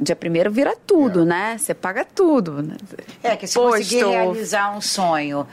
dia 0.00 0.16
primeiro 0.16 0.50
vira 0.50 0.74
tudo, 0.86 1.24
né? 1.24 1.56
Você 1.58 1.74
paga 1.74 2.04
tudo. 2.04 2.62
né? 2.62 2.76
É, 3.22 3.36
que 3.36 3.46
se 3.46 3.54
Posto. 3.54 3.78
conseguir 3.78 4.04
realizar 4.06 4.76
um 4.76 4.80
sonho 4.80 5.46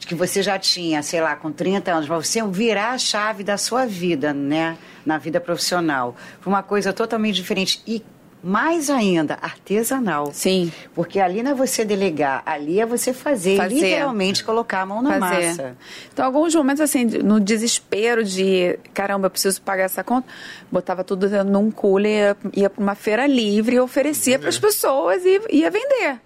que 0.00 0.16
você 0.16 0.42
já 0.42 0.58
tinha, 0.58 1.00
sei 1.00 1.20
lá, 1.20 1.36
com 1.36 1.52
30 1.52 1.92
anos, 1.92 2.08
mas 2.08 2.26
você 2.26 2.42
virar 2.44 2.90
a 2.90 2.98
chave 2.98 3.44
da 3.44 3.56
sua 3.56 3.86
vida, 3.86 4.32
né? 4.34 4.76
Na 5.06 5.18
vida 5.18 5.40
profissional. 5.40 6.16
Foi 6.40 6.52
uma 6.52 6.62
coisa 6.62 6.92
totalmente 6.92 7.36
diferente. 7.36 7.80
E 7.86 8.02
mais 8.42 8.90
ainda, 8.90 9.38
artesanal. 9.40 10.30
Sim. 10.32 10.72
Porque 10.94 11.20
ali 11.20 11.42
não 11.42 11.52
é 11.52 11.54
você 11.54 11.84
delegar, 11.84 12.42
ali 12.44 12.80
é 12.80 12.86
você 12.86 13.12
fazer, 13.12 13.56
Fazer. 13.56 13.74
literalmente 13.74 14.42
colocar 14.42 14.80
a 14.80 14.86
mão 14.86 15.00
na 15.00 15.18
fazer. 15.18 15.46
massa. 15.46 15.76
Então, 16.12 16.24
alguns 16.24 16.54
momentos, 16.54 16.80
assim, 16.80 17.04
no 17.04 17.38
desespero 17.38 18.24
de 18.24 18.78
caramba, 18.92 19.26
eu 19.26 19.30
preciso 19.30 19.62
pagar 19.62 19.84
essa 19.84 20.02
conta, 20.02 20.26
botava 20.70 21.04
tudo 21.04 21.28
num 21.44 21.70
cooler, 21.70 22.36
ia, 22.52 22.68
para 22.68 22.82
uma 22.82 22.94
feira 22.94 23.26
livre 23.26 23.76
e 23.76 23.80
oferecia 23.80 24.38
para 24.38 24.48
as 24.48 24.58
pessoas 24.58 25.22
e 25.24 25.40
ia 25.50 25.70
vender. 25.70 26.18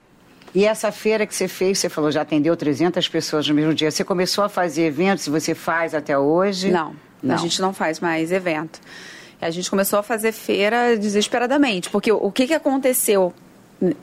E 0.54 0.64
essa 0.64 0.90
feira 0.90 1.26
que 1.26 1.34
você 1.34 1.48
fez, 1.48 1.78
você 1.78 1.90
falou, 1.90 2.10
já 2.10 2.22
atendeu 2.22 2.56
300 2.56 3.06
pessoas 3.08 3.46
no 3.46 3.54
mesmo 3.54 3.74
dia. 3.74 3.90
Você 3.90 4.02
começou 4.02 4.42
a 4.42 4.48
fazer 4.48 4.84
eventos, 4.84 5.28
você 5.28 5.54
faz 5.54 5.94
até 5.94 6.16
hoje? 6.18 6.70
Não, 6.70 6.94
a 7.28 7.36
gente 7.36 7.60
não 7.60 7.74
faz 7.74 8.00
mais 8.00 8.32
evento. 8.32 8.80
A 9.40 9.50
gente 9.50 9.68
começou 9.70 9.98
a 9.98 10.02
fazer 10.02 10.32
feira 10.32 10.96
desesperadamente, 10.96 11.90
porque 11.90 12.10
o 12.10 12.30
que, 12.30 12.46
que 12.46 12.54
aconteceu 12.54 13.34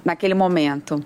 naquele 0.06 0.34
momento? 0.34 1.04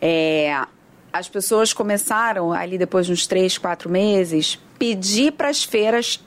É, 0.00 0.64
as 1.12 1.28
pessoas 1.28 1.72
começaram, 1.72 2.52
ali 2.52 2.78
depois 2.78 3.06
de 3.06 3.12
uns 3.12 3.26
três, 3.26 3.58
quatro 3.58 3.90
meses, 3.90 4.58
pedir 4.78 5.32
para 5.32 5.48
as 5.48 5.64
feiras 5.64 6.20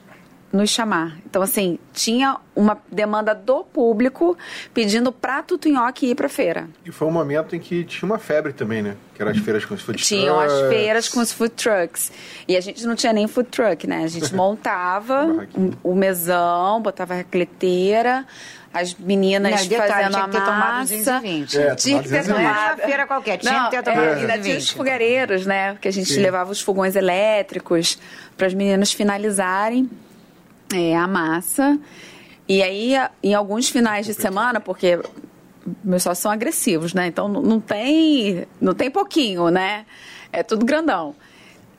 nos 0.52 0.68
chamar. 0.68 1.16
Então, 1.24 1.40
assim, 1.40 1.78
tinha 1.94 2.36
uma 2.54 2.76
demanda 2.90 3.34
do 3.34 3.64
público 3.64 4.36
pedindo 4.74 5.10
para 5.10 5.42
Tutunhoque 5.42 6.06
ir 6.10 6.14
para 6.14 6.28
feira. 6.28 6.68
E 6.84 6.92
foi 6.92 7.08
um 7.08 7.10
momento 7.10 7.56
em 7.56 7.58
que 7.58 7.84
tinha 7.84 8.06
uma 8.06 8.18
febre 8.18 8.52
também, 8.52 8.82
né? 8.82 8.94
Que 9.14 9.22
eram 9.22 9.32
as 9.32 9.38
feiras 9.38 9.64
com 9.64 9.74
os 9.74 9.80
food 9.80 10.02
Tinham 10.02 10.38
as 10.38 10.52
trucks. 10.52 10.68
feiras 10.68 11.08
com 11.08 11.20
os 11.20 11.32
food 11.32 11.50
trucks. 11.54 12.12
E 12.46 12.54
a 12.56 12.60
gente 12.60 12.84
não 12.86 12.94
tinha 12.94 13.12
nem 13.14 13.26
food 13.26 13.48
truck, 13.48 13.86
né? 13.86 14.04
A 14.04 14.08
gente 14.08 14.32
montava 14.36 15.46
o 15.82 15.94
mesão, 15.94 16.82
botava 16.82 17.14
a 17.14 17.16
recleteira, 17.16 18.26
as 18.74 18.94
meninas 18.94 19.62
Não, 19.62 19.68
detalhe, 19.68 19.90
fazendo 19.92 20.10
tinha 20.12 20.24
a 20.24 20.28
que 20.28 20.32
ter 20.32 20.44
tomado 20.44 20.78
massa. 20.78 20.94
220. 20.96 21.58
É, 21.58 21.74
tinha 21.74 22.02
que 22.02 22.08
ter 22.10 22.24
tomado 22.26 22.38
Não 22.38 22.40
era 22.44 22.54
tomado. 22.58 22.78
uma 22.78 22.86
feira 22.86 23.06
qualquer, 23.06 23.38
tinha 23.38 23.52
Não, 23.52 23.64
que 23.64 23.70
ter 23.70 23.76
é, 23.76 23.82
tomado 23.82 24.00
ainda 24.02 24.18
tinha 24.18 24.56
os 24.58 24.64
220. 24.66 24.74
fogareiros, 24.74 25.46
né? 25.46 25.72
Porque 25.72 25.88
a 25.88 25.92
gente 25.92 26.12
Sim. 26.12 26.20
levava 26.20 26.50
os 26.52 26.60
fogões 26.60 26.94
elétricos 26.94 27.98
para 28.36 28.46
as 28.46 28.52
meninas 28.54 28.92
finalizarem 28.92 29.88
é, 30.72 30.96
a 30.96 31.06
massa. 31.06 31.78
E 32.48 32.62
aí, 32.62 32.94
em 33.22 33.34
alguns 33.34 33.68
finais 33.68 34.06
de 34.06 34.14
semana, 34.14 34.60
porque 34.60 34.98
meus 35.82 36.02
sócios 36.02 36.18
são 36.18 36.30
agressivos, 36.30 36.92
né? 36.92 37.06
Então 37.06 37.28
não 37.28 37.60
tem, 37.60 38.46
não 38.60 38.74
tem 38.74 38.90
pouquinho, 38.90 39.48
né? 39.48 39.86
É 40.32 40.42
tudo 40.42 40.64
grandão. 40.66 41.14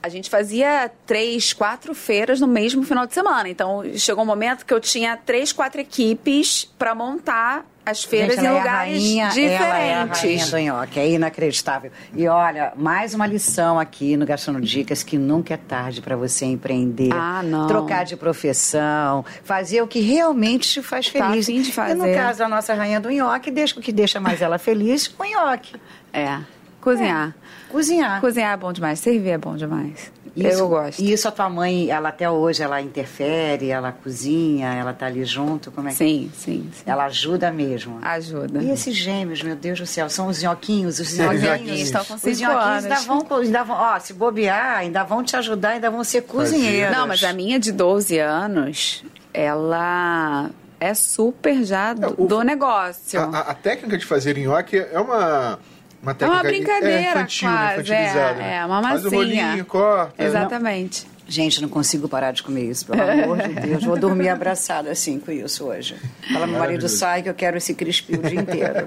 A 0.03 0.09
gente 0.09 0.29
fazia 0.29 0.91
três, 1.07 1.53
quatro 1.53 1.95
feiras 1.95 2.41
no 2.41 2.47
mesmo 2.47 2.83
final 2.83 3.07
de 3.07 3.13
semana. 3.13 3.47
Então 3.47 3.81
chegou 3.95 4.21
um 4.23 4.27
momento 4.27 4.65
que 4.65 4.73
eu 4.73 4.79
tinha 4.81 5.15
três, 5.15 5.53
quatro 5.53 5.79
equipes 5.79 6.65
para 6.77 6.93
montar 6.93 7.65
as 7.85 8.03
feiras 8.03 8.35
Gente, 8.35 8.43
em 8.43 8.47
ela 8.47 8.57
lugares 8.59 8.93
é 8.93 8.97
a 8.97 8.99
rainha, 8.99 9.27
diferentes. 9.29 9.61
Ela 9.65 9.77
é 9.79 9.93
a 9.93 10.03
rainha 10.05 10.45
do 10.47 10.57
nhoque, 10.59 10.99
é 10.99 11.09
inacreditável. 11.11 11.91
E 12.13 12.27
olha, 12.27 12.73
mais 12.75 13.13
uma 13.13 13.25
lição 13.25 13.79
aqui 13.79 14.15
no 14.17 14.25
Gastronodicas 14.25 15.03
que 15.03 15.17
nunca 15.17 15.53
é 15.53 15.57
tarde 15.57 16.01
para 16.01 16.15
você 16.17 16.45
empreender. 16.45 17.09
Ah, 17.13 17.41
não. 17.41 17.67
Trocar 17.67 18.03
de 18.05 18.15
profissão, 18.17 19.23
fazer 19.43 19.81
o 19.81 19.87
que 19.87 19.99
realmente 20.01 20.69
te 20.69 20.81
faz 20.81 21.09
Tá 21.09 21.29
feliz. 21.29 21.45
afim 21.47 21.61
de 21.61 21.67
E 21.67 21.71
no 21.71 21.73
fazer. 21.73 22.15
caso 22.15 22.39
da 22.39 22.49
nossa 22.49 22.73
rainha 22.73 22.99
do 22.99 23.09
nhoque, 23.09 23.49
deixa 23.51 23.79
o 23.79 23.81
que 23.81 23.91
deixa 23.93 24.19
mais 24.19 24.41
ela 24.41 24.57
feliz, 24.57 25.07
o 25.19 25.23
nhoque. 25.25 25.75
É, 26.13 26.39
cozinhar. 26.79 27.33
Cozinhar. 27.73 28.21
Cozinhar 28.21 28.53
é 28.53 28.57
bom 28.57 28.71
demais, 28.71 28.99
servir 28.99 29.29
é 29.31 29.37
bom 29.37 29.55
demais. 29.55 30.11
Isso, 30.35 30.59
eu 30.61 30.67
gosto. 30.69 30.99
E 30.99 31.11
isso 31.13 31.27
a 31.27 31.31
tua 31.31 31.47
mãe, 31.49 31.89
ela 31.91 32.09
até 32.09 32.27
hoje, 32.29 32.63
ela 32.63 32.81
interfere, 32.81 33.69
ela 33.69 33.91
cozinha, 33.91 34.73
ela 34.73 34.91
tá 34.93 35.05
ali 35.05 35.23
junto, 35.25 35.69
como 35.71 35.87
é 35.89 35.91
que... 35.91 35.97
Sim, 35.97 36.31
sim, 36.33 36.69
sim. 36.73 36.83
Ela 36.87 37.05
ajuda 37.05 37.51
mesmo. 37.51 37.99
Ajuda. 38.01 38.61
E 38.63 38.71
esses 38.71 38.95
gêmeos, 38.95 39.43
meu 39.43 39.55
Deus 39.55 39.79
do 39.79 39.85
céu, 39.85 40.09
são 40.09 40.27
os 40.27 40.41
nhoquinhos, 40.41 40.99
os 40.99 41.11
Os 41.11 41.17
nhoquinhos. 41.19 41.43
nhoquinhos. 41.43 41.79
Estão 41.81 42.03
com 42.05 42.13
Os 42.15 42.23
nhoquinhos 42.23 42.51
anos. 42.51 42.83
ainda 42.85 42.95
vão, 43.01 43.27
ainda 43.41 43.63
vão, 43.63 43.75
ó, 43.75 43.99
se 43.99 44.13
bobear, 44.13 44.77
ainda 44.77 45.03
vão 45.03 45.23
te 45.23 45.35
ajudar, 45.35 45.69
ainda 45.69 45.91
vão 45.91 46.03
ser 46.03 46.21
cozinheiros. 46.23 46.95
Não, 46.97 47.05
mas 47.07 47.23
a 47.23 47.31
minha 47.33 47.59
de 47.59 47.71
12 47.71 48.17
anos, 48.17 49.03
ela 49.33 50.49
é 50.79 50.93
super 50.95 51.63
já 51.63 51.93
do, 51.93 52.23
o- 52.23 52.27
do 52.27 52.41
negócio. 52.41 53.19
A, 53.19 53.25
a- 53.25 53.39
a 53.51 53.53
técnica 53.53 53.97
de 53.99 54.05
fazer 54.05 54.35
nhoque 54.37 54.77
é 54.77 54.99
uma, 54.99 55.59
uma 56.03 56.13
técnica 56.13 56.43
brincadeira, 56.43 56.95
é, 56.95 57.11
infantil, 57.11 57.49
quase, 57.49 57.73
infantilizada. 57.81 58.19
é, 58.19 58.35
né? 58.35 58.55
é, 58.57 58.65
uma 58.65 58.81
Faz 58.81 59.01
o 59.01 59.03
massinha. 59.05 59.47
rolinho, 59.47 59.65
corta. 59.65 60.23
Exatamente. 60.23 61.07
Gente, 61.25 61.61
não 61.61 61.69
consigo 61.69 62.09
parar 62.09 62.31
de 62.33 62.43
comer 62.43 62.69
isso, 62.69 62.85
pelo 62.85 63.01
amor 63.01 63.37
de 63.37 63.53
Deus. 63.53 63.83
Vou 63.85 63.97
dormir 63.97 64.27
abraçada 64.27 64.91
assim 64.91 65.17
com 65.17 65.31
isso 65.31 65.63
hoje. 65.65 65.95
Fala, 66.31 66.45
meu 66.45 66.59
marido 66.59 66.89
sai 66.89 67.23
que 67.23 67.29
eu 67.29 67.33
quero 67.33 67.57
esse 67.57 67.73
crispim 67.73 68.15
o 68.15 68.21
dia 68.21 68.41
inteiro. 68.41 68.85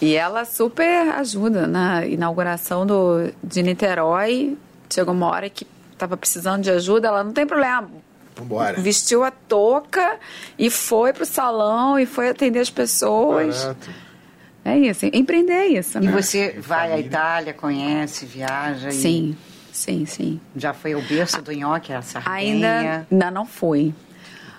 E 0.00 0.14
ela 0.14 0.44
super 0.44 1.08
ajuda 1.14 1.66
na 1.66 2.04
inauguração 2.06 2.84
do, 2.86 3.32
de 3.42 3.62
Niterói. 3.62 4.56
Chegou 4.90 5.14
uma 5.14 5.26
hora 5.28 5.48
que 5.48 5.66
estava 5.90 6.16
precisando 6.18 6.62
de 6.62 6.70
ajuda, 6.70 7.08
ela 7.08 7.24
não 7.24 7.32
tem 7.32 7.46
problema. 7.46 7.88
Vambora. 8.36 8.78
Vestiu 8.78 9.24
a 9.24 9.30
touca 9.30 10.18
e 10.58 10.68
foi 10.68 11.14
pro 11.14 11.24
salão 11.24 11.98
e 11.98 12.04
foi 12.04 12.28
atender 12.28 12.60
as 12.60 12.68
pessoas. 12.68 13.62
Barato. 13.62 13.90
É 14.68 14.76
isso, 14.78 15.06
empreender 15.12 15.52
é 15.52 15.66
isso, 15.68 15.98
E 15.98 16.00
né? 16.06 16.10
você 16.12 16.56
vai 16.58 16.92
à. 16.92 16.98
Itália, 16.98 17.52
conhece, 17.54 18.26
viaja. 18.26 18.88
e 18.88 18.92
Sim, 18.92 19.36
sim, 19.72 20.04
sim. 20.06 20.40
Já 20.56 20.74
foi 20.74 20.94
o 20.96 21.00
berço 21.02 21.40
do 21.40 21.52
nhoque, 21.52 21.92
a 21.92 22.02
Sardenha. 22.02 22.34
Ainda, 22.34 23.06
ainda 23.10 23.30
não 23.30 23.46
fui. 23.46 23.94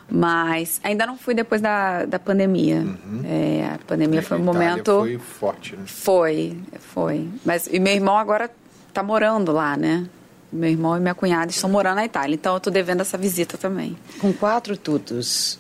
Mas 0.10 0.80
ainda 0.84 1.06
não 1.06 1.18
fui 1.18 1.34
depois 1.34 1.60
da, 1.60 2.06
da 2.06 2.18
pandemia. 2.18 2.86
É, 3.26 3.72
a 3.76 3.80
pandemia 3.86 4.20
É, 4.20 4.22
foi 4.22 4.38
um 4.38 4.44
momento. 4.44 5.00
Foi 5.00 5.18
forte, 5.18 5.76
né? 5.76 5.84
Foi, 5.86 6.58
foi. 6.80 7.28
Mas 7.44 7.68
e 7.68 7.78
meu 7.78 7.94
irmão 7.94 8.18
agora 8.18 8.50
tá 8.94 9.04
morando 9.04 9.52
lá, 9.52 9.76
né? 9.76 10.08
Meu 10.54 10.70
irmão 10.70 10.96
e 10.96 11.02
minha 11.02 11.14
cunhada 11.14 11.52
estão 11.52 11.70
morando 11.70 11.96
na 11.96 12.06
Itália, 12.06 12.34
então 12.36 12.54
eu 12.54 12.60
tô 12.62 12.70
devendo 12.70 13.02
essa 13.02 13.18
visita 13.18 13.58
também. 13.58 13.98
Com 14.20 14.32
quatro 14.32 14.78
tutos, 14.78 15.60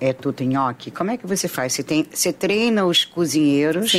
é 0.00 0.12
tuto 0.12 0.42
nhoque, 0.44 0.90
como 0.90 1.10
é 1.10 1.16
que 1.16 1.26
você 1.26 1.48
faz? 1.48 1.74
Você, 1.74 1.82
tem, 1.82 2.06
você 2.10 2.32
treina 2.32 2.84
os 2.86 3.04
cozinheiros 3.04 3.92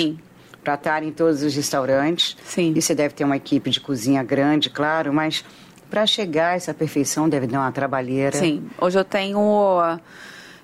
para 0.64 0.74
estar 0.74 1.04
em 1.04 1.12
todos 1.12 1.44
os 1.44 1.56
restaurantes. 1.56 2.36
Sim. 2.44 2.74
E 2.76 2.82
você 2.82 2.94
deve 2.96 3.14
ter 3.14 3.24
uma 3.24 3.38
equipe 3.38 3.70
de 3.70 3.80
cozinha 3.80 4.24
grande, 4.24 4.70
claro, 4.70 5.14
mas 5.14 5.44
para 5.90 6.06
chegar 6.06 6.54
a 6.54 6.56
essa 6.56 6.74
perfeição 6.74 7.28
deve 7.28 7.48
dar 7.48 7.60
uma 7.60 7.72
trabalheira. 7.72 8.38
Sim. 8.38 8.68
Hoje 8.80 9.00
eu 9.00 9.04
tenho 9.04 9.40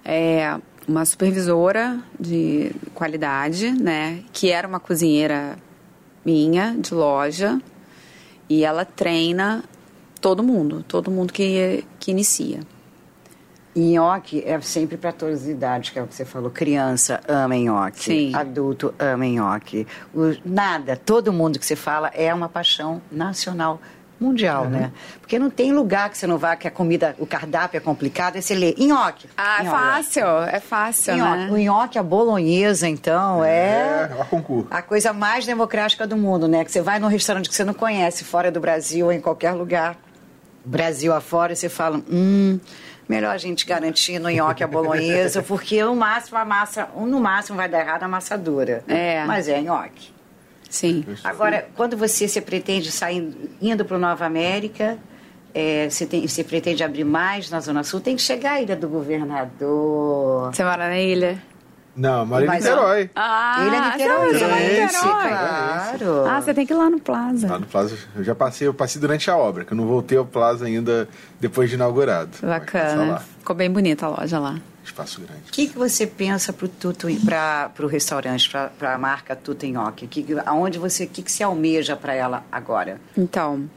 é, 0.04 0.58
uma 0.88 1.06
supervisora 1.06 2.00
de 2.20 2.72
qualidade, 2.94 3.72
né? 3.72 4.24
Que 4.32 4.52
era 4.52 4.68
uma 4.68 4.80
cozinheira 4.80 5.58
minha, 6.24 6.76
de 6.80 6.94
loja. 6.94 7.60
E 8.48 8.64
ela 8.64 8.86
treina 8.86 9.64
todo 10.22 10.44
mundo, 10.44 10.84
todo 10.88 11.10
mundo 11.10 11.34
que, 11.34 11.84
que 12.00 12.12
inicia. 12.12 12.60
Nhoque 13.76 14.42
é 14.46 14.60
sempre 14.62 14.96
para 14.98 15.12
todas 15.12 15.42
as 15.44 15.48
idades, 15.48 15.90
que 15.90 16.00
é 16.00 16.02
o 16.02 16.08
que 16.08 16.16
você 16.16 16.24
falou. 16.26 16.50
Criança 16.50 17.20
ama 17.28 17.56
nhoque. 17.56 18.04
Sim. 18.04 18.32
Adulto 18.34 18.94
ama 18.98 19.26
nhoque. 19.26 19.86
O- 20.14 20.36
nada, 20.46 20.96
todo 20.96 21.34
mundo 21.34 21.60
que 21.60 21.66
você 21.66 21.76
fala 21.76 22.10
é 22.14 22.34
uma 22.34 22.48
paixão 22.48 23.02
nacional. 23.12 23.82
Mundial, 24.18 24.70
né? 24.70 24.94
Porque 25.20 25.38
não 25.38 25.50
tem 25.50 25.74
lugar 25.74 26.10
que 26.10 26.18
você 26.18 26.26
não 26.26 26.38
vá 26.38 26.56
que 26.56 26.66
a 26.66 26.72
comida, 26.72 27.14
o 27.20 27.26
cardápio 27.26 27.78
é 27.78 27.82
complicado, 27.82 28.38
aí 28.38 28.42
você 28.42 28.56
lê 28.56 28.74
nhoque. 28.78 29.28
Ah, 29.36 29.58
é 29.62 29.66
fácil, 29.66 30.26
é 30.50 30.60
fácil, 30.62 31.18
Nhoque. 31.18 31.38
né? 31.38 31.50
O 31.52 31.58
nhoque, 31.58 32.00
a 32.00 32.04
bolonhesa, 32.04 32.88
então, 32.88 33.44
é, 33.44 34.10
É, 34.10 34.18
a 34.22 34.24
concurso. 34.24 34.68
a 34.72 34.82
coisa 34.82 35.12
mais 35.12 35.46
democrática 35.46 36.08
do 36.08 36.16
mundo, 36.16 36.48
né? 36.48 36.64
Que 36.64 36.72
você 36.72 36.82
vai 36.82 36.98
num 36.98 37.10
restaurante 37.10 37.50
que 37.50 37.56
você 37.56 37.66
não 37.66 37.74
conhece, 37.74 38.24
fora 38.24 38.50
do 38.50 38.62
Brasil 38.62 39.08
ou 39.08 39.12
em 39.12 39.20
qualquer 39.20 39.52
lugar, 39.52 39.98
Brasil 40.66 41.14
afora, 41.14 41.56
você 41.56 41.70
fala, 41.70 42.02
hum, 42.10 42.60
melhor 43.08 43.34
a 43.34 43.38
gente 43.38 43.66
garantir 43.66 44.20
no 44.20 44.30
nhoque 44.30 44.64
a 44.64 44.68
bolonhesa, 44.68 45.42
porque 45.48 45.84
no 45.84 45.96
máximo 45.96 46.38
a 46.38 46.46
massa, 46.46 46.90
no 46.96 47.20
máximo 47.20 47.58
vai 47.58 47.70
dar 47.70 47.80
errado 47.80 48.04
a 48.04 48.08
massa 48.08 48.38
dura. 48.38 48.84
É. 48.88 49.24
Mas 49.26 49.48
é 49.48 49.62
nhoque. 49.62 50.14
Sim. 50.70 51.06
Agora, 51.24 51.68
quando 51.76 51.96
você 51.96 52.28
se 52.28 52.42
pretende 52.42 52.92
sair, 52.92 53.34
indo 53.62 53.86
para 53.86 53.96
o 53.96 54.00
Nova 54.00 54.26
América, 54.26 54.98
é, 55.54 55.90
você, 55.90 56.06
tem, 56.06 56.28
você 56.28 56.44
pretende 56.44 56.84
abrir 56.84 57.06
mais 57.06 57.50
na 57.50 57.62
Zona 57.62 57.84
Sul, 57.84 58.02
tem 58.02 58.16
que 58.16 58.22
chegar 58.22 58.54
à 58.54 58.62
Ilha 58.62 58.76
do 58.76 58.90
Governador. 58.90 60.54
Você 60.54 60.64
mora 60.64 60.90
na 60.90 61.00
ilha? 61.00 61.42
Não, 61.96 62.26
Maria 62.26 62.48
Mas, 62.48 62.64
Niterói. 62.64 63.10
Ah, 63.16 63.64
Ele 63.66 63.76
é 63.76 63.80
em 63.80 63.92
Niterói? 63.92 64.90
claro. 65.30 66.26
Ah, 66.28 66.42
você 66.42 66.54
tem 66.54 66.66
que 66.66 66.74
ir 66.74 66.76
lá 66.76 66.90
no 66.90 67.00
Plaza. 67.00 67.48
Lá 67.48 67.60
no 67.60 67.66
Plaza, 67.66 67.98
eu 68.16 68.24
já 68.24 68.36
passei, 68.36 68.68
eu 68.68 68.74
passei 68.74 69.00
durante 69.00 69.30
a 69.32 69.38
obra, 69.38 69.64
que 69.64 69.72
eu 69.74 69.78
não 69.78 69.86
voltei 69.86 70.18
ao 70.18 70.26
Plaza 70.26 70.66
ainda 70.66 71.08
depois 71.40 71.70
de 71.70 71.76
inaugurado. 71.76 72.32
Bacana. 72.42 73.22
Ficou 73.40 73.56
bem 73.56 73.70
bonita 73.72 74.06
a 74.06 74.10
loja 74.10 74.40
lá. 74.40 74.56
espaço 74.84 75.22
grande. 75.22 75.44
O 75.48 75.52
que, 75.52 75.68
que 75.68 75.78
você 75.78 76.06
pensa 76.06 76.52
para 76.54 77.86
o 77.86 77.88
restaurante, 77.88 78.50
para 78.50 78.94
a 78.94 78.98
marca 78.98 79.36
Tuto 79.36 79.66
Nhoque? 79.66 80.08
Que, 80.08 80.26
aonde 80.46 80.78
você, 80.78 81.06
o 81.06 81.08
que, 81.08 81.22
que 81.22 81.32
você 81.32 81.44
almeja 81.44 81.96
para 81.96 82.14
ela 82.14 82.44
agora? 82.52 83.00
Então, 83.18 83.70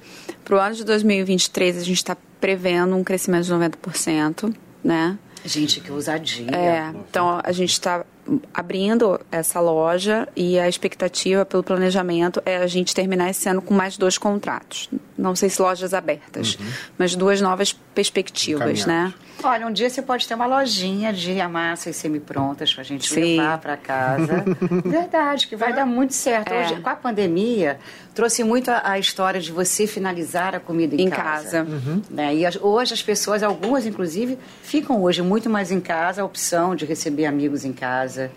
para 0.45 0.57
o 0.57 0.59
ano 0.59 0.75
de 0.75 0.85
2023, 0.85 1.77
a 1.77 1.81
gente 1.85 1.99
está 1.99 2.17
prevendo 2.41 2.97
um 2.97 3.05
crescimento 3.05 3.45
de 3.45 3.53
90%, 3.53 4.55
né? 4.83 5.19
Gente, 5.45 5.81
que 5.81 5.91
ousadia. 5.91 6.51
É, 6.51 6.93
então 7.09 7.41
a 7.43 7.53
gente 7.53 7.73
está 7.73 8.05
abrindo 8.53 9.21
essa 9.31 9.61
loja 9.61 10.29
e 10.37 10.59
a 10.59 10.69
expectativa 10.69 11.45
pelo 11.45 11.63
planejamento 11.63 12.43
é 12.45 12.59
a 12.59 12.67
gente 12.67 12.95
terminar 12.95 13.31
esse 13.31 13.49
ano 13.49 13.63
com 13.63 13.73
mais 13.73 13.97
dois 13.97 14.19
contratos. 14.19 14.91
Não 15.17 15.35
sei 15.35 15.49
se 15.49 15.61
lojas 15.61 15.95
abertas, 15.95 16.57
uhum. 16.57 16.67
mas 16.99 17.15
duas 17.15 17.41
novas 17.41 17.73
perspectivas, 17.99 18.87
né? 18.87 19.13
Olha, 19.43 19.67
um 19.67 19.73
dia 19.73 19.91
você 19.91 20.01
pode 20.01 20.27
ter 20.29 20.35
uma 20.35 20.47
lojinha 20.47 21.13
de 21.13 21.41
amassas 21.41 21.97
semi-prontas 21.97 22.73
para 22.73 22.83
a 22.83 22.85
gente 22.85 23.13
Sim. 23.13 23.37
levar 23.37 23.59
para 23.59 23.77
casa. 23.77 24.45
Verdade, 24.87 25.49
que 25.49 25.57
vai 25.57 25.71
é. 25.71 25.73
dar 25.75 25.85
muito 25.85 26.15
certo. 26.15 26.53
É. 26.53 26.61
Hoje, 26.61 26.81
com 26.81 26.89
a 26.89 26.95
pandemia, 26.95 27.81
trouxe 28.15 28.45
muito 28.45 28.71
a, 28.71 28.93
a, 28.93 28.99
história 29.01 29.41
de 29.41 29.51
você 29.51 29.85
finalizar 29.85 30.55
a 30.55 30.61
comida 30.61 30.95
em, 30.95 31.07
em 31.07 31.11
casa. 31.11 31.65
casa. 31.65 31.67
Uhum. 31.69 32.03
Né? 32.09 32.37
E 32.37 32.45
hoje 32.61 32.95
as 32.95 33.03
pessoas, 33.03 33.43
algumas 33.43 33.85
inclusive, 33.85 34.39
ficam 34.63 35.03
hoje 35.03 35.21
muito 35.21 35.51
mais 35.51 35.73
em 35.73 35.81
casa, 35.81 36.23
a 36.23 36.25
opção 36.25 36.77
de 36.77 36.85
receber 36.85 37.27
amigos 37.27 37.65
em 37.65 37.73
casa. 37.73 38.31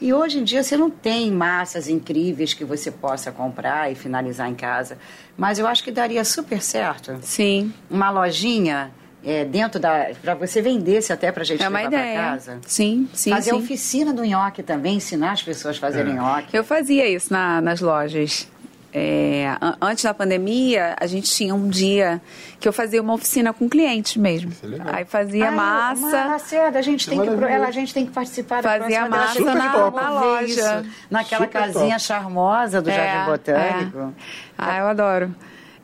E 0.00 0.12
hoje 0.12 0.38
em 0.38 0.44
dia 0.44 0.62
você 0.62 0.76
não 0.76 0.90
tem 0.90 1.32
massas 1.32 1.88
incríveis 1.88 2.54
que 2.54 2.64
você 2.64 2.88
possa 2.88 3.32
comprar 3.32 3.90
e 3.90 3.96
finalizar 3.96 4.48
em 4.48 4.54
casa. 4.54 4.96
Mas 5.36 5.58
eu 5.58 5.66
acho 5.66 5.82
que 5.82 5.90
daria 5.90 6.24
super 6.24 6.62
certo. 6.62 7.18
Sim. 7.22 7.72
Uma 7.90 8.08
lojinha 8.10 8.92
é, 9.28 9.44
dentro 9.44 9.78
da. 9.78 10.06
para 10.22 10.34
você 10.34 10.62
vendesse 10.62 11.12
até 11.12 11.30
para 11.30 11.42
a 11.42 11.44
gente 11.44 11.62
é 11.62 11.68
levar 11.68 11.90
para 11.90 12.14
casa. 12.14 12.58
Sim, 12.66 13.06
sim. 13.12 13.28
Fazer 13.28 13.50
sim. 13.50 13.56
oficina 13.56 14.10
do 14.10 14.24
nhoque 14.24 14.62
também, 14.62 14.96
ensinar 14.96 15.32
as 15.32 15.42
pessoas 15.42 15.76
a 15.76 15.80
fazerem 15.80 16.14
é. 16.14 16.16
nhoque. 16.16 16.56
Eu 16.56 16.64
fazia 16.64 17.06
isso 17.06 17.30
na, 17.30 17.60
nas 17.60 17.82
lojas. 17.82 18.48
É, 18.90 19.44
antes 19.82 20.04
da 20.04 20.14
pandemia, 20.14 20.96
a 20.98 21.06
gente 21.06 21.30
tinha 21.30 21.54
um 21.54 21.68
dia 21.68 22.22
que 22.58 22.66
eu 22.66 22.72
fazia 22.72 23.02
uma 23.02 23.12
oficina 23.12 23.52
com 23.52 23.68
clientes 23.68 24.16
mesmo. 24.16 24.50
É 24.64 24.96
Aí 24.96 25.04
fazia 25.04 25.48
ah, 25.48 25.52
massa. 25.52 26.24
Lacerda, 26.24 26.78
a 26.78 26.82
gente 26.82 27.06
tem 27.06 27.20
que 27.20 27.28
ela, 27.28 27.66
a 27.66 27.70
gente 27.70 27.92
tem 27.92 28.06
que 28.06 28.12
participar 28.12 28.62
da 28.62 28.78
Fazia 28.78 29.06
massa 29.06 29.40
na, 29.42 29.90
na, 29.90 30.10
loja, 30.10 30.46
isso, 30.46 30.90
naquela 31.10 31.44
Super 31.44 31.60
casinha 31.60 31.96
top. 31.96 32.00
charmosa 32.00 32.80
do 32.80 32.88
é, 32.88 32.94
Jardim 32.94 33.30
Botânico. 33.30 33.98
É. 33.98 34.12
Ah, 34.56 34.78
eu 34.78 34.86
adoro. 34.86 35.34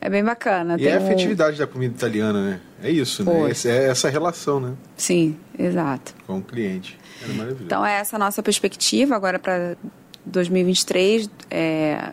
É 0.05 0.09
bem 0.09 0.23
bacana. 0.23 0.75
E 0.75 0.83
Tem 0.83 0.89
é 0.89 0.93
a 0.93 0.97
afetividade 0.97 1.55
um... 1.55 1.59
da 1.59 1.65
comida 1.65 1.95
italiana, 1.95 2.51
né? 2.51 2.59
É 2.83 2.91
isso, 2.91 3.23
né? 3.23 3.51
É 3.65 3.87
essa 3.87 4.07
relação, 4.07 4.59
né? 4.59 4.73
Sim, 4.95 5.35
exato. 5.57 6.13
Com 6.27 6.37
o 6.37 6.43
cliente. 6.43 6.95
É 7.23 7.27
maravilhoso. 7.29 7.63
Então, 7.63 7.83
é 7.83 7.95
essa 7.95 8.15
a 8.15 8.19
nossa 8.19 8.43
perspectiva 8.43 9.15
agora 9.15 9.39
para 9.39 9.75
2023. 10.23 11.27
É... 11.49 12.11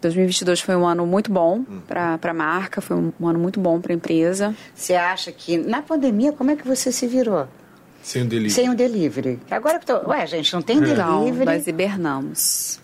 2022 0.00 0.60
foi 0.60 0.74
um 0.74 0.84
ano 0.84 1.06
muito 1.06 1.30
bom 1.30 1.58
uhum. 1.58 1.80
para 1.86 2.18
a 2.20 2.34
marca, 2.34 2.80
foi 2.80 2.96
um, 2.96 3.12
um 3.20 3.28
ano 3.28 3.38
muito 3.38 3.60
bom 3.60 3.80
para 3.80 3.92
a 3.92 3.94
empresa. 3.94 4.56
Você 4.74 4.94
acha 4.94 5.30
que 5.30 5.56
na 5.56 5.82
pandemia, 5.82 6.32
como 6.32 6.50
é 6.50 6.56
que 6.56 6.66
você 6.66 6.90
se 6.90 7.06
virou? 7.06 7.46
Sem 8.02 8.22
o 8.22 8.26
delivery. 8.26 8.50
Sem 8.50 8.70
o 8.70 8.74
delivery. 8.74 9.40
Agora 9.48 9.78
que 9.78 9.86
tô... 9.86 10.08
Ué, 10.08 10.26
gente, 10.26 10.52
não 10.52 10.60
tem 10.60 10.80
delivery. 10.80 11.44
Não, 11.44 11.44
nós 11.44 11.66
hibernamos. 11.68 12.80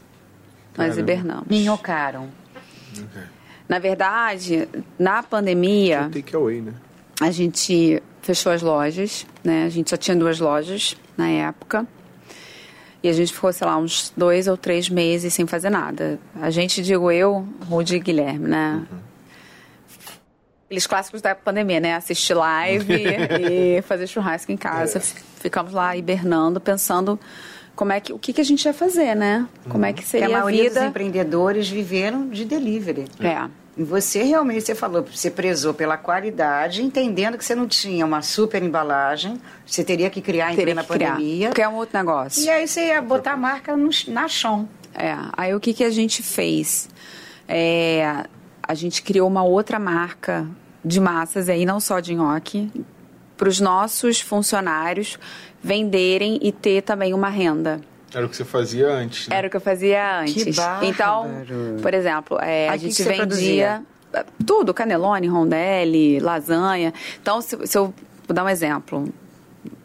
Nós 0.78 0.96
hibernamos. 0.96 1.48
Minhocaram. 1.48 2.28
Okay. 2.92 3.39
Na 3.71 3.79
verdade, 3.79 4.68
na 4.99 5.23
pandemia. 5.23 6.11
Né? 6.61 6.75
A 7.21 7.31
gente 7.31 8.03
fechou 8.21 8.51
as 8.51 8.62
lojas, 8.62 9.25
né? 9.45 9.62
A 9.64 9.68
gente 9.68 9.91
só 9.91 9.97
tinha 9.97 10.16
duas 10.16 10.41
lojas 10.41 10.97
na 11.16 11.29
época. 11.29 11.87
E 13.01 13.09
a 13.09 13.12
gente 13.12 13.33
ficou, 13.33 13.53
sei 13.53 13.64
lá, 13.64 13.77
uns 13.77 14.12
dois 14.16 14.49
ou 14.49 14.57
três 14.57 14.89
meses 14.89 15.33
sem 15.33 15.47
fazer 15.47 15.71
nada. 15.71 16.18
A 16.43 16.51
gente, 16.51 16.83
digo 16.83 17.12
eu, 17.12 17.47
Rudy 17.68 17.95
e 17.95 18.01
Guilherme, 18.01 18.49
né? 18.49 18.85
Uhum. 18.91 18.99
Aqueles 20.66 20.89
clássicos 20.89 21.23
da 21.23 21.37
pandemia, 21.37 21.79
né? 21.79 21.95
Assistir 21.95 22.35
live 22.35 22.93
e 22.99 23.83
fazer 23.83 24.09
churrasco 24.09 24.51
em 24.51 24.57
casa. 24.57 24.99
É. 24.99 25.01
Ficamos 25.43 25.73
lá 25.73 25.97
hibernando, 25.97 26.61
pensando 26.61 27.21
como 27.75 27.93
é 27.93 28.01
que, 28.01 28.12
o 28.12 28.18
que, 28.18 28.33
que 28.33 28.41
a 28.41 28.45
gente 28.45 28.64
ia 28.64 28.75
fazer, 28.75 29.14
né? 29.14 29.47
Como 29.68 29.85
é 29.85 29.93
que 29.93 30.05
seria 30.05 30.27
a, 30.27 30.31
a 30.31 30.33
maioria 30.33 30.64
vida... 30.64 30.81
dos 30.81 30.89
empreendedores 30.89 31.68
viveram 31.68 32.29
de 32.29 32.45
delivery. 32.45 33.07
É. 33.21 33.49
Você 33.77 34.23
realmente, 34.23 34.62
você 34.62 34.75
falou, 34.75 35.03
você 35.03 35.31
prezou 35.31 35.73
pela 35.73 35.97
qualidade, 35.97 36.83
entendendo 36.83 37.39
que 37.39 37.45
você 37.45 37.55
não 37.55 37.66
tinha 37.66 38.05
uma 38.05 38.21
super 38.21 38.62
embalagem, 38.62 39.41
você 39.64 39.83
teria 39.83 40.11
que 40.11 40.21
criar 40.21 40.53
em 40.53 40.57
teria 40.57 40.75
plena 40.75 40.85
pandemia. 40.85 41.49
Porque 41.49 41.62
é 41.62 41.68
um 41.68 41.77
outro 41.77 41.97
negócio. 41.97 42.45
E 42.45 42.51
aí 42.51 42.66
você 42.66 42.89
ia 42.89 43.01
botar 43.01 43.33
a 43.33 43.37
marca 43.37 43.77
no, 43.77 43.89
na 44.09 44.29
chão. 44.29 44.68
É, 44.95 45.16
aí 45.33 45.55
o 45.55 45.61
que, 45.61 45.73
que 45.73 45.85
a 45.85 45.91
gente 45.91 46.23
fez? 46.23 46.89
É, 47.49 48.25
a 48.62 48.75
gente 48.75 49.03
criou 49.03 49.27
uma 49.27 49.45
outra 49.45 49.79
marca 49.79 50.47
de 50.85 51.01
massas 51.01 51.49
aí, 51.49 51.64
não 51.64 51.81
só 51.81 52.01
de 52.01 52.14
nhoque, 52.14 52.71
para 53.37 53.49
os 53.49 53.61
nossos 53.61 54.21
funcionários 54.21 55.18
venderem 55.62 56.38
e 56.42 56.52
ter 56.52 56.82
também 56.82 57.12
uma 57.12 57.28
renda. 57.28 57.80
Era 58.12 58.26
o 58.26 58.28
que 58.28 58.36
você 58.36 58.44
fazia 58.44 58.88
antes. 58.88 59.28
Né? 59.28 59.36
Era 59.36 59.46
o 59.46 59.50
que 59.50 59.56
eu 59.56 59.61
fazia 59.61 60.20
antes. 60.20 60.58
Que 60.58 60.86
então, 60.86 61.28
por 61.80 61.94
exemplo, 61.94 62.38
é, 62.40 62.68
a 62.68 62.76
gente 62.76 63.02
vendia 63.02 63.82
tudo, 64.44 64.74
canelone, 64.74 65.28
rondelli, 65.28 66.18
lasanha. 66.18 66.92
Então, 67.22 67.40
se, 67.40 67.56
se, 67.66 67.78
eu 67.78 67.94
vou 68.26 68.34
dar 68.34 68.44
um 68.44 68.48
exemplo. 68.48 69.08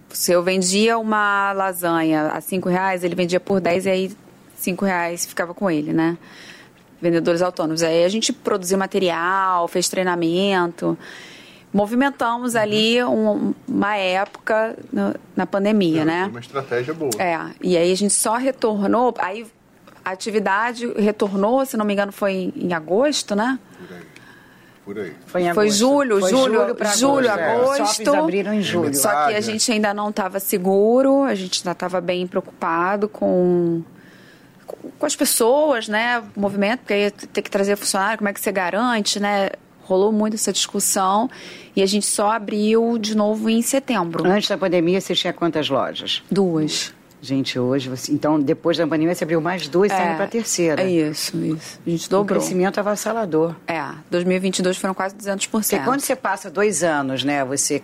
Se 0.09 0.32
eu 0.32 0.41
vendia 0.41 0.97
uma 0.97 1.51
lasanha 1.51 2.28
a 2.28 2.41
cinco 2.41 2.69
reais, 2.69 3.03
ele 3.03 3.15
vendia 3.15 3.39
por 3.39 3.59
10 3.59 3.86
e 3.86 3.89
aí 3.89 4.11
cinco 4.55 4.86
reais 4.86 5.26
ficava 5.26 5.53
com 5.53 5.69
ele, 5.69 5.93
né? 5.93 6.17
Vendedores 7.01 7.41
autônomos. 7.41 7.84
Aí 7.84 8.03
a 8.03 8.09
gente 8.09 8.32
produziu 8.32 8.78
material, 8.78 9.67
fez 9.67 9.89
treinamento 9.89 10.97
movimentamos 11.76 12.55
uhum. 12.55 12.61
ali 12.61 13.03
um, 13.03 13.53
uma 13.67 13.97
época 13.97 14.78
no, 14.93 15.13
na 15.36 15.45
pandemia, 15.45 16.03
é, 16.03 16.05
né? 16.05 16.26
Uma 16.32 16.39
estratégia 16.39 16.93
boa. 16.93 17.11
É, 17.19 17.38
e 17.61 17.76
aí 17.76 17.91
a 17.91 17.95
gente 17.97 18.13
só 18.13 18.38
retornou, 18.38 19.13
aí 19.19 19.45
a 20.03 20.11
atividade 20.11 20.88
retornou, 20.93 21.65
se 21.65 21.76
não 21.76 21.84
me 21.84 21.91
engano, 21.91 22.13
foi 22.13 22.53
em 22.55 22.71
agosto, 22.71 23.36
né? 23.36 23.59
Por 23.78 23.91
aí. 23.93 24.01
Por 24.86 24.97
aí. 24.97 25.13
Foi, 25.26 25.43
em 25.43 25.53
foi 25.53 25.69
julho, 25.69 26.19
foi 26.21 26.30
julho, 26.30 26.53
julho, 26.53 26.95
julho, 26.95 27.30
agosto. 27.30 27.82
agosto. 27.82 28.15
É. 28.15 28.17
abriram 28.19 28.53
em 28.53 28.61
julho. 28.61 28.95
Só 28.95 29.09
que 29.09 29.36
a 29.36 29.41
gente 29.41 29.69
ainda 29.69 29.93
não 29.93 30.11
estava 30.11 30.39
seguro, 30.39 31.23
a 31.23 31.36
gente 31.36 31.59
ainda 31.59 31.73
estava 31.73 31.99
bem 31.99 32.26
preocupado 32.26 33.09
com 33.09 33.84
com 34.97 35.05
as 35.05 35.15
pessoas, 35.15 35.88
né, 35.88 36.23
o 36.36 36.39
movimento, 36.39 36.80
porque 36.80 36.93
aí 36.93 37.11
tem 37.11 37.43
que 37.43 37.51
trazer 37.51 37.76
funcionário, 37.76 38.17
como 38.17 38.30
é 38.30 38.34
que 38.34 38.39
você 38.39 38.51
garante, 38.51 39.19
né, 39.19 39.49
rolou 39.86 40.12
muito 40.12 40.34
essa 40.34 40.52
discussão 40.52 41.30
e 41.76 41.82
a 41.82 41.86
gente 41.86 42.06
só 42.06 42.32
abriu 42.32 42.98
de 42.98 43.16
novo 43.16 43.50
em 43.50 43.62
setembro. 43.62 44.28
Antes 44.28 44.50
da 44.50 44.58
pandemia, 44.58 45.00
você 45.00 45.14
tinha 45.14 45.32
quantas 45.32 45.70
lojas? 45.70 46.24
Duas. 46.30 46.94
Gente, 47.22 47.58
hoje 47.58 47.90
você. 47.90 48.12
Então, 48.12 48.40
depois 48.40 48.78
da 48.78 48.86
pandemia, 48.86 49.16
você 49.16 49.24
abriu 49.24 49.42
mais 49.42 49.68
duas, 49.68 49.92
é, 49.92 49.96
indo 49.96 50.16
para 50.16 50.26
a 50.26 50.28
terceira. 50.28 50.84
É 50.84 50.90
isso, 50.90 51.38
isso. 51.44 51.80
A 51.86 51.90
gente 51.90 52.10
dobrou. 52.10 52.38
Um 52.38 52.40
crescimento 52.40 52.80
avassalador. 52.80 53.56
É, 53.68 53.84
2022 54.12 54.78
foram 54.78 54.94
quase 54.94 55.16
200%. 55.16 55.50
Porque 55.50 55.80
quando 55.80 56.02
você 56.02 56.16
passa 56.16 56.52
dois 56.52 56.84
anos, 56.84 57.24
né, 57.24 57.44
você 57.44 57.82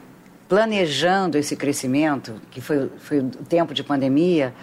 planejando 0.47 1.37
esse 1.37 1.55
crescimento, 1.55 2.35
que 2.51 2.61
foi, 2.61 2.89
foi 2.99 3.19
o 3.19 3.29
tempo 3.29 3.73
de 3.73 3.83
pandemia, 3.83 4.53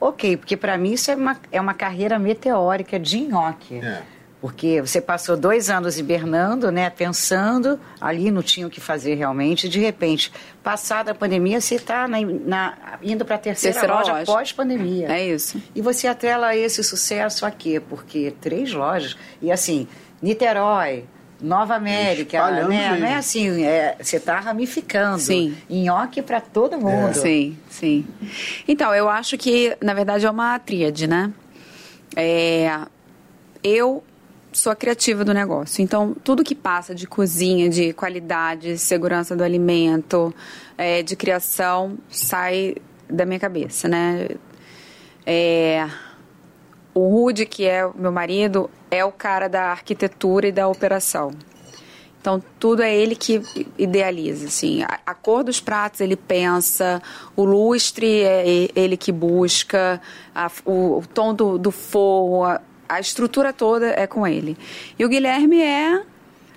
ok, 0.00 0.36
porque 0.36 0.56
para 0.56 0.78
mim 0.78 0.92
isso 0.92 1.10
é 1.10 1.16
uma, 1.16 1.36
é 1.50 1.60
uma 1.60 1.74
carreira 1.74 2.18
meteórica 2.18 2.98
de 2.98 3.20
nhoque. 3.20 3.76
É. 3.76 4.02
Porque 4.42 4.80
você 4.80 5.00
passou 5.00 5.36
dois 5.36 5.70
anos 5.70 6.00
hibernando, 6.00 6.72
né, 6.72 6.90
pensando, 6.90 7.78
ali 8.00 8.28
não 8.28 8.42
tinha 8.42 8.66
o 8.66 8.70
que 8.70 8.80
fazer 8.80 9.14
realmente, 9.14 9.68
e 9.68 9.70
de 9.70 9.78
repente, 9.78 10.32
passada 10.64 11.12
a 11.12 11.14
pandemia, 11.14 11.60
você 11.60 11.76
está 11.76 12.08
indo 13.00 13.24
para 13.24 13.36
a 13.36 13.38
terceira, 13.38 13.72
terceira 13.72 13.94
loja, 13.94 14.12
loja. 14.12 14.26
pós-pandemia. 14.26 15.06
É 15.12 15.28
isso. 15.28 15.62
E 15.72 15.80
você 15.80 16.08
atrela 16.08 16.56
esse 16.56 16.82
sucesso 16.82 17.46
a 17.46 17.52
quê? 17.52 17.80
Porque 17.88 18.34
três 18.40 18.72
lojas, 18.72 19.16
e 19.40 19.52
assim, 19.52 19.86
Niterói, 20.20 21.04
Nova 21.40 21.76
América, 21.76 22.50
né? 22.50 22.98
Não 22.98 23.06
é 23.06 23.14
assim, 23.14 23.64
é, 23.64 23.96
você 24.00 24.16
está 24.16 24.40
ramificando. 24.40 25.20
Sim. 25.20 25.56
Nhoque 25.70 26.20
para 26.20 26.40
todo 26.40 26.76
mundo. 26.76 27.10
É. 27.10 27.14
Sim, 27.14 27.56
sim. 27.70 28.04
Então, 28.66 28.92
eu 28.92 29.08
acho 29.08 29.38
que, 29.38 29.76
na 29.80 29.94
verdade, 29.94 30.26
é 30.26 30.30
uma 30.30 30.58
tríade, 30.58 31.06
né? 31.06 31.32
É, 32.16 32.80
eu 33.62 34.02
sou 34.52 34.72
a 34.72 34.76
criativa 34.76 35.24
do 35.24 35.32
negócio. 35.32 35.82
Então, 35.82 36.14
tudo 36.22 36.44
que 36.44 36.54
passa 36.54 36.94
de 36.94 37.06
cozinha, 37.06 37.68
de 37.68 37.92
qualidade, 37.92 38.78
segurança 38.78 39.34
do 39.34 39.42
alimento, 39.42 40.34
é, 40.76 41.02
de 41.02 41.16
criação, 41.16 41.98
sai 42.08 42.76
da 43.08 43.26
minha 43.26 43.40
cabeça, 43.40 43.88
né? 43.88 44.28
É, 45.26 45.88
o 46.94 47.08
Rude, 47.08 47.46
que 47.46 47.64
é 47.64 47.86
o 47.86 47.94
meu 47.96 48.12
marido, 48.12 48.70
é 48.90 49.04
o 49.04 49.12
cara 49.12 49.48
da 49.48 49.70
arquitetura 49.70 50.48
e 50.48 50.52
da 50.52 50.68
operação. 50.68 51.32
Então, 52.22 52.40
tudo 52.60 52.82
é 52.82 52.94
ele 52.94 53.16
que 53.16 53.42
idealiza, 53.76 54.46
assim. 54.46 54.84
A, 54.84 55.00
a, 55.06 55.12
cor 55.12 55.42
dos 55.42 55.60
pratos 55.60 56.00
ele 56.00 56.14
pensa, 56.14 57.02
o 57.34 57.44
lustre 57.44 58.22
é 58.22 58.68
ele 58.76 58.96
que 58.96 59.10
busca, 59.10 60.00
a, 60.32 60.48
o, 60.64 60.98
o, 60.98 61.04
tom 61.12 61.34
do, 61.34 61.58
do 61.58 61.72
forro, 61.72 62.44
a, 62.44 62.60
a 62.94 63.00
estrutura 63.00 63.52
toda 63.52 63.86
é 63.86 64.06
com 64.06 64.26
ele. 64.26 64.56
E 64.98 65.04
o 65.04 65.08
Guilherme 65.08 65.60
é. 65.60 66.02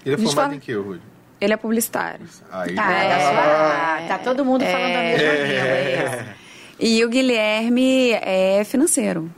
Ele 0.05 0.15
é 0.15 0.17
formado 0.17 0.35
fala... 0.35 0.55
em 0.55 0.59
que, 0.59 0.73
Rui? 0.73 0.99
Ele 1.39 1.53
é 1.53 1.57
publicitário. 1.57 2.25
Aí, 2.51 2.75
ah, 2.77 2.93
é, 2.93 3.13
ah, 3.13 4.05
tá 4.07 4.17
todo 4.19 4.45
mundo 4.45 4.63
é, 4.63 4.71
falando 4.71 4.95
a 4.95 5.01
mesma 5.01 5.27
é, 5.27 5.93
língua. 5.93 6.09
É. 6.09 6.35
E 6.79 7.03
o 7.05 7.09
Guilherme 7.09 8.11
é 8.11 8.63
financeiro. 8.65 9.31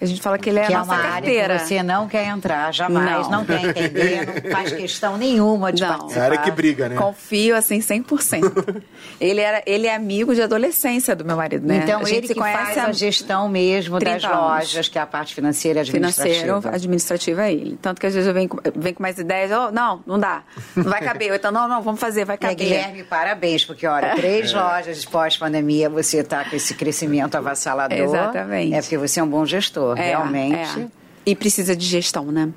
A 0.00 0.04
gente 0.06 0.20
fala 0.20 0.36
que 0.38 0.50
ele 0.50 0.58
é 0.58 0.66
que 0.66 0.72
a 0.72 0.76
é 0.76 0.78
nossa 0.78 0.90
uma 0.92 0.98
área 1.00 1.10
carteira. 1.12 1.58
que 1.58 1.66
você 1.66 1.82
não 1.82 2.08
quer 2.08 2.26
entrar, 2.26 2.72
jamais, 2.74 3.28
não, 3.28 3.38
Não. 3.38 3.44
quer 3.44 3.64
entender, 3.64 4.42
não 4.44 4.50
faz 4.50 4.72
questão 4.72 5.16
nenhuma 5.16 5.72
de 5.72 5.82
Não. 5.82 5.88
É 5.88 5.92
participar. 5.96 6.20
a 6.20 6.24
área 6.24 6.38
que 6.38 6.50
briga, 6.50 6.88
né? 6.88 6.96
Confio 6.96 7.56
assim 7.56 7.78
100%. 7.78 8.82
ele 9.20 9.40
era 9.40 9.62
ele 9.66 9.86
é 9.86 9.94
amigo 9.94 10.34
de 10.34 10.42
adolescência 10.42 11.14
do 11.16 11.24
meu 11.24 11.36
marido, 11.36 11.66
né? 11.66 11.80
Então, 11.84 12.00
a 12.00 12.04
gente 12.04 12.16
ele 12.18 12.26
se 12.26 12.34
que 12.34 12.40
conhece 12.40 12.78
a 12.78 12.92
gestão 12.92 13.48
mesmo 13.48 13.98
das 13.98 14.22
30 14.22 14.26
anos. 14.28 14.40
lojas, 14.40 14.88
que 14.88 14.98
é 14.98 15.02
a 15.02 15.06
parte 15.06 15.34
financeira 15.34 15.82
e 15.82 15.84
financeiro, 15.86 16.30
administrativa. 16.56 16.74
administrativa 16.74 17.42
é 17.46 17.52
ele. 17.52 17.78
Tanto 17.80 18.00
que 18.00 18.06
às 18.06 18.14
vezes 18.14 18.26
eu 18.28 18.34
venho, 18.34 18.48
com- 18.48 18.58
venho 18.74 18.94
com 18.94 19.02
mais 19.02 19.18
ideias, 19.18 19.50
oh, 19.52 19.70
não, 19.70 20.02
não 20.06 20.18
dá, 20.18 20.42
não 20.76 20.84
vai 20.84 21.00
caber. 21.00 21.30
Ou 21.30 21.36
então, 21.36 21.50
não, 21.52 21.68
não, 21.68 21.82
vamos 21.82 22.00
fazer, 22.00 22.24
vai 22.24 22.34
É, 22.36 22.38
caber. 22.38 22.56
Guilherme, 22.56 23.04
parabéns, 23.04 23.64
porque 23.64 23.86
olha, 23.86 24.14
três 24.16 24.52
lojas 24.52 25.00
de 25.00 25.06
pós-pandemia, 25.06 25.88
você 25.88 26.18
está 26.18 26.44
com 26.44 26.54
esse 26.56 26.74
crescimento 26.74 27.36
avassalador. 27.36 27.96
Exatamente. 27.96 28.74
É 28.74 28.80
porque 28.80 28.98
você 28.98 29.20
é 29.20 29.22
um 29.22 29.28
bom 29.28 29.46
gestor, 29.46 29.93
É, 29.98 30.08
realmente. 30.10 30.80
é. 30.80 30.86
E 31.26 31.34
precisa 31.34 31.74
de 31.74 31.86
gestão, 31.86 32.24
né? 32.26 32.48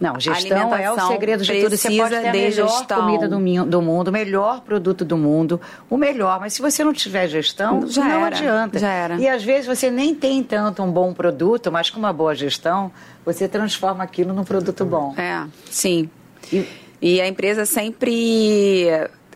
Não, 0.00 0.18
gestão 0.18 0.74
é 0.74 0.90
o 0.90 1.06
segredo 1.08 1.44
de 1.44 1.52
tudo. 1.60 1.76
Você 1.76 1.88
pode 1.88 1.98
precisa 2.00 2.20
ter 2.20 2.28
a 2.28 2.32
melhor 2.32 2.68
gestão. 2.68 3.00
comida 3.00 3.28
do, 3.28 3.64
do 3.64 3.80
mundo, 3.80 4.08
o 4.08 4.12
melhor 4.12 4.60
produto 4.60 5.04
do 5.04 5.16
mundo, 5.16 5.60
o 5.88 5.96
melhor. 5.96 6.40
Mas 6.40 6.52
se 6.52 6.60
você 6.60 6.82
não 6.82 6.92
tiver 6.92 7.28
gestão, 7.28 7.86
Já 7.88 8.02
não 8.04 8.26
era, 8.26 8.36
adianta. 8.36 8.78
já 8.78 8.90
era. 8.90 9.14
E 9.16 9.28
às 9.28 9.42
vezes 9.42 9.66
você 9.66 9.90
nem 9.90 10.14
tem 10.14 10.42
tanto 10.42 10.82
um 10.82 10.90
bom 10.90 11.14
produto, 11.14 11.70
mas 11.70 11.90
com 11.90 11.98
uma 12.00 12.12
boa 12.12 12.34
gestão, 12.34 12.90
você 13.24 13.46
transforma 13.48 14.02
aquilo 14.02 14.34
num 14.34 14.44
produto 14.44 14.84
bom. 14.84 15.14
É, 15.16 15.44
sim. 15.70 16.10
E- 16.52 16.66
E 17.00 17.20
a 17.20 17.28
empresa 17.28 17.64
sempre. 17.64 18.82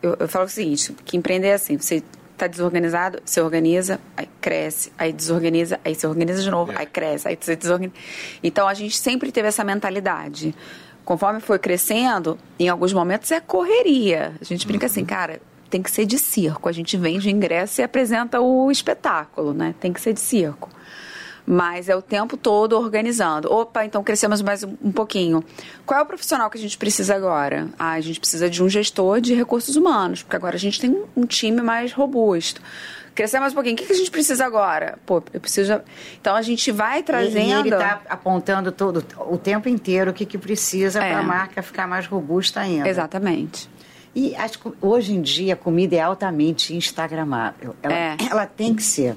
Eu, 0.03 0.16
eu 0.20 0.28
falo 0.28 0.46
o 0.46 0.49
seguinte: 0.49 0.94
que 1.05 1.16
empreender 1.16 1.49
é 1.49 1.55
assim, 1.55 1.78
você 1.78 2.03
está 2.39 2.47
desorganizado, 2.47 3.20
você 3.24 3.41
organiza, 3.41 4.01
aí 4.16 4.28
cresce, 4.41 4.93
aí 4.97 5.12
desorganiza, 5.12 5.78
aí 5.84 5.95
você 5.95 6.07
organiza 6.07 6.43
de 6.43 6.51
novo, 6.51 6.72
É. 6.72 6.78
aí 6.78 6.86
cresce, 6.86 7.28
aí 7.28 7.36
você 7.39 7.55
desorganiza. 7.57 7.95
Então 8.43 8.66
a 8.68 8.74
gente 8.74 8.97
sempre 8.97 9.30
teve 9.32 9.49
essa 9.49 9.64
mentalidade. 9.64 10.55
Conforme 11.05 11.41
foi 11.41 11.59
crescendo, 11.59 12.39
em 12.59 12.68
alguns 12.68 12.93
momentos 12.93 13.30
é 13.32 13.41
correria. 13.41 14.34
A 14.41 14.45
gente 14.45 14.66
brinca 14.66 14.86
assim, 14.86 15.05
cara, 15.05 15.41
tem 15.70 15.82
que 15.82 15.91
ser 15.91 16.05
de 16.07 16.18
circo. 16.18 16.68
A 16.68 16.72
gente 16.72 16.97
vende 16.97 17.28
o 17.28 17.30
ingresso 17.30 17.80
e 17.80 17.84
apresenta 17.84 18.41
o 18.41 18.70
espetáculo, 18.70 19.53
né? 19.53 19.74
Tem 19.80 19.93
que 19.93 20.01
ser 20.01 20.12
de 20.12 20.20
circo. 20.20 20.68
Mas 21.51 21.88
é 21.88 21.96
o 21.96 22.03
tempo 22.03 22.36
todo 22.36 22.78
organizando. 22.78 23.51
Opa, 23.51 23.82
então 23.82 24.05
crescemos 24.05 24.42
mais 24.42 24.62
um 24.64 24.92
pouquinho. 24.92 25.42
Qual 25.86 25.99
é 25.99 26.03
o 26.03 26.07
profissional 26.07 26.51
que 26.51 26.59
a 26.59 26.61
gente 26.61 26.76
precisa 26.76 27.14
agora? 27.16 27.68
Ah, 27.78 27.92
a 27.92 28.01
gente 28.03 28.20
precisa 28.20 28.51
de 28.51 28.62
um 28.62 28.68
gestor 28.68 29.18
de 29.18 29.32
recursos 29.32 29.74
humanos, 29.74 30.22
porque 30.22 30.36
agora 30.36 30.57
a 30.57 30.59
gente 30.59 30.78
tem 30.78 30.90
um- 31.16 31.24
time 31.24 31.62
mais 31.62 31.90
robusto. 31.92 32.61
Crescer 33.14 33.40
mais 33.40 33.53
um 33.53 33.55
pouquinho. 33.55 33.74
O 33.74 33.78
que 33.78 33.90
a 33.90 33.96
gente 33.96 34.11
precisa 34.11 34.44
agora? 34.44 34.99
Pô, 35.07 35.22
eu 35.32 35.40
preciso. 35.40 35.80
Então 36.20 36.36
a 36.36 36.42
gente 36.42 36.70
vai 36.70 37.03
trazendo. 37.03 37.38
E 37.66 37.68
ele 37.68 37.74
está 37.74 38.03
apontando 38.11 38.70
todo, 38.70 39.03
o 39.30 39.38
tempo 39.38 39.70
inteiro 39.70 40.11
o 40.11 40.14
que, 40.14 40.26
que 40.26 40.36
precisa 40.36 41.03
É. 41.03 41.11
para 41.12 41.20
a 41.20 41.22
marca 41.22 41.62
ficar 41.62 41.88
mais 41.88 42.07
robusta 42.07 42.61
ainda. 42.61 42.86
Exatamente. 42.86 43.70
E 44.14 44.36
as 44.36 44.53
hoje 44.82 45.14
em 45.14 45.22
dia 45.22 45.55
a 45.55 45.57
comida 45.57 45.96
é 45.96 46.01
altamente 46.01 46.74
instagramável. 46.76 47.74
Ela, 47.82 47.94
É. 47.94 48.16
ela 48.30 48.44
tem 48.46 48.74
que 48.74 48.82
ser. 48.82 49.16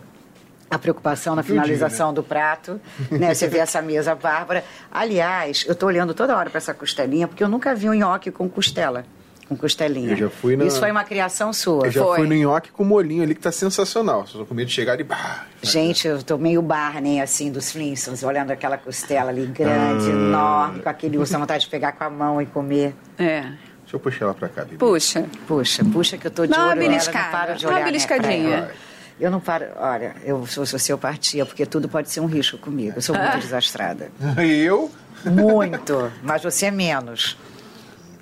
A 0.72 0.80
preocupação 0.80 1.36
na 1.36 1.42
dia, 1.42 1.52
finalização 1.52 2.14
do 2.14 2.24
prato, 2.24 2.80
né? 3.12 3.34
Você 3.34 3.46
vê 3.48 3.58
essa 3.60 3.82
mesa 3.82 4.16
bárbara. 4.16 4.64
Aliás, 4.90 5.66
eu 5.68 5.74
estou 5.74 5.88
olhando 5.90 6.14
toda 6.14 6.36
hora 6.38 6.50
para 6.50 6.58
essa 6.60 6.74
costelinha, 6.74 7.28
porque 7.28 7.44
eu 7.44 7.50
nunca 7.50 7.76
vi 7.76 7.90
um 7.90 7.94
nhoque 7.94 8.32
com 8.32 8.48
costela, 8.48 9.04
com 9.50 9.56
costelinha. 9.58 10.12
Eu 10.12 10.16
já 10.18 10.30
fui 10.30 10.56
na- 10.56 10.64
Isso 10.64 10.80
foi 10.80 10.90
uma 10.90 11.04
criação 11.04 11.52
sua. 11.52 11.88
Eu 11.88 11.92
já 11.92 12.02
Foi. 12.02 12.20
fui 12.20 12.28
no 12.30 12.36
nhoque 12.36 12.72
com 12.72 12.86
molinho 12.86 13.22
ali 13.22 13.36
que 13.36 13.42
tá 13.42 13.52
sensacional. 13.52 14.26
Só 14.26 14.40
tô 14.40 14.46
com 14.46 14.54
medo 14.54 14.68
de 14.68 14.74
chegar 14.74 14.98
e... 14.98 15.04
Bah, 15.04 15.46
Gente, 15.62 16.08
eu 16.08 16.24
tô 16.24 16.38
meio 16.38 16.62
Barney, 16.62 17.20
assim, 17.20 17.52
dos 17.52 17.70
Flintstones, 17.74 18.24
olhando 18.24 18.52
aquela 18.52 18.78
costela 18.78 19.30
ali 19.30 19.46
grande, 19.48 20.06
Ah. 20.06 20.10
enorme, 20.14 20.80
com 20.80 20.90
aquele 20.90 21.18
urso, 21.18 21.38
vontade 21.38 21.66
de 21.66 21.70
pegar 21.70 21.92
com 21.92 22.06
a 22.06 22.10
mão 22.10 22.42
e 22.42 22.46
comer. 22.46 22.96
É. 23.20 23.42
Deixa 23.42 23.96
eu 23.98 24.00
puxar 24.00 24.24
ela 24.26 24.34
pra 24.34 24.48
cá, 24.48 24.64
Bibi. 24.64 24.78
Puxa. 24.78 25.26
Puxa, 25.46 25.84
puxa 25.84 26.18
que 26.18 26.26
eu 26.28 26.32
tô 26.32 26.44
de 26.46 26.52
Dá 26.54 26.60
uma 26.60 26.68
olho 26.70 26.80
nela, 26.80 26.90
beliscada, 26.92 27.26
não 27.26 27.32
paro 27.32 27.56
de 27.58 27.64
dá 27.66 27.70
uma 27.70 27.76
olhar 27.76 27.86
né, 27.86 27.92
beliscadinha. 27.92 28.56
ela. 28.56 28.72
Eu 29.22 29.30
não 29.30 29.40
paro, 29.40 29.68
olha, 29.78 30.16
eu, 30.24 30.46
se 30.48 30.56
fosse 30.56 30.72
você 30.72 30.92
eu 30.92 30.98
partia, 30.98 31.46
porque 31.46 31.66
tudo 31.66 31.88
pode 31.88 32.10
ser 32.10 32.20
um 32.22 32.26
risco 32.26 32.58
comigo. 32.58 32.94
Eu 32.98 33.02
sou 33.04 33.16
muito 33.16 33.38
desastrada. 33.40 34.12
E 34.40 34.52
eu? 34.66 34.92
Muito, 35.24 36.12
mas 36.24 36.42
você 36.42 36.66
é 36.66 36.72
menos. 36.72 37.38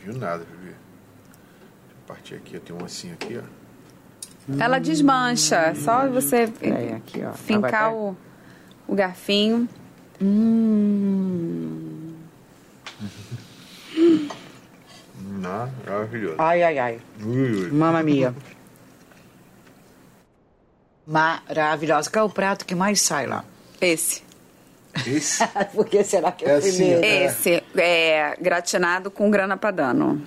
Não 0.05 0.13
viu 0.13 0.19
nada, 0.19 0.43
eu 0.43 0.59
partir 2.09 2.35
aqui. 2.35 2.55
Eu 2.55 2.59
tenho 2.59 2.79
um 2.79 2.83
ossinho 2.83 3.13
aqui, 3.13 3.37
ó. 3.37 3.43
Ela 4.59 4.79
desmancha. 4.79 5.73
Só 5.75 6.07
você 6.09 6.47
Peraí, 6.47 6.93
aqui, 6.93 7.23
ó. 7.23 7.33
fincar 7.33 7.93
o, 7.93 8.17
o 8.87 8.95
garfinho. 8.95 9.69
Não, 15.19 15.71
maravilhoso. 15.87 16.35
Ai, 16.39 16.63
ai, 16.63 16.79
ai. 16.79 16.99
Ui, 17.23 17.65
ui. 17.65 17.71
Mamma 17.71 18.01
mia. 18.01 18.33
Maravilhosa. 21.09 22.07
Qual 22.07 22.25
é 22.25 22.29
o 22.29 22.31
prato 22.31 22.63
que 22.65 22.75
mais 22.75 23.01
sai 23.01 23.25
lá? 23.25 23.43
Esse. 23.81 24.21
Esse? 25.07 25.43
Por 25.73 25.87
que 25.87 26.03
será 26.03 26.31
que 26.31 26.45
é, 26.45 26.49
É 26.49 26.53
o 26.53 26.57
assim, 26.59 26.71
primeiro? 26.71 27.03
É. 27.03 27.25
Esse 27.25 27.63
é 27.75 28.37
gratinado 28.39 29.09
com 29.09 29.31
grana 29.31 29.57
padano. 29.57 30.21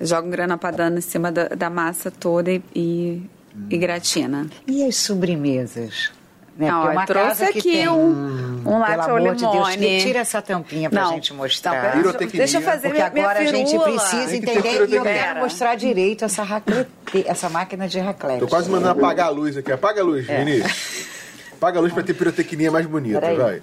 Joga 0.00 0.26
um 0.28 0.30
grana 0.30 0.56
padano 0.56 0.98
em 0.98 1.00
cima 1.00 1.32
da, 1.32 1.48
da 1.48 1.68
massa 1.68 2.12
toda 2.12 2.52
e, 2.52 2.62
e, 2.74 3.30
e 3.70 3.76
gratina. 3.76 4.46
E 4.68 4.84
as 4.84 4.94
sobremesas? 4.96 6.12
Né? 6.56 6.68
Não, 6.70 6.80
Porque 6.82 6.88
eu 6.88 6.92
uma 6.92 7.06
trouxe 7.06 7.28
casa 7.28 7.52
que 7.52 7.58
aqui 7.58 7.72
tem... 7.72 7.88
um, 7.88 8.10
um 8.10 8.62
Pelo 8.62 8.78
latte 8.78 9.10
ao 9.10 9.16
amor 9.16 9.34
de 9.34 9.40
Deus, 9.40 9.68
limone. 9.70 10.02
tira 10.02 10.18
essa 10.18 10.42
tampinha 10.42 10.90
pra 10.90 11.02
Não, 11.02 11.10
gente 11.12 11.32
mostrar. 11.32 11.96
Não, 11.96 12.12
deixa 12.30 12.58
eu 12.58 12.62
fazer 12.62 12.88
Porque 12.88 12.92
minha, 12.98 13.10
minha 13.10 13.24
agora 13.26 13.40
a 13.40 13.46
gente 13.46 13.78
precisa 13.78 14.28
que 14.28 14.36
entender 14.36 14.88
e 14.88 14.94
eu 14.96 15.02
quero 15.02 15.40
mostrar 15.40 15.74
direito 15.76 16.24
essa 16.24 16.42
raclete, 16.42 16.90
essa 17.26 17.48
máquina 17.48 17.88
de 17.88 17.98
raclete. 17.98 18.40
Tô 18.40 18.48
quase 18.48 18.70
mandando 18.70 18.90
apagar 19.00 19.26
a 19.28 19.30
luz 19.30 19.56
aqui. 19.56 19.72
Apaga 19.72 20.02
a 20.02 20.04
luz, 20.04 20.26
Vinícius. 20.26 21.06
Apaga 21.54 21.78
a 21.78 21.82
luz 21.82 21.92
pra 21.92 22.02
ter 22.02 22.14
pirotecnia 22.14 22.70
mais 22.70 22.84
bonita, 22.86 23.20
vai. 23.20 23.62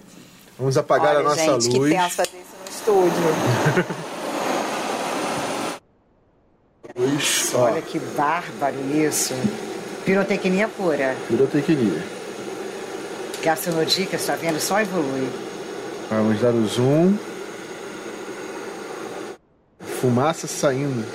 Vamos 0.58 0.78
apagar 0.78 1.16
Olha, 1.16 1.20
a 1.20 1.24
nossa 1.24 1.44
gente, 1.62 1.70
que 1.70 1.78
luz. 1.78 1.94
Fazer 2.16 2.30
isso 2.30 2.56
no 2.66 2.70
estúdio. 2.70 3.24
Olha 7.56 7.82
que 7.82 8.00
bárbaro 8.00 8.76
isso. 8.94 9.34
Pirotecnia 10.06 10.68
pura. 10.68 11.16
pirotecnia. 11.28 12.19
Gastonodica, 13.44 14.16
está 14.16 14.36
vendo? 14.36 14.60
Só 14.60 14.80
evolui. 14.82 15.30
Vamos 16.10 16.42
dar 16.42 16.54
o 16.54 16.66
zoom. 16.66 17.18
Fumaça 19.80 20.48
saindo. 20.48 21.06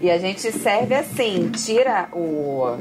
E 0.00 0.10
a 0.10 0.18
gente 0.18 0.50
serve 0.52 0.94
assim, 0.94 1.50
tira 1.50 2.08
o 2.12 2.76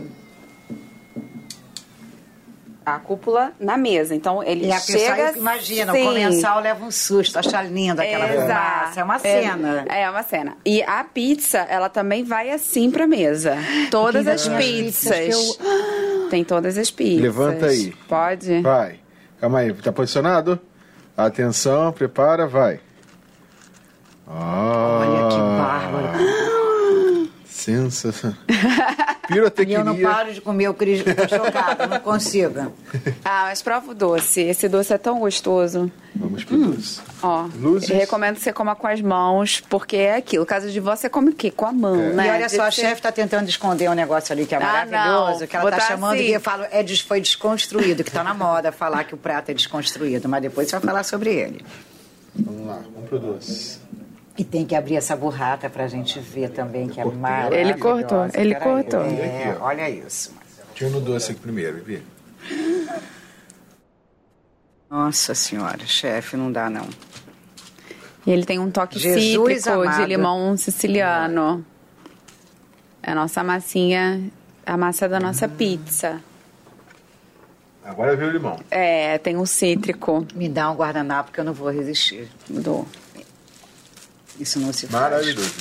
a 2.85 2.99
cúpula 2.99 3.51
na 3.59 3.77
mesa. 3.77 4.13
Então 4.15 4.43
ele 4.43 4.67
E 4.67 4.71
a 4.71 4.79
chega 4.79 5.15
pessoa, 5.25 5.37
imagina, 5.37 5.91
sim. 5.93 6.01
o 6.01 6.05
comensal 6.05 6.59
leva 6.59 6.85
um 6.85 6.91
susto, 6.91 7.37
acha 7.39 7.61
linda 7.61 8.03
aquela 8.03 8.25
Exato. 8.33 8.47
fumaça. 8.49 8.99
É 8.99 9.03
uma 9.03 9.19
cena. 9.19 9.85
É, 9.89 10.01
é 10.03 10.09
uma 10.09 10.23
cena. 10.23 10.57
E 10.65 10.83
a 10.83 11.03
pizza, 11.03 11.59
ela 11.59 11.89
também 11.89 12.23
vai 12.23 12.49
assim 12.51 12.91
pra 12.91 13.07
mesa. 13.07 13.57
Todas 13.91 14.27
as 14.27 14.47
pizzas 14.47 15.17
pizzas. 15.17 15.57
que 15.57 15.63
Tem 16.29 16.43
todas 16.43 16.77
as 16.77 16.89
pizzas. 16.91 17.21
Levanta 17.21 17.67
aí. 17.67 17.93
Pode? 18.07 18.61
Vai. 18.61 18.99
Calma 19.39 19.59
aí, 19.59 19.73
tá 19.73 19.91
posicionado? 19.91 20.59
Atenção, 21.15 21.91
prepara, 21.91 22.47
vai. 22.47 22.79
Olha 24.25 25.27
que 25.29 25.35
Ah, 25.35 25.89
bárbaro. 25.91 27.29
Sensacional. 27.45 28.37
E 29.29 29.33
Pirotecnia. 29.33 29.77
eu 29.77 29.85
não 29.85 29.97
paro 29.99 30.33
de 30.33 30.41
comer 30.41 30.67
o 30.67 30.73
Cris, 30.73 31.01
tô 31.01 31.27
chocada, 31.29 31.87
não 31.87 31.99
consigo. 31.99 32.73
Ah, 33.25 33.45
mas 33.45 33.61
prova 33.61 33.91
o 33.91 33.93
doce. 33.95 34.41
Esse 34.41 34.67
doce 34.67 34.93
é 34.93 34.97
tão 34.97 35.19
gostoso. 35.19 35.89
Vamos 36.15 36.43
pro 36.43 36.57
doce. 36.57 36.99
Ó, 37.21 37.47
Luzes. 37.55 37.89
eu 37.89 37.95
recomendo 37.95 38.35
que 38.35 38.41
você 38.41 38.51
coma 38.53 38.75
com 38.75 38.85
as 38.85 38.99
mãos, 39.01 39.61
porque 39.69 39.95
é 39.95 40.15
aquilo. 40.17 40.45
Caso 40.45 40.69
de 40.69 40.79
vó, 40.79 40.95
você 40.95 41.09
come 41.09 41.29
o 41.29 41.33
quê? 41.33 41.49
Com 41.49 41.65
a 41.65 41.71
mão, 41.71 41.95
É. 41.95 42.09
né? 42.13 42.27
E 42.27 42.31
olha 42.31 42.49
só, 42.49 42.63
a 42.63 42.71
chefe 42.71 42.95
está 42.95 43.11
tentando 43.11 43.47
esconder 43.49 43.89
um 43.89 43.93
negócio 43.93 44.33
ali 44.33 44.45
que 44.45 44.53
é 44.53 44.57
Ah, 44.57 44.61
maravilhoso, 44.85 45.39
não. 45.41 45.47
que 45.47 45.55
ela 45.55 45.69
está 45.69 45.81
chamando 45.87 46.13
assim. 46.15 46.23
e 46.23 46.33
eu 46.33 46.41
falo, 46.41 46.63
é, 46.69 46.85
foi 46.87 47.21
desconstruído, 47.21 48.03
que 48.03 48.09
está 48.09 48.23
na 48.23 48.33
moda 48.33 48.71
falar 48.71 49.03
que 49.05 49.13
o 49.15 49.17
prato 49.17 49.49
é 49.49 49.53
desconstruído, 49.53 50.27
mas 50.29 50.41
depois 50.41 50.67
você 50.67 50.75
vai 50.77 50.81
falar 50.85 51.03
sobre 51.03 51.31
ele. 51.33 51.65
Vamos 52.35 52.67
lá, 52.67 52.79
vamos 52.93 53.09
pro 53.09 53.19
doce. 53.19 53.79
E 54.35 54.43
tem 54.43 54.65
que 54.65 54.75
abrir 54.75 54.95
essa 54.95 55.15
burrata 55.15 55.69
pra 55.69 55.87
gente 55.87 56.19
ver 56.19 56.49
também, 56.49 56.87
que 56.87 56.99
é 56.99 57.05
maravilhosa. 57.05 57.55
Ele 57.55 57.73
cortou, 57.75 58.27
ele 58.33 58.55
cortou. 58.55 59.01
É, 59.01 59.55
olha 59.59 59.89
isso. 59.89 60.33
Tira 60.73 60.89
no 60.89 60.99
doce 60.99 61.31
aqui 61.31 61.39
primeiro, 61.39 61.77
Bibi. 61.83 62.03
Nossa 64.89 65.35
senhora, 65.35 65.85
chefe, 65.85 66.35
não 66.35 66.51
dá 66.51 66.69
não. 66.69 66.87
E 68.25 68.31
ele 68.31 68.45
tem 68.45 68.57
um 68.59 68.71
toque 68.71 68.97
Jesus 68.99 69.23
cítrico 69.23 69.81
de 69.81 69.89
amado. 69.89 70.05
limão 70.05 70.57
siciliano. 70.57 71.65
É 73.01 73.11
a 73.11 73.15
nossa 73.15 73.43
massinha, 73.43 74.31
a 74.65 74.77
massa 74.77 75.09
da 75.09 75.19
nossa 75.19 75.47
pizza. 75.47 76.21
Agora 77.83 78.15
veio 78.15 78.29
o 78.29 78.33
limão. 78.33 78.59
É, 78.71 79.17
tem 79.17 79.35
um 79.35 79.45
cítrico 79.45 80.25
Me 80.33 80.47
dá 80.47 80.71
um 80.71 80.75
guardanapo 80.75 81.31
que 81.31 81.39
eu 81.39 81.43
não 81.43 81.53
vou 81.53 81.69
resistir. 81.69 82.29
do. 82.47 82.87
Isso 84.39 84.59
não 84.59 84.73
se 84.73 84.87
faz. 84.87 85.03
Maravilhoso. 85.03 85.53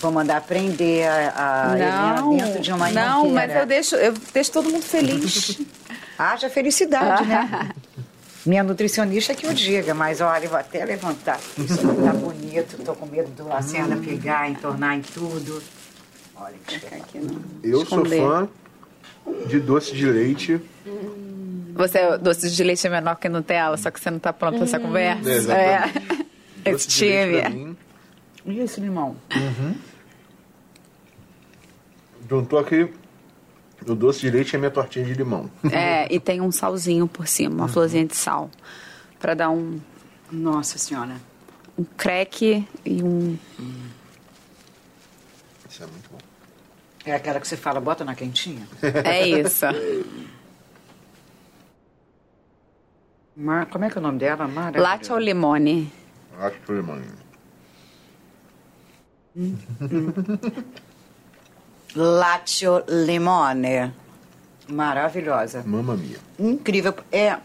Vou 0.00 0.12
mandar 0.12 0.40
prender 0.42 1.08
a, 1.08 1.70
a 1.70 1.78
Helena 1.78 2.44
dentro 2.44 2.62
de 2.62 2.72
uma 2.72 2.90
não, 2.90 3.30
mas 3.30 3.54
eu 3.54 3.66
deixo, 3.66 3.96
eu 3.96 4.14
deixo 4.32 4.52
todo 4.52 4.70
mundo 4.70 4.82
feliz. 4.82 5.58
Haja 6.18 6.50
felicidade, 6.50 7.26
né? 7.26 7.70
Minha 8.44 8.62
nutricionista 8.62 9.34
que 9.34 9.46
o 9.46 9.54
diga, 9.54 9.94
mas 9.94 10.20
olha, 10.20 10.44
eu 10.44 10.50
vou 10.50 10.58
até 10.58 10.84
levantar. 10.84 11.38
Isso 11.58 11.86
não 11.86 11.94
tá 11.96 12.12
bonito, 12.12 12.82
tô 12.84 12.94
com 12.94 13.06
medo 13.06 13.30
do 13.30 13.46
Lacerda 13.48 13.96
pegar, 13.96 14.48
entornar 14.48 14.96
em 14.96 15.02
tudo. 15.02 15.62
Olha 16.36 16.54
que 16.66 16.78
Ficar 16.78 16.96
aqui, 16.96 17.18
não. 17.18 17.40
Eu 17.62 17.84
sou 17.84 18.02
Esconder. 18.02 18.20
fã 18.20 18.48
de 19.46 19.60
doce 19.60 19.94
de 19.94 20.06
leite. 20.06 20.60
Você 21.74 21.98
é 21.98 22.18
doce 22.18 22.50
de 22.50 22.64
leite 22.64 22.86
é 22.86 22.90
menor 22.90 23.16
que 23.16 23.28
Nutella, 23.28 23.76
só 23.76 23.90
que 23.90 24.00
você 24.00 24.10
não 24.10 24.18
tá 24.18 24.32
pronto 24.32 24.56
pra 24.56 24.64
essa 24.64 24.78
conversa. 24.80 25.30
É, 25.30 25.34
exatamente. 25.34 25.98
É. 26.64 26.70
Doce 26.72 26.86
Esse 26.86 26.88
de 26.88 27.04
leite 27.04 27.42
time. 27.50 27.76
E 28.44 28.58
esse 28.58 28.80
limão? 28.80 29.16
Juntou 32.28 32.58
aqui 32.58 32.92
o 33.86 33.94
doce 33.94 34.20
de 34.20 34.30
leite 34.30 34.52
e 34.52 34.56
a 34.56 34.58
minha 34.58 34.70
tortinha 34.70 35.04
de 35.04 35.14
limão. 35.14 35.50
É, 35.72 36.12
e 36.12 36.20
tem 36.20 36.40
um 36.40 36.50
salzinho 36.52 37.06
por 37.08 37.26
cima, 37.26 37.54
uma 37.54 37.68
florzinha 37.68 38.06
de 38.06 38.16
sal. 38.16 38.50
Pra 39.18 39.34
dar 39.34 39.50
um, 39.50 39.80
Nossa 40.30 40.78
senhora. 40.78 41.16
um 41.76 41.84
crack 41.84 42.66
e 42.84 43.02
um. 43.02 43.38
Isso 45.68 45.82
é 45.82 45.86
muito 45.86 46.10
bom. 46.10 46.18
É 47.04 47.14
aquela 47.14 47.40
que 47.40 47.48
você 47.48 47.56
fala, 47.56 47.80
bota 47.80 48.04
na 48.04 48.14
quentinha? 48.14 48.66
É 49.04 49.26
isso. 49.26 49.64
Mar... 53.36 53.66
Como 53.66 53.84
é 53.84 53.90
que 53.90 53.96
é 53.96 54.00
o 54.00 54.02
nome 54.02 54.18
dela? 54.18 54.46
Mara? 54.46 54.80
Latte 54.80 55.10
ao 55.10 55.18
limone. 55.18 55.90
Acho 56.38 56.58
que 56.58 56.66
foi 56.66 56.76
Lattio 61.94 62.82
limone. 62.88 63.92
Maravilhosa. 64.68 65.62
Mamma 65.66 65.96
mia. 65.96 66.18
Incrível. 66.38 66.94
É, 67.10 67.36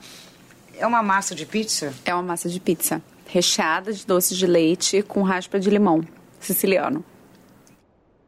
é 0.77 0.85
uma 0.85 1.01
massa 1.01 1.33
de 1.33 1.45
pizza? 1.45 1.93
É 2.05 2.13
uma 2.13 2.23
massa 2.23 2.47
de 2.49 2.59
pizza 2.59 3.01
recheada 3.27 3.91
de 3.91 4.05
doce 4.05 4.35
de 4.35 4.45
leite 4.45 5.01
com 5.01 5.21
raspa 5.21 5.59
de 5.59 5.69
limão 5.69 6.03
siciliano. 6.39 7.03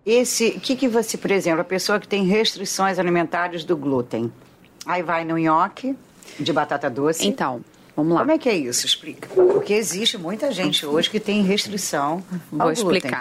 Esse, 0.05 0.49
o 0.49 0.59
que, 0.59 0.75
que 0.75 0.87
você, 0.87 1.17
por 1.17 1.31
exemplo, 1.31 1.61
a 1.61 1.65
pessoa 1.65 1.99
que 1.99 2.07
tem 2.07 2.25
restrições 2.25 2.97
alimentares 2.97 3.63
do 3.63 3.75
glúten, 3.75 4.31
aí 4.85 5.03
vai 5.03 5.25
no 5.25 5.37
nhoque 5.37 5.95
de 6.39 6.53
batata 6.53 6.89
doce. 6.89 7.27
Então, 7.27 7.61
vamos 7.95 8.13
lá. 8.13 8.21
Como 8.21 8.31
é 8.31 8.37
que 8.37 8.47
é 8.47 8.55
isso? 8.55 8.85
Explica. 8.85 9.27
Porque 9.27 9.73
existe 9.73 10.17
muita 10.17 10.51
gente 10.51 10.85
hoje 10.85 11.09
que 11.09 11.19
tem 11.19 11.43
restrição 11.43 12.23
ao 12.57 12.73
Vou 12.73 12.83
glúten. 12.85 13.11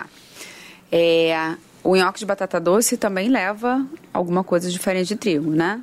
É, 0.90 1.56
o 1.82 1.96
nhoque 1.96 2.18
de 2.18 2.26
batata 2.26 2.60
doce 2.60 2.96
também 2.96 3.28
leva 3.28 3.86
alguma 4.12 4.42
coisa 4.42 4.70
farinha 4.78 5.04
de 5.04 5.16
trigo, 5.16 5.50
né? 5.50 5.82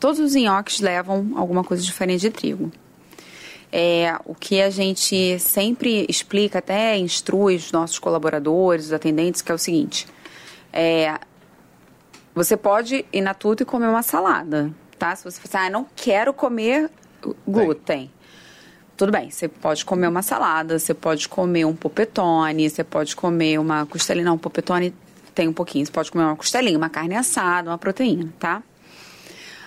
Todos 0.00 0.18
os 0.18 0.34
nhoques 0.34 0.80
levam 0.80 1.32
alguma 1.36 1.62
coisa 1.62 1.90
farinha 1.92 2.18
de 2.18 2.30
trigo. 2.30 2.72
É, 3.72 4.16
o 4.24 4.34
que 4.34 4.60
a 4.60 4.70
gente 4.70 5.38
sempre 5.40 6.06
explica, 6.08 6.60
até 6.60 6.96
instrui 6.96 7.56
os 7.56 7.72
nossos 7.72 7.98
colaboradores, 7.98 8.86
os 8.86 8.92
atendentes, 8.92 9.42
que 9.42 9.50
é 9.50 9.54
o 9.54 9.58
seguinte: 9.58 10.06
é, 10.72 11.18
você 12.34 12.56
pode 12.56 13.04
ir 13.12 13.20
na 13.20 13.34
tudo 13.34 13.62
e 13.62 13.64
comer 13.64 13.86
uma 13.88 14.02
salada, 14.02 14.72
tá? 14.98 15.14
Se 15.14 15.24
você 15.24 15.40
falar, 15.40 15.66
ah, 15.66 15.70
não 15.70 15.86
quero 15.96 16.32
comer 16.32 16.90
glúten. 17.46 18.10
Tudo 18.96 19.10
bem, 19.10 19.30
você 19.30 19.48
pode 19.48 19.84
comer 19.84 20.06
uma 20.06 20.22
salada, 20.22 20.78
você 20.78 20.94
pode 20.94 21.28
comer 21.28 21.64
um 21.64 21.74
popetone, 21.74 22.70
você 22.70 22.84
pode 22.84 23.16
comer 23.16 23.58
uma 23.58 23.84
costelinha. 23.86 24.24
Não, 24.24 24.38
popetone 24.38 24.94
tem 25.34 25.48
um 25.48 25.52
pouquinho. 25.52 25.84
Você 25.84 25.92
pode 25.92 26.10
comer 26.10 26.24
uma 26.24 26.36
costelinha, 26.36 26.78
uma 26.78 26.88
carne 26.88 27.16
assada, 27.16 27.70
uma 27.70 27.78
proteína, 27.78 28.32
tá? 28.38 28.62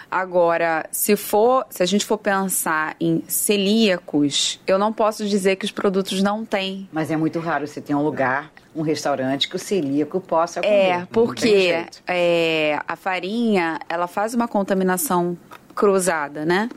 Agora, 0.09 0.87
se 0.89 1.17
for, 1.17 1.65
se 1.69 1.83
a 1.83 1.85
gente 1.85 2.05
for 2.05 2.17
pensar 2.17 2.95
em 2.99 3.21
celíacos, 3.27 4.57
eu 4.65 4.79
não 4.79 4.93
posso 4.93 5.25
dizer 5.27 5.57
que 5.57 5.65
os 5.65 5.71
produtos 5.71 6.23
não 6.23 6.45
têm. 6.45 6.87
Mas 6.93 7.11
é 7.11 7.17
muito 7.17 7.39
raro 7.39 7.67
você 7.67 7.81
ter 7.81 7.93
um 7.93 8.01
lugar, 8.01 8.49
um 8.73 8.81
restaurante 8.81 9.49
que 9.49 9.57
o 9.57 9.59
celíaco 9.59 10.21
possa 10.21 10.61
comer. 10.61 10.73
É, 10.73 11.07
porque 11.11 11.85
é, 12.07 12.79
a 12.87 12.95
farinha, 12.95 13.79
ela 13.89 14.07
faz 14.07 14.33
uma 14.33 14.47
contaminação 14.47 15.37
cruzada, 15.77 16.43
né? 16.45 16.69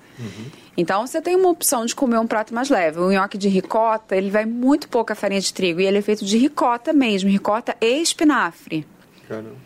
Então, 0.76 1.06
você 1.06 1.20
tem 1.20 1.34
uma 1.34 1.48
opção 1.48 1.84
de 1.84 1.94
comer 1.94 2.18
um 2.18 2.26
prato 2.26 2.54
mais 2.54 2.70
leve. 2.70 3.00
O 3.00 3.10
nhoque 3.10 3.36
de 3.36 3.48
ricota, 3.48 4.14
ele 4.16 4.30
vai 4.30 4.46
muito 4.46 4.88
pouca 4.88 5.14
farinha 5.14 5.40
de 5.40 5.52
trigo. 5.52 5.80
E 5.80 5.86
ele 5.86 5.98
é 5.98 6.02
feito 6.02 6.24
de 6.24 6.38
ricota 6.38 6.92
mesmo, 6.92 7.28
ricota 7.28 7.76
e 7.80 8.00
espinafre. 8.00 8.86
Caramba. 9.28 9.56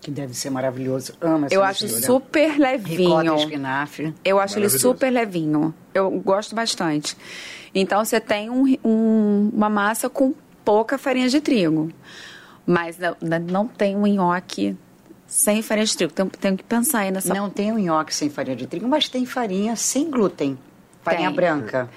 Que 0.00 0.10
deve 0.10 0.34
ser 0.34 0.50
maravilhoso. 0.50 1.14
Amo 1.20 1.46
essa 1.46 1.54
Eu 1.54 1.62
acho 1.64 1.84
mistura. 1.84 2.06
super 2.06 2.50
Ricota 2.50 2.62
levinho. 2.62 3.34
e 3.34 3.38
espinafre. 3.42 4.14
Eu 4.24 4.38
acho 4.38 4.58
ele 4.58 4.68
super 4.68 5.10
levinho. 5.10 5.74
Eu 5.92 6.10
gosto 6.12 6.54
bastante. 6.54 7.16
Então 7.74 8.04
você 8.04 8.20
tem 8.20 8.48
um- 8.48 8.76
um- 8.84 9.50
uma 9.52 9.68
massa 9.68 10.08
com 10.08 10.32
pouca 10.64 10.96
farinha 10.96 11.28
de 11.28 11.40
trigo. 11.40 11.90
Mas 12.64 12.96
não, 12.98 13.16
não 13.48 13.66
tem 13.66 13.96
um 13.96 14.06
nhoque 14.06 14.76
sem 15.26 15.62
farinha 15.62 15.86
de 15.86 15.96
trigo. 15.96 16.12
Tem, 16.12 16.28
tem 16.28 16.56
que 16.56 16.64
pensar 16.64 17.00
aí 17.00 17.10
nessa. 17.10 17.34
Não 17.34 17.50
tem 17.50 17.72
o 17.72 17.78
nhoque 17.78 18.14
sem 18.14 18.30
farinha 18.30 18.56
de 18.56 18.66
trigo, 18.66 18.88
mas 18.88 19.08
tem 19.08 19.26
farinha 19.26 19.74
sem 19.76 20.10
glúten. 20.10 20.58
Farinha 21.02 21.28
Tem. 21.28 21.36
branca. 21.36 21.88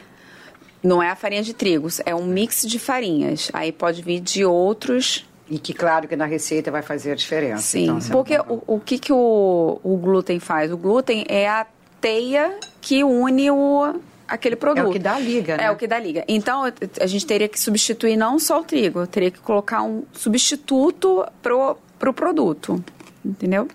Não 0.84 1.04
é 1.04 1.10
a 1.10 1.16
farinha 1.16 1.42
de 1.44 1.54
trigo, 1.54 1.88
é 2.06 2.16
um 2.16 2.26
mix 2.26 2.62
de 2.62 2.80
farinhas. 2.80 3.50
Aí 3.54 3.72
pode 3.72 4.02
vir 4.02 4.20
de 4.22 4.46
outros. 4.46 5.26
E 5.50 5.58
que, 5.58 5.74
claro, 5.74 6.08
que 6.08 6.16
na 6.16 6.26
receita 6.26 6.72
vai 6.72 6.82
fazer 6.82 7.12
a 7.12 7.16
diferença. 7.16 7.64
Sim. 7.64 7.86
Então, 7.86 8.00
Porque 8.12 8.38
tá- 8.38 8.46
o, 8.48 8.76
o 8.76 8.80
que, 8.80 9.00
que 9.00 9.12
o, 9.12 9.80
o 9.84 9.98
glúten 9.98 10.40
faz? 10.40 10.72
O 10.72 10.78
glúten 10.78 11.26
é 11.28 11.50
a 11.50 11.66
teia 12.00 12.56
que 12.80 13.04
une 13.04 13.50
o, 13.52 13.96
aquele 14.28 14.56
produto. 14.56 14.86
É 14.86 14.88
o 14.88 14.92
que 14.92 15.00
dá 15.00 15.20
liga, 15.20 15.58
né? 15.58 15.64
É 15.66 15.72
o 15.72 15.76
que 15.76 15.88
dá 15.88 16.00
liga. 16.00 16.24
Então, 16.28 16.64
a 17.02 17.06
gente 17.08 17.26
teria 17.26 17.50
que 17.50 17.60
substituir 17.60 18.16
não 18.16 18.40
só 18.40 18.62
o 18.62 18.64
trigo, 18.64 19.06
teria 19.08 19.32
que 19.32 19.40
colocar 19.40 19.82
um 19.82 20.04
substituto 20.14 21.26
pro, 21.42 21.76
pro 21.98 22.14
produto. 22.14 22.82
Entendeu? 23.24 23.68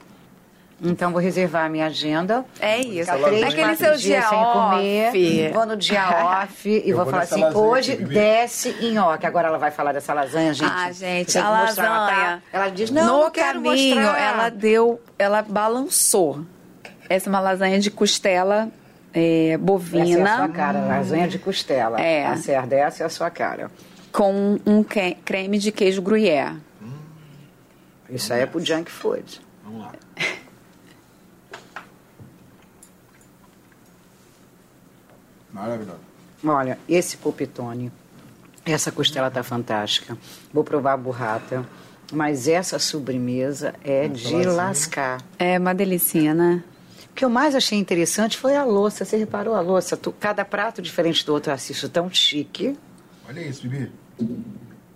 Então 0.83 1.13
vou 1.13 1.21
reservar 1.21 1.67
a 1.67 1.69
minha 1.69 1.87
agenda. 1.87 2.45
É 2.61 2.79
isso. 2.81 3.11
Três, 3.11 3.43
É 3.43 3.47
aquele 3.47 3.63
quatro 3.63 3.77
seu 3.77 3.97
dia 3.97 4.23
sem 4.23 4.39
comer. 4.39 5.09
off. 5.09 5.53
Vou 5.53 5.67
no 5.67 5.77
dia 5.77 6.03
off 6.43 6.69
e 6.69 6.93
vou 6.93 7.03
vou 7.05 7.11
falar 7.11 7.23
assim, 7.23 7.41
lasanha 7.41 7.65
hoje 7.65 7.93
aqui, 7.93 8.03
Bibi. 8.03 8.15
desce 8.15 8.69
em 8.81 8.93
nhoque. 8.93 9.25
Agora 9.25 9.49
ela 9.49 9.57
vai 9.59 9.71
falar 9.71 9.93
dessa 9.93 10.13
lasanha, 10.13 10.53
gente. 10.53 10.71
Ah, 10.71 10.91
gente, 10.91 11.33
que 11.33 11.39
a 11.39 11.45
mostrar, 11.63 11.85
tá? 11.87 11.91
lasanha. 12.01 12.43
Ela 12.53 12.69
diz, 12.71 12.91
não, 12.91 13.05
no 13.07 13.23
não 13.25 13.31
quero 13.31 13.63
caminho, 13.63 13.97
mostrar. 13.97 14.19
ela 14.21 14.49
deu, 14.51 15.01
ela 15.19 15.43
balançou. 15.43 16.45
Essa 17.09 17.29
é 17.29 17.31
uma 17.31 17.41
lasanha 17.41 17.79
de 17.79 17.91
costela 17.91 18.69
é, 19.13 19.21
Essa 19.21 19.53
é 19.53 19.55
a 19.55 19.59
bovina 19.59 20.37
sua 20.37 20.49
cara, 20.49 20.81
lasanha 20.87 21.29
de 21.29 21.39
costela. 21.39 22.01
É. 22.01 22.27
A 22.27 22.37
cerda, 22.37 22.75
essa 22.77 23.05
é 23.05 23.07
a 23.07 23.11
sua 23.11 23.31
cara. 23.31 23.71
com 24.11 24.59
um 24.67 24.83
que- 24.83 25.17
creme 25.25 25.57
de 25.59 25.71
queijo 25.73 26.03
gruyère. 26.03 26.55
Isso 28.09 28.33
aí 28.33 28.41
é 28.41 28.47
pro 28.47 28.65
junk 28.65 28.91
food. 28.91 29.41
Vamos 29.65 29.81
lá. 29.81 29.93
Maravilhoso. 35.53 35.99
Olha, 36.45 36.79
esse 36.89 37.17
polpetone, 37.17 37.91
essa 38.65 38.91
costela 38.93 39.31
tá 39.31 39.43
fantástica. 39.43 40.17
Vou 40.53 40.65
provar 40.65 40.93
a 40.95 40.97
burrata. 40.97 41.65
Mas 42.13 42.47
essa 42.49 42.79
sobremesa 42.79 43.75
é 43.83 44.07
de 44.07 44.45
lascar. 44.45 45.23
É 45.39 45.59
uma 45.59 45.75
delicinha, 45.75 46.35
né? 46.35 46.63
O 47.11 47.15
que 47.15 47.25
eu 47.25 47.31
mais 47.31 47.55
achei 47.55 47.79
interessante 47.79 48.37
foi 48.37 48.55
a 48.57 48.63
louça. 48.63 49.05
Você 49.05 49.17
reparou 49.17 49.55
a 49.55 49.61
louça? 49.61 49.97
Tu- 49.97 50.13
cada 50.13 50.45
prato 50.45 50.83
diferente 50.83 51.25
do 51.25 51.33
outro. 51.33 51.51
Eu 51.51 51.55
assisto 51.55 51.89
tão 51.89 52.11
chique. 52.13 52.77
Olha 53.27 53.41
isso, 53.41 53.67
Bibi. 53.67 53.91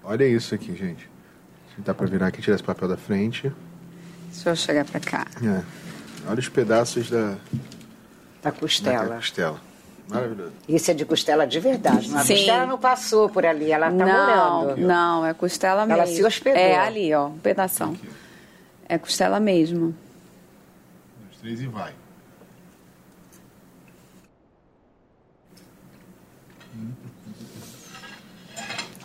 Olha 0.05 0.27
isso 0.29 0.55
aqui, 0.55 0.77
gente. 0.77 1.09
Dá 1.79 1.95
pra 1.95 2.07
virar 2.07 2.27
aqui 2.29 2.41
e 2.41 2.43
tirar 2.43 2.55
esse 2.57 2.65
papel 2.65 2.89
da 2.89 2.97
frente. 2.97 3.53
Deixa 4.33 4.51
eu 4.51 4.57
chegar 4.57 4.85
pra 4.85 5.01
cá. 5.01 5.27
É. 5.43 5.63
Olha 6.29 6.39
os 6.39 6.49
pedaços 6.49 7.09
da, 7.11 7.31
Da 7.31 7.37
da 8.43 8.53
costela. 8.53 9.17
costela. 9.17 9.61
Maravilhoso. 10.09 10.53
Esse 10.69 10.91
é 10.91 10.95
de 10.95 11.05
costela 11.05 11.47
de 11.47 11.61
verdade. 11.61 12.09
Não, 12.11 12.19
a 12.19 12.25
Sim. 12.25 12.35
costela 12.35 12.67
não 12.67 12.79
passou 12.79 13.29
por 13.29 13.45
ali, 13.45 13.71
ela 13.71 13.87
tá 13.91 13.93
não, 13.93 14.61
morando. 14.61 14.81
não, 14.81 15.27
é 15.27 15.35
costela 15.35 15.83
Ela 15.83 15.97
mesmo. 16.05 16.17
se 16.17 16.25
hospedou. 16.25 16.59
É 16.61 16.79
ali, 16.79 17.13
ó, 17.15 17.27
um 17.29 17.39
pedação. 17.39 17.95
É 18.89 18.97
costela 18.97 19.39
mesmo. 19.39 19.87
Um, 19.89 19.95
dois, 21.29 21.41
três 21.43 21.61
e 21.61 21.67
vai. 21.67 21.93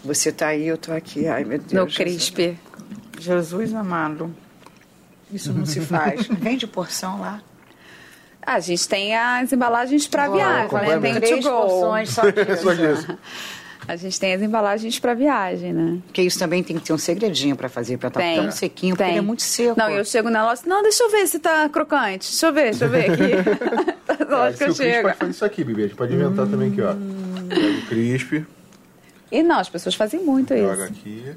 Você 0.03 0.31
tá 0.31 0.47
aí, 0.47 0.67
eu 0.67 0.77
tô 0.77 0.91
aqui. 0.91 1.27
Ai, 1.27 1.43
meu 1.43 1.57
Deus. 1.59 1.71
No 1.71 1.87
Jesus. 1.89 2.29
crisp. 2.29 2.57
Jesus 3.19 3.73
amado. 3.73 4.33
Isso 5.31 5.53
não 5.53 5.65
se 5.65 5.79
faz. 5.81 6.27
Vende 6.39 6.67
porção 6.67 7.19
lá. 7.19 7.41
Ah, 8.45 8.55
a 8.55 8.59
gente 8.59 8.87
tem 8.89 9.15
as 9.15 9.53
embalagens 9.53 10.05
para 10.07 10.27
viagem, 10.29 10.77
né? 10.77 10.99
Tem 10.99 11.15
Três 11.15 11.45
porções 11.45 12.09
só 12.09 12.23
disso. 12.29 12.63
Só 12.63 12.73
disso. 12.73 13.17
A 13.87 13.95
gente 13.95 14.17
tem 14.19 14.33
as 14.33 14.41
embalagens 14.41 14.99
para 14.99 15.13
viagem, 15.13 15.73
né? 15.73 15.99
Porque 16.05 16.21
isso 16.21 16.37
também 16.39 16.61
tem 16.63 16.77
que 16.77 16.83
ter 16.83 16.93
um 16.93 16.97
segredinho 16.97 17.55
pra 17.55 17.67
fazer, 17.69 17.97
pra 17.97 18.07
estar 18.09 18.19
Tem. 18.19 18.37
tão 18.41 18.51
sequinho, 18.51 18.95
porque 18.95 19.03
Tem. 19.03 19.13
ele 19.13 19.19
é 19.19 19.21
muito 19.21 19.41
seco. 19.41 19.77
Não, 19.77 19.89
eu 19.89 20.05
chego 20.05 20.29
na 20.29 20.45
loja, 20.45 20.61
não, 20.65 20.81
deixa 20.83 21.03
eu 21.03 21.09
ver 21.11 21.27
se 21.27 21.39
tá 21.39 21.67
crocante. 21.69 22.29
Deixa 22.29 22.45
eu 22.47 22.53
ver, 22.53 22.63
deixa 22.71 22.85
eu 22.85 22.89
ver 22.89 23.11
aqui. 23.11 23.23
Na 24.07 24.13
É, 24.25 24.35
loja 24.35 24.51
que 24.51 24.57
se 24.57 24.63
eu 24.63 24.71
o 24.71 24.75
Cris 24.75 24.77
chego. 24.77 25.07
pode 25.07 25.17
fazer 25.17 25.31
isso 25.31 25.45
aqui, 25.45 25.63
Bibi. 25.63 25.83
A 25.83 25.87
gente 25.87 25.95
pode 25.97 26.13
inventar 26.13 26.47
também 26.47 26.71
aqui, 26.71 26.81
ó. 26.81 26.93
Pega 27.49 27.67
o 27.77 27.81
crisp, 27.87 28.45
E 29.33 29.41
não, 29.43 29.57
as 29.59 29.67
pessoas 29.69 29.95
fazem 29.95 30.19
muito 30.19 30.55
joga 30.55 30.83
isso. 30.85 30.93
aqui. 30.93 31.35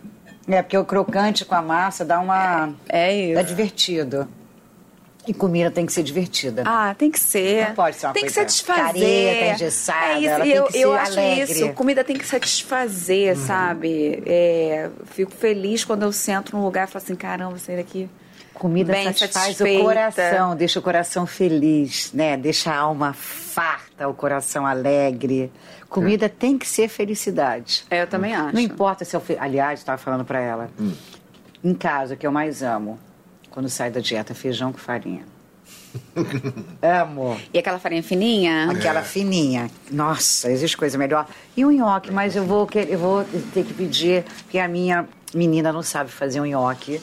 É, 0.48 0.62
porque 0.62 0.76
o 0.78 0.84
crocante 0.84 1.44
com 1.44 1.54
a 1.54 1.62
massa 1.62 2.04
dá 2.04 2.20
uma... 2.20 2.72
É 2.88 3.32
Dá 3.34 3.40
isso. 3.40 3.48
divertido. 3.48 4.28
E 5.26 5.34
comida 5.34 5.72
tem 5.72 5.84
que 5.84 5.92
ser 5.92 6.04
divertida. 6.04 6.62
Ah, 6.64 6.94
tem 6.96 7.10
que 7.10 7.18
ser. 7.18 7.68
Não 7.68 7.74
pode 7.74 7.96
ser 7.96 8.06
uma 8.06 8.12
Tem 8.12 8.24
que 8.26 8.32
coisa 8.32 8.48
satisfazer. 8.48 8.84
careta, 8.92 9.54
engessada, 9.54 10.06
É 10.12 10.18
isso, 10.20 10.28
ela 10.28 10.44
tem 10.44 10.52
eu, 10.52 10.64
que 10.66 10.78
eu 10.78 10.92
ser 10.92 10.98
acho 10.98 11.12
alegre. 11.18 11.52
isso. 11.52 11.72
Comida 11.72 12.04
tem 12.04 12.16
que 12.16 12.24
satisfazer, 12.26 13.36
sabe? 13.36 14.22
É, 14.24 14.88
fico 15.06 15.32
feliz 15.32 15.84
quando 15.84 16.02
eu 16.04 16.12
sento 16.12 16.54
num 16.56 16.62
lugar 16.62 16.86
e 16.86 16.90
falo 16.92 17.02
assim, 17.04 17.16
caramba, 17.16 17.58
sair 17.58 17.76
daqui. 17.78 18.08
Comida 18.58 18.92
bem 18.92 19.04
satisfaz 19.04 19.32
satisfeita. 19.32 19.82
o 19.82 19.84
coração, 19.84 20.56
deixa 20.56 20.78
o 20.78 20.82
coração 20.82 21.26
feliz, 21.26 22.10
né? 22.14 22.38
Deixa 22.38 22.72
a 22.72 22.78
alma 22.78 23.12
farta, 23.12 24.08
o 24.08 24.14
coração 24.14 24.66
alegre. 24.66 25.52
Comida 25.90 26.26
tem 26.28 26.56
que 26.56 26.66
ser 26.66 26.88
felicidade. 26.88 27.84
É, 27.90 28.02
eu 28.02 28.06
também 28.06 28.34
acho. 28.34 28.54
Não 28.54 28.60
importa 28.60 29.04
se 29.04 29.14
eu... 29.14 29.20
Fe... 29.20 29.36
Aliás, 29.38 29.80
estava 29.80 29.98
falando 29.98 30.24
para 30.24 30.40
ela. 30.40 30.70
Em 31.62 31.74
casa, 31.74 32.14
o 32.14 32.16
que 32.16 32.26
eu 32.26 32.32
mais 32.32 32.62
amo, 32.62 32.98
quando 33.50 33.68
sai 33.68 33.90
da 33.90 34.00
dieta, 34.00 34.34
feijão 34.34 34.72
com 34.72 34.78
farinha. 34.78 35.24
amo. 36.80 37.38
E 37.52 37.58
aquela 37.58 37.78
farinha 37.78 38.02
fininha? 38.02 38.70
Aquela 38.70 39.02
fininha. 39.02 39.70
Nossa, 39.90 40.50
existe 40.50 40.76
coisa 40.76 40.96
melhor. 40.96 41.26
E 41.54 41.64
o 41.64 41.70
nhoque, 41.70 42.10
mas 42.10 42.34
eu 42.34 42.44
vou, 42.44 42.66
eu 42.74 42.98
vou 42.98 43.24
ter 43.52 43.64
que 43.64 43.74
pedir, 43.74 44.24
porque 44.44 44.58
a 44.58 44.66
minha 44.66 45.06
menina 45.34 45.72
não 45.72 45.82
sabe 45.82 46.10
fazer 46.10 46.40
um 46.40 46.46
nhoque. 46.46 47.00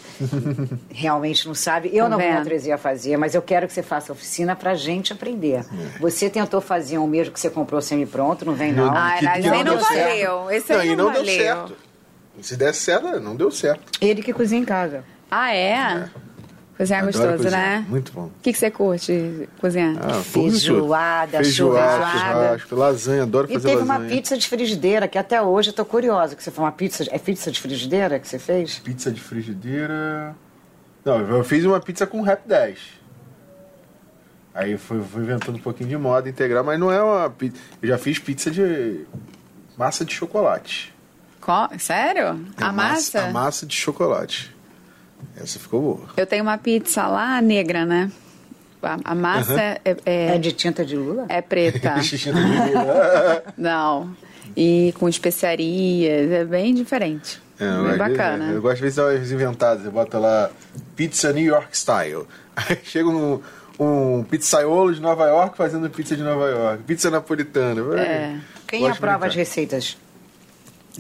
Realmente 0.90 1.48
não 1.48 1.54
sabe. 1.56 1.90
Eu 1.94 2.06
Tá 2.06 2.10
não 2.10 2.18
vou 2.18 2.28
vendo? 2.28 2.38
na 2.40 2.44
Tresia 2.44 2.78
fazer, 2.78 3.18
mas 3.18 3.36
eu 3.36 3.42
quero 3.42 3.68
que 3.68 3.74
você 3.74 3.84
faça 3.84 4.12
oficina 4.12 4.56
pra 4.56 4.76
gente 4.76 5.14
aprender. 5.14 5.66
Você 6.00 6.30
tentou 6.30 6.62
fazer 6.62 6.98
um 6.98 7.08
mesmo 7.08 7.34
que 7.34 7.40
você 7.40 7.50
comprou 7.50 7.82
semi-pronto, 7.82 8.46
não 8.46 8.54
vem 8.54 8.72
não. 8.74 8.92
Ah, 8.96 9.16
Que- 9.20 9.26
não 9.26 9.58
não 9.58 9.64
deu 9.64 9.80
certo. 9.82 10.10
valeu. 10.10 10.52
Esse 10.52 10.74
Não, 10.74 10.80
aí 10.80 10.90
e 10.90 10.96
não, 10.96 11.06
não 11.06 11.14
deu 11.14 11.26
certo. 11.26 11.76
Se 12.42 12.56
der 12.58 12.74
certo, 12.74 13.20
não 13.20 13.36
deu 13.36 13.52
certo. 13.52 13.84
Ele 14.02 14.22
que 14.24 14.34
cozinha 14.34 14.62
em 14.62 14.66
casa. 14.66 15.04
Ah, 15.30 15.54
é? 15.54 16.10
Cozinhar 16.78 17.04
Adoro 17.04 17.18
gostoso, 17.18 17.44
cozinhar. 17.44 17.82
né? 17.82 17.86
Muito 17.88 18.12
bom. 18.14 18.26
O 18.26 18.32
que, 18.42 18.52
que 18.52 18.58
você 18.58 18.72
curte 18.72 19.48
cozinhar? 19.62 19.96
Ah. 20.02 20.14
Feijoada, 20.24 21.38
Feijoada, 21.38 22.06
churrasco. 22.58 22.76
lasanha, 22.76 23.24
adoro 23.24 23.48
E 23.50 23.54
fazer 23.54 23.68
teve 23.70 23.82
lasanha. 23.82 24.00
uma 24.00 24.10
pizza 24.10 24.38
de 24.38 24.48
frigideira, 24.48 25.08
que 25.08 25.18
até 25.18 25.40
hoje 25.42 25.70
eu 25.70 25.74
tô 25.74 25.86
curiosa, 25.86 26.36
que 26.36 26.44
você 26.44 26.50
foi 26.50 26.64
uma 26.64 26.72
pizza. 26.72 27.06
É 27.12 27.20
pizza 27.20 27.52
de 27.52 27.60
frigideira 27.62 28.20
que 28.20 28.28
você 28.28 28.40
fez? 28.40 28.80
Pizza 28.80 29.12
de 29.12 29.22
frigideira. 29.22 30.36
Não, 31.06 31.20
eu 31.20 31.44
fiz 31.44 31.64
uma 31.64 31.80
pizza 31.80 32.08
com 32.08 32.22
Rap 32.22 32.42
10. 32.48 32.80
Aí 34.56 34.78
fui, 34.78 35.02
fui 35.02 35.24
inventando 35.24 35.56
um 35.56 35.62
pouquinho 35.62 35.90
de 35.90 35.98
moda 35.98 36.30
integral, 36.30 36.64
mas 36.64 36.80
não 36.80 36.92
é 36.92 37.02
uma 37.02 37.30
pizza. 37.30 37.58
Eu 37.82 37.90
já 37.90 37.98
fiz 37.98 38.20
pizza 38.20 38.52
de 38.52 39.06
massa 39.78 40.06
de 40.06 40.14
chocolate. 40.14 40.94
Qual? 41.42 41.70
Sério? 41.78 42.46
É 42.60 42.64
A 42.64 42.72
massa? 42.72 43.26
A 43.26 43.32
massa 43.32 43.66
de 43.66 43.76
chocolate. 43.76 44.53
Essa 45.36 45.60
ficou 45.60 45.82
boa. 45.82 46.10
Eu 46.18 46.26
tenho 46.28 46.44
uma 46.44 46.58
pizza 46.58 47.08
lá 47.08 47.42
negra, 47.42 47.86
né? 47.86 48.12
A, 49.06 49.16
massa 49.16 49.62
é, 49.62 49.96
é, 50.06 50.36
É 50.36 50.38
de 50.38 50.52
tinta 50.52 50.84
de 50.86 50.98
lula? 50.98 51.26
é 51.30 51.42
preta. 51.42 52.02
Xixi 52.02 52.32
do 52.32 52.38
menino. 52.38 52.82
Não. 53.58 54.14
E 54.58 54.94
com 55.00 55.08
especiarias, 55.08 56.30
é 56.32 56.44
bem 56.44 56.74
diferente. 56.76 57.42
É, 57.60 57.64
eu 57.66 57.84
bem 57.84 57.92
de- 57.94 57.98
bacana. 57.98 58.52
Eu 58.52 58.62
gosto 58.62 58.76
de 58.78 58.82
ver 58.82 58.88
essas 58.90 59.32
inventadas. 59.32 59.84
Você 59.84 59.90
bota 59.90 60.20
lá 60.20 60.50
pizza 60.98 61.32
New 61.32 61.46
York 61.46 61.70
style. 61.78 62.26
Aí 62.58 62.78
chega 62.84 63.08
um, 63.08 63.40
um 63.80 64.24
pizzaiolo 64.24 64.94
de 64.94 65.00
Nova 65.02 65.28
York 65.28 65.56
fazendo 65.56 65.90
pizza 65.90 66.16
de 66.18 66.22
Nova 66.24 66.50
York. 66.50 66.84
Pizza 66.84 67.10
napolitana. 67.10 67.82
É. 68.02 68.36
Quem 68.68 68.82
Gosto 68.82 68.92
de 68.94 68.98
aprova 68.98 69.28
as 69.28 69.36
receitas? 69.36 69.96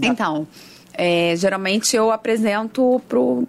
Então, 0.01 0.47
é, 0.93 1.33
geralmente 1.35 1.95
eu 1.95 2.11
apresento 2.11 3.01
pro 3.09 3.45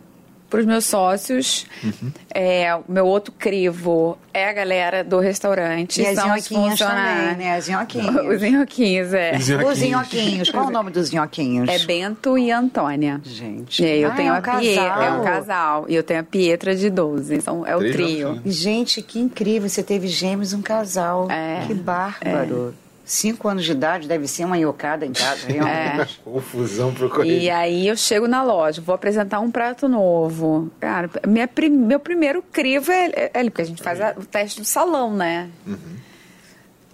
para 0.54 0.60
os 0.60 0.66
meus 0.66 0.84
sócios. 0.84 1.66
Uhum. 1.82 2.12
É, 2.32 2.72
o 2.76 2.84
meu 2.88 3.06
outro 3.06 3.32
crivo 3.36 4.16
é 4.32 4.48
a 4.48 4.52
galera 4.52 5.02
do 5.02 5.18
restaurante. 5.18 6.00
E 6.00 6.06
as 6.06 6.14
são 6.14 6.26
os 6.34 6.48
nhoquinhas 6.48 6.70
funcionários. 6.70 7.30
também, 7.32 7.46
né? 7.46 7.56
As 7.56 7.64
Os 7.66 7.70
nhoquinhas. 7.74 8.52
nhoquinhos, 8.52 9.12
é. 9.14 9.36
Os 9.36 9.48
Os 9.48 9.80
nhoquinhos. 9.82 10.50
Qual 10.50 10.66
o 10.66 10.70
nome 10.70 10.90
dos 10.92 11.10
nhoquinhos? 11.10 11.68
É 11.68 11.78
Bento 11.80 12.38
e 12.38 12.52
Antônia. 12.52 13.20
Gente. 13.24 13.82
E 13.82 13.86
aí 13.86 14.02
eu 14.02 14.10
Ah, 14.10 14.14
tenho 14.14 14.28
é 14.28 14.32
um 14.32 14.36
a 14.36 14.40
Pietra, 14.42 14.84
é 14.84 15.10
um 15.10 15.22
casal. 15.22 15.24
casal. 15.24 15.86
E 15.88 15.94
eu 15.96 16.02
tenho 16.04 16.20
a 16.20 16.24
Pietra 16.24 16.76
de 16.76 16.88
12. 16.90 17.34
Então 17.34 17.66
é 17.66 17.74
o 17.74 17.78
Três 17.80 17.94
trio. 17.94 18.28
nhoquinhos. 18.34 18.56
Gente, 18.56 19.02
que 19.02 19.18
incrível. 19.18 19.68
Você 19.68 19.82
teve 19.82 20.06
gêmeos 20.06 20.52
um 20.52 20.62
casal. 20.62 21.28
É. 21.30 21.64
Que 21.66 21.74
bárbaro. 21.74 22.74
Cinco 23.06 23.48
anos 23.48 23.64
de 23.64 23.72
idade, 23.72 24.08
deve 24.08 24.26
ser 24.26 24.46
uma 24.46 24.56
iocada 24.58 25.04
em 25.04 25.12
casa, 25.12 25.46
realmente. 25.46 26.18
Confusão 26.24 26.94
pro 26.94 27.10
correio. 27.10 27.38
E 27.42 27.50
aí 27.50 27.86
eu 27.86 27.96
chego 27.96 28.26
na 28.26 28.42
loja, 28.42 28.80
vou 28.80 28.94
apresentar 28.94 29.40
um 29.40 29.50
prato 29.50 29.86
novo. 29.88 30.70
Cara, 30.80 31.10
minha 31.26 31.46
prim- 31.46 31.68
meu 31.68 32.00
primeiro 32.00 32.42
crivo 32.42 32.90
é, 32.90 33.06
é, 33.08 33.30
é- 33.34 33.44
porque 33.44 33.60
a 33.62 33.66
gente 33.66 33.82
faz 33.82 34.00
a- 34.00 34.14
o 34.16 34.24
teste 34.24 34.60
do 34.60 34.66
salão, 34.66 35.14
né? 35.14 35.50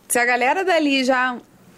Se 0.09 0.19
a 0.19 0.25
galera 0.25 0.65
dali 0.65 1.05
já. 1.05 1.37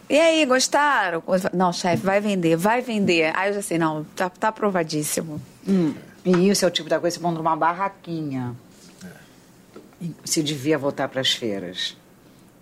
E 0.09 0.19
aí, 0.19 0.45
gostaram? 0.47 1.23
Não, 1.53 1.73
chefe, 1.73 2.05
vai 2.05 2.21
vender, 2.21 2.57
vai 2.57 2.81
vender. 2.81 3.33
Aí 3.37 3.51
eu 3.51 3.55
já 3.55 3.63
sei, 3.63 3.79
não, 3.79 4.05
tá, 4.17 4.29
tá 4.31 4.49
aprovadíssimo. 4.49 5.41
Hum, 5.69 5.95
E 6.25 6.49
isso 6.49 6.65
é 6.65 6.69
o 6.69 6.71
tipo 6.71 6.89
da 6.89 6.99
coisa 7.01 7.17
que 7.17 7.23
você 7.23 7.27
monta 7.29 7.41
uma 7.41 7.57
barraquinha. 7.57 8.55
E 10.01 10.15
Você 10.25 10.43
devia 10.43 10.79
voltar 10.79 11.09
para 11.09 11.21
as 11.21 11.33
feiras. 11.33 11.97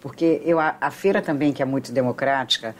Porque 0.01 0.40
eu, 0.44 0.59
a, 0.59 0.76
a 0.80 0.90
feira 0.90 1.20
também, 1.20 1.53
que 1.53 1.62
é 1.62 1.64
muito 1.64 1.92
democrática, 1.92 2.74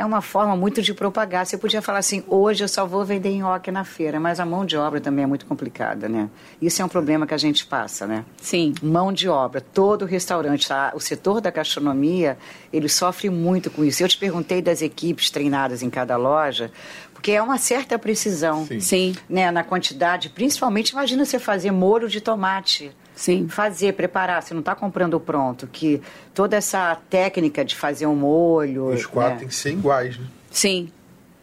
é 0.00 0.04
uma 0.04 0.22
forma 0.22 0.56
muito 0.56 0.80
de 0.80 0.94
propagar. 0.94 1.44
Você 1.44 1.58
podia 1.58 1.82
falar 1.82 1.98
assim, 1.98 2.24
hoje 2.26 2.64
eu 2.64 2.68
só 2.68 2.86
vou 2.86 3.04
vender 3.04 3.36
nhoque 3.36 3.70
na 3.70 3.84
feira, 3.84 4.18
mas 4.18 4.40
a 4.40 4.46
mão 4.46 4.64
de 4.64 4.74
obra 4.74 4.98
também 4.98 5.24
é 5.24 5.26
muito 5.26 5.44
complicada, 5.44 6.08
né? 6.08 6.30
Isso 6.60 6.80
é 6.80 6.84
um 6.84 6.88
problema 6.88 7.26
que 7.26 7.34
a 7.34 7.38
gente 7.38 7.66
passa, 7.66 8.06
né? 8.06 8.24
Sim. 8.38 8.72
Mão 8.82 9.12
de 9.12 9.28
obra. 9.28 9.60
Todo 9.60 10.06
restaurante, 10.06 10.66
tá? 10.66 10.92
o 10.94 11.00
setor 11.00 11.42
da 11.42 11.50
gastronomia, 11.50 12.38
ele 12.72 12.88
sofre 12.88 13.28
muito 13.28 13.70
com 13.70 13.84
isso. 13.84 14.02
Eu 14.02 14.08
te 14.08 14.16
perguntei 14.16 14.62
das 14.62 14.80
equipes 14.80 15.28
treinadas 15.28 15.82
em 15.82 15.90
cada 15.90 16.16
loja, 16.16 16.72
porque 17.12 17.32
é 17.32 17.42
uma 17.42 17.58
certa 17.58 17.98
precisão 17.98 18.64
Sim. 18.64 18.80
Sim, 18.80 19.16
né, 19.28 19.50
na 19.50 19.62
quantidade, 19.62 20.30
principalmente 20.30 20.90
imagina 20.90 21.26
você 21.26 21.38
fazer 21.38 21.70
molho 21.70 22.08
de 22.08 22.22
tomate. 22.22 22.90
Sim. 23.20 23.48
Fazer, 23.48 23.92
preparar, 23.92 24.42
você 24.42 24.54
não 24.54 24.60
está 24.60 24.74
comprando 24.74 25.14
o 25.14 25.20
pronto, 25.20 25.66
que 25.66 26.00
toda 26.34 26.56
essa 26.56 26.96
técnica 27.08 27.64
de 27.64 27.76
fazer 27.76 28.06
um 28.06 28.16
molho. 28.16 28.86
Os 28.86 29.06
quatro 29.06 29.34
né? 29.34 29.38
têm 29.40 29.48
que 29.48 29.54
ser 29.54 29.72
iguais, 29.72 30.18
né? 30.18 30.26
Sim, 30.50 30.90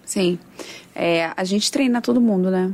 sim. 0.03 0.39
É, 0.95 1.31
a 1.37 1.43
gente 1.43 1.71
treina 1.71 2.01
todo 2.01 2.19
mundo, 2.19 2.49
né? 2.49 2.71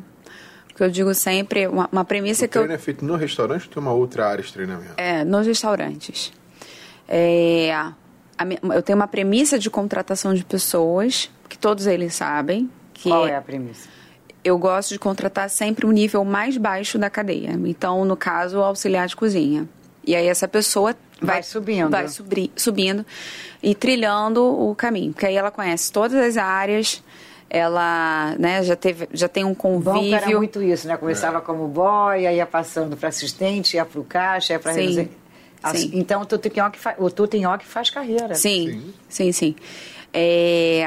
Porque 0.68 0.84
eu 0.84 0.90
digo 0.90 1.14
sempre, 1.14 1.68
uma, 1.68 1.88
uma 1.92 2.06
premissa 2.06 2.46
O 2.46 2.48
que 2.48 2.58
eu. 2.58 2.62
treino 2.62 2.74
é 2.74 2.82
feito 2.82 3.06
no 3.06 3.16
restaurante 3.16 3.68
ou 3.68 3.74
tem 3.74 3.84
uma 3.84 3.94
outra 3.94 4.28
área 4.28 4.44
de 4.44 4.52
treinamento? 4.52 4.94
É, 4.98 5.24
nos 5.24 5.46
restaurantes. 5.46 6.32
É, 7.08 7.72
a 7.74 7.94
eu 8.74 8.82
tenho 8.82 8.98
uma 8.98 9.08
premissa 9.08 9.60
de 9.60 9.70
contratação 9.70 10.34
de 10.34 10.44
pessoas, 10.44 11.30
que 11.48 11.58
todos 11.58 11.86
eles 11.88 12.16
sabem, 12.16 12.70
que 12.94 13.10
Qual 13.10 13.28
é 13.28 13.36
a 13.36 13.42
premissa? 13.42 13.88
Eu 14.44 14.58
gosto 14.58 14.90
de 14.90 15.00
contratar 15.00 15.50
sempre 15.50 15.86
o 15.86 15.92
nível 15.92 16.24
mais 16.26 16.58
baixo 16.58 16.98
da 16.98 17.10
cadeia. 17.10 17.52
Então, 17.66 18.04
no 18.06 18.16
caso, 18.18 18.60
o 18.60 18.64
auxiliar 18.64 19.08
de 19.08 19.16
cozinha. 19.16 19.68
E 20.06 20.16
aí 20.16 20.28
essa 20.28 20.48
pessoa 20.48 20.96
vai, 21.22 21.36
Vai 21.36 21.44
subindo. 21.44 21.90
vai 21.90 22.08
subri- 22.10 22.52
subindo 22.56 23.06
e 23.62 23.74
trilhando 23.74 24.44
o 24.44 24.76
caminho, 24.76 25.14
porque 25.14 25.26
aí 25.26 25.36
ela 25.36 25.50
conhece 25.50 25.92
todas 25.94 26.14
as 26.20 26.36
áreas, 26.36 27.02
ela, 27.50 28.36
né, 28.38 28.62
já 28.64 28.76
teve, 28.76 29.08
já 29.14 29.30
tem 29.30 29.46
um 29.46 29.56
convívio. 29.56 30.14
era 30.16 30.28
muito 30.32 30.62
isso, 30.62 30.88
né? 30.88 30.98
Começava 30.98 31.40
como 31.40 31.68
boy, 31.68 32.28
aí 32.28 32.36
ia 32.38 32.46
passando 32.46 32.98
para 32.98 33.08
assistente, 33.10 33.78
ia 33.78 33.86
para 33.86 34.00
o 34.02 34.04
caixa, 34.04 34.54
ia 34.54 34.60
para 34.60 34.74
Sim. 34.74 35.10
As- 35.62 35.80
Sim. 35.80 35.92
Então 35.94 36.22
o 36.22 36.26
Tutinhoque 36.26 36.78
fa... 36.78 36.94
o 36.98 37.10
Tutinhoque 37.10 37.66
faz 37.66 37.90
carreira. 37.90 38.36
Sim, 38.36 38.94
sim, 39.08 39.32
sim. 39.32 39.56
É, 40.12 40.86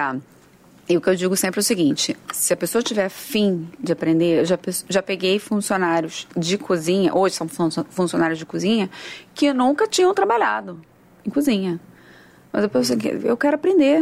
E 0.89 0.97
o 0.97 1.01
que 1.01 1.09
eu 1.11 1.17
digo 1.17 1.37
sempre 1.37 1.59
é 1.59 1.63
o 1.63 1.65
seguinte: 1.65 2.17
se 2.33 2.53
a 2.53 2.57
pessoa 2.57 2.83
tiver 2.83 3.09
fim 3.09 3.69
de 3.81 3.91
aprender, 3.93 4.41
eu 4.41 4.45
já, 4.45 4.59
já 4.89 5.03
peguei 5.03 5.39
funcionários 5.39 6.29
de 6.37 6.57
cozinha, 6.57 7.13
hoje 7.15 7.35
são 7.35 7.49
fun- 7.49 7.71
funcionários 7.91 8.39
de 8.39 8.47
cozinha, 8.47 8.89
que 9.35 9.53
nunca 9.53 9.87
tinham 9.89 10.15
trabalhado 10.15 10.81
em 11.25 11.31
cozinha. 11.31 11.81
Mas 12.53 12.63
eu 12.63 12.69
pensei 12.71 12.97
que 12.97 13.09
eu 13.09 13.37
quero 13.37 13.57
aprender. 13.57 14.01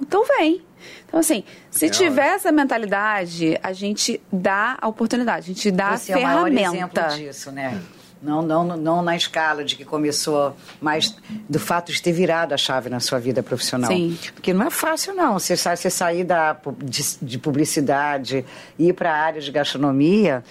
então 0.00 0.24
vem. 0.38 0.62
Então, 1.06 1.20
assim, 1.20 1.44
se 1.70 1.86
É 1.86 1.88
tiver 1.90 2.28
essa 2.28 2.50
mentalidade, 2.52 3.58
a 3.62 3.72
gente 3.72 4.18
dá 4.32 4.78
a 4.80 4.88
oportunidade, 4.88 5.50
a 5.50 5.54
gente 5.54 5.70
dá 5.70 5.96
Você 5.96 6.12
a 6.12 6.16
é 6.16 6.18
o 6.18 6.22
maior 6.22 6.50
ferramenta. 6.50 7.06
exemplo 7.06 7.16
disso, 7.26 7.50
né? 7.52 7.82
Não, 8.22 8.42
não, 8.42 8.64
não 8.76 9.00
na 9.02 9.16
escala 9.16 9.64
de 9.64 9.76
que 9.76 9.84
começou, 9.84 10.54
mas 10.80 11.16
do 11.48 11.58
fato 11.58 11.90
de 11.90 12.02
ter 12.02 12.12
virado 12.12 12.52
a 12.52 12.56
chave 12.58 12.90
na 12.90 13.00
sua 13.00 13.18
vida 13.18 13.42
profissional. 13.42 13.90
Sim. 13.90 14.18
Porque 14.34 14.52
não 14.52 14.66
é 14.66 14.70
fácil, 14.70 15.14
não. 15.14 15.38
Você, 15.38 15.56
sa- 15.56 15.74
você 15.74 15.88
sair 15.88 16.22
da, 16.24 16.54
de, 16.84 17.02
de 17.22 17.38
publicidade 17.38 18.44
ir 18.78 18.92
para 18.92 19.10
a 19.10 19.16
área 19.16 19.40
de 19.40 19.50
gastronomia, 19.50 20.44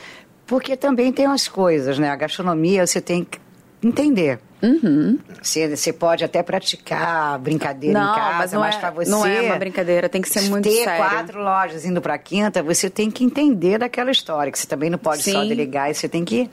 porque 0.47 0.75
também 0.75 1.11
tem 1.13 1.27
umas 1.27 1.47
coisas, 1.47 1.99
né? 1.99 2.09
A 2.09 2.15
gastronomia 2.15 2.87
você 2.87 2.99
tem 2.99 3.23
que 3.23 3.37
entender. 3.83 4.39
Você, 5.41 5.75
você 5.75 5.93
pode 5.93 6.23
até 6.25 6.41
praticar 6.43 7.37
brincadeira 7.39 7.97
Não, 7.99 8.11
em 8.11 8.15
casa, 8.15 8.59
mas 8.59 8.73
mas 8.73 8.75
é- 8.75 8.79
para 8.79 8.89
você. 8.91 9.09
não 9.11 9.25
é 9.25 9.41
uma 9.41 9.55
brincadeira, 9.57 10.09
tem 10.09 10.21
que 10.21 10.29
ser 10.29 10.41
muito 10.49 10.67
ter 10.67 10.83
sério. 10.83 10.97
quatro 11.09 11.41
lojas 11.41 11.85
indo 11.85 12.01
para 12.01 12.17
quinta, 12.17 12.61
você 12.61 12.89
tem 12.89 13.09
que 13.09 13.23
entender 13.23 13.77
daquela 13.77 14.11
história, 14.11 14.51
que 14.51 14.59
você 14.59 14.67
também 14.67 14.89
não 14.89 14.97
pode 14.97 15.23
só 15.23 15.43
Sim. 15.43 15.47
delegar, 15.47 15.89
e 15.89 15.93
você 15.93 16.09
tem 16.09 16.25
que. 16.25 16.49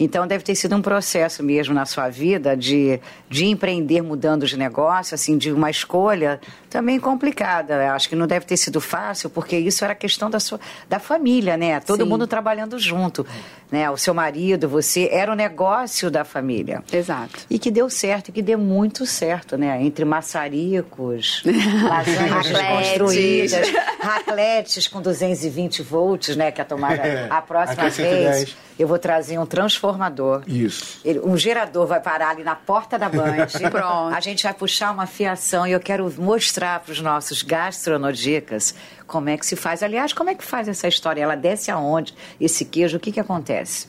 Então 0.00 0.26
deve 0.26 0.42
ter 0.42 0.54
sido 0.54 0.74
um 0.74 0.80
processo 0.80 1.42
mesmo 1.42 1.74
na 1.74 1.84
sua 1.84 2.08
vida 2.08 2.56
de, 2.56 2.98
de 3.28 3.44
empreender 3.44 4.00
mudando 4.00 4.46
de 4.46 4.56
negócio, 4.56 5.14
assim, 5.14 5.36
de 5.36 5.52
uma 5.52 5.68
escolha 5.68 6.40
também 6.70 6.98
complicada. 7.00 7.92
Acho 7.92 8.08
que 8.08 8.14
não 8.16 8.26
deve 8.26 8.46
ter 8.46 8.56
sido 8.56 8.80
fácil, 8.80 9.28
porque 9.28 9.58
isso 9.58 9.84
era 9.84 9.94
questão 9.94 10.30
da 10.30 10.38
sua 10.40 10.58
da 10.88 10.98
família, 10.98 11.56
né? 11.56 11.80
Todo 11.80 12.04
Sim. 12.04 12.08
mundo 12.08 12.26
trabalhando 12.26 12.78
junto, 12.78 13.26
né? 13.70 13.90
O 13.90 13.96
seu 13.96 14.14
marido, 14.14 14.68
você 14.68 15.08
era 15.12 15.32
o 15.32 15.34
negócio 15.34 16.10
da 16.10 16.24
família. 16.24 16.82
Exato. 16.92 17.40
E 17.50 17.58
que 17.58 17.70
deu 17.70 17.90
certo, 17.90 18.28
e 18.28 18.32
que 18.32 18.40
deu 18.40 18.58
muito 18.58 19.04
certo, 19.04 19.58
né? 19.58 19.82
Entre 19.82 20.04
maçaricos, 20.04 21.42
lasanhas 21.82 22.30
Racletes. 22.46 22.52
desconstruídas, 22.52 23.72
racletes 24.00 24.88
com 24.88 25.02
220 25.02 25.82
volts, 25.82 26.36
né? 26.36 26.50
Que 26.50 26.60
a 26.60 26.64
tomada, 26.64 26.94
É, 27.02 27.26
a 27.30 27.42
próxima 27.42 27.82
é 27.86 27.90
vez, 27.90 27.96
110. 27.96 28.56
eu 28.78 28.86
vou 28.88 28.98
trazer 28.98 29.38
um 29.38 29.46
transformador. 29.46 30.42
Isso. 30.46 31.00
Ele- 31.04 31.20
um 31.20 31.36
gerador 31.36 31.86
vai 31.86 32.00
parar 32.00 32.30
ali 32.30 32.44
na 32.44 32.54
porta 32.54 32.98
da 32.98 33.08
Band. 33.08 33.46
Pronto. 33.70 34.14
A 34.14 34.20
gente 34.20 34.42
vai 34.44 34.54
puxar 34.54 34.92
uma 34.92 35.06
fiação 35.06 35.66
e 35.66 35.72
eu 35.72 35.80
quero 35.80 36.12
mostrar 36.18 36.59
para 36.60 36.92
os 36.92 37.00
nossos 37.00 37.42
gastronodicas 37.42 38.74
como 39.06 39.28
é 39.28 39.36
que 39.36 39.44
se 39.44 39.56
faz. 39.56 39.82
Aliás, 39.82 40.12
como 40.12 40.30
é 40.30 40.34
que 40.34 40.44
faz 40.44 40.68
essa 40.68 40.86
história? 40.86 41.22
Ela 41.22 41.34
desce 41.34 41.70
aonde? 41.70 42.14
Esse 42.40 42.64
queijo, 42.64 42.96
o 42.96 43.00
que, 43.00 43.10
que 43.10 43.20
acontece? 43.20 43.88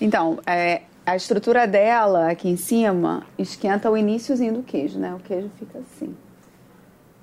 Então, 0.00 0.40
é, 0.46 0.82
a 1.04 1.14
estrutura 1.14 1.66
dela 1.66 2.30
aqui 2.30 2.48
em 2.48 2.56
cima 2.56 3.22
esquenta 3.38 3.90
o 3.90 3.96
iníciozinho 3.96 4.54
do 4.54 4.62
queijo, 4.62 4.98
né? 4.98 5.14
O 5.14 5.18
queijo 5.20 5.50
fica 5.58 5.78
assim. 5.78 6.14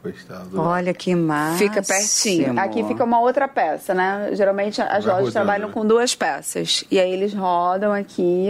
Gostado. 0.03 0.59
Olha 0.59 0.93
que 0.93 1.15
massa. 1.15 1.57
Fica 1.57 1.81
pertinho. 1.81 2.59
Aqui 2.59 2.83
fica 2.83 3.03
uma 3.03 3.19
outra 3.19 3.47
peça, 3.47 3.93
né? 3.93 4.29
Geralmente 4.33 4.81
as 4.81 4.87
Vai 4.87 5.13
lojas 5.13 5.15
rodando, 5.15 5.31
trabalham 5.31 5.67
né? 5.67 5.73
com 5.73 5.85
duas 5.85 6.13
peças. 6.13 6.83
E 6.91 6.99
aí 6.99 7.11
eles 7.11 7.33
rodam 7.33 7.93
aqui. 7.93 8.49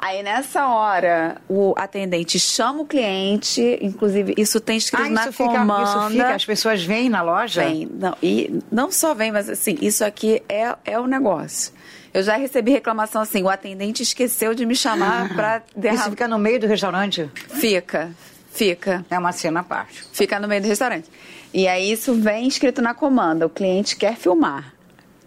Aí 0.00 0.22
nessa 0.22 0.68
hora 0.68 1.38
o 1.48 1.74
atendente 1.76 2.38
chama 2.38 2.82
o 2.82 2.86
cliente, 2.86 3.78
inclusive 3.82 4.32
isso 4.38 4.60
tem 4.60 4.76
escrito 4.76 5.06
Ah, 5.06 5.10
na 5.10 5.22
isso 5.22 5.32
fica, 5.32 5.44
comanda. 5.50 5.82
isso 5.82 6.10
fica, 6.10 6.34
as 6.36 6.44
pessoas 6.44 6.84
vêm 6.84 7.08
na 7.08 7.20
loja? 7.20 7.62
Vem. 7.64 7.88
Não, 7.92 8.16
e 8.22 8.60
não 8.70 8.92
só 8.92 9.12
vem, 9.12 9.32
mas 9.32 9.48
assim, 9.48 9.76
isso 9.82 10.04
aqui 10.04 10.40
é, 10.48 10.72
é 10.84 11.00
o 11.00 11.06
negócio. 11.08 11.72
Eu 12.14 12.22
já 12.22 12.36
recebi 12.36 12.70
reclamação 12.70 13.20
assim, 13.22 13.42
o 13.42 13.48
atendente 13.48 14.02
esqueceu 14.02 14.54
de 14.54 14.64
me 14.64 14.76
chamar 14.76 15.34
para 15.34 15.56
Isso 15.66 15.78
derramar. 15.80 16.10
fica 16.10 16.28
no 16.28 16.38
meio 16.38 16.60
do 16.60 16.66
restaurante? 16.68 17.28
Fica, 17.34 18.12
fica. 18.52 19.04
É 19.10 19.18
uma 19.18 19.32
cena 19.32 19.60
à 19.60 19.62
parte. 19.64 20.04
Fica 20.12 20.38
no 20.38 20.46
meio 20.46 20.62
do 20.62 20.68
restaurante. 20.68 21.08
E 21.52 21.66
aí 21.66 21.90
isso 21.90 22.14
vem 22.14 22.46
escrito 22.46 22.80
na 22.80 22.94
comanda, 22.94 23.46
o 23.46 23.50
cliente 23.50 23.96
quer 23.96 24.14
filmar. 24.16 24.72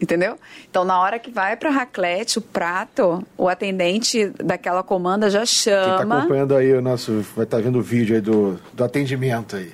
Entendeu? 0.01 0.35
Então, 0.67 0.83
na 0.83 0.99
hora 0.99 1.19
que 1.19 1.29
vai 1.29 1.55
para 1.55 1.69
raclete, 1.69 2.39
o 2.39 2.41
prato, 2.41 3.23
o 3.37 3.47
atendente 3.47 4.29
daquela 4.43 4.81
comanda 4.81 5.29
já 5.29 5.39
Quem 5.39 5.45
tá 5.45 5.97
chama. 5.99 6.19
acompanhando 6.19 6.55
aí 6.55 6.73
o 6.73 6.81
nosso. 6.81 7.23
Vai 7.35 7.45
estar 7.45 7.61
vendo 7.61 7.77
o 7.77 7.83
vídeo 7.83 8.15
aí 8.15 8.21
do, 8.21 8.59
do 8.73 8.83
atendimento 8.83 9.55
aí. 9.55 9.71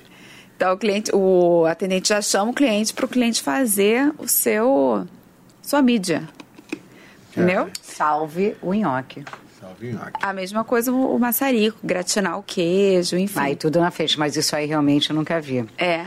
Então, 0.54 0.74
o 0.74 0.76
cliente, 0.76 1.10
o 1.14 1.64
atendente 1.64 2.10
já 2.10 2.20
chama 2.20 2.50
o 2.50 2.54
cliente 2.54 2.92
para 2.92 3.06
o 3.06 3.08
cliente 3.08 3.42
fazer 3.42 4.12
o 4.18 4.28
seu 4.28 5.06
sua 5.62 5.80
mídia. 5.80 6.28
Entendeu? 7.30 7.68
Salve 7.80 8.56
o 8.60 8.74
nhoque. 8.74 9.24
Salve, 9.60 9.92
nhoque. 9.92 10.12
A 10.20 10.32
mesma 10.32 10.64
coisa 10.64 10.92
o, 10.92 11.18
maçarico, 11.18 11.78
gratinar 11.82 12.38
o 12.38 12.42
queijo, 12.42 13.16
enfim. 13.16 13.38
Aí 13.38 13.56
tudo 13.56 13.78
na 13.80 13.90
frente, 13.90 14.18
mas 14.18 14.36
isso 14.36 14.54
aí 14.56 14.66
realmente 14.66 15.10
eu 15.10 15.16
nunca 15.16 15.40
vi. 15.40 15.64
É. 15.78 16.06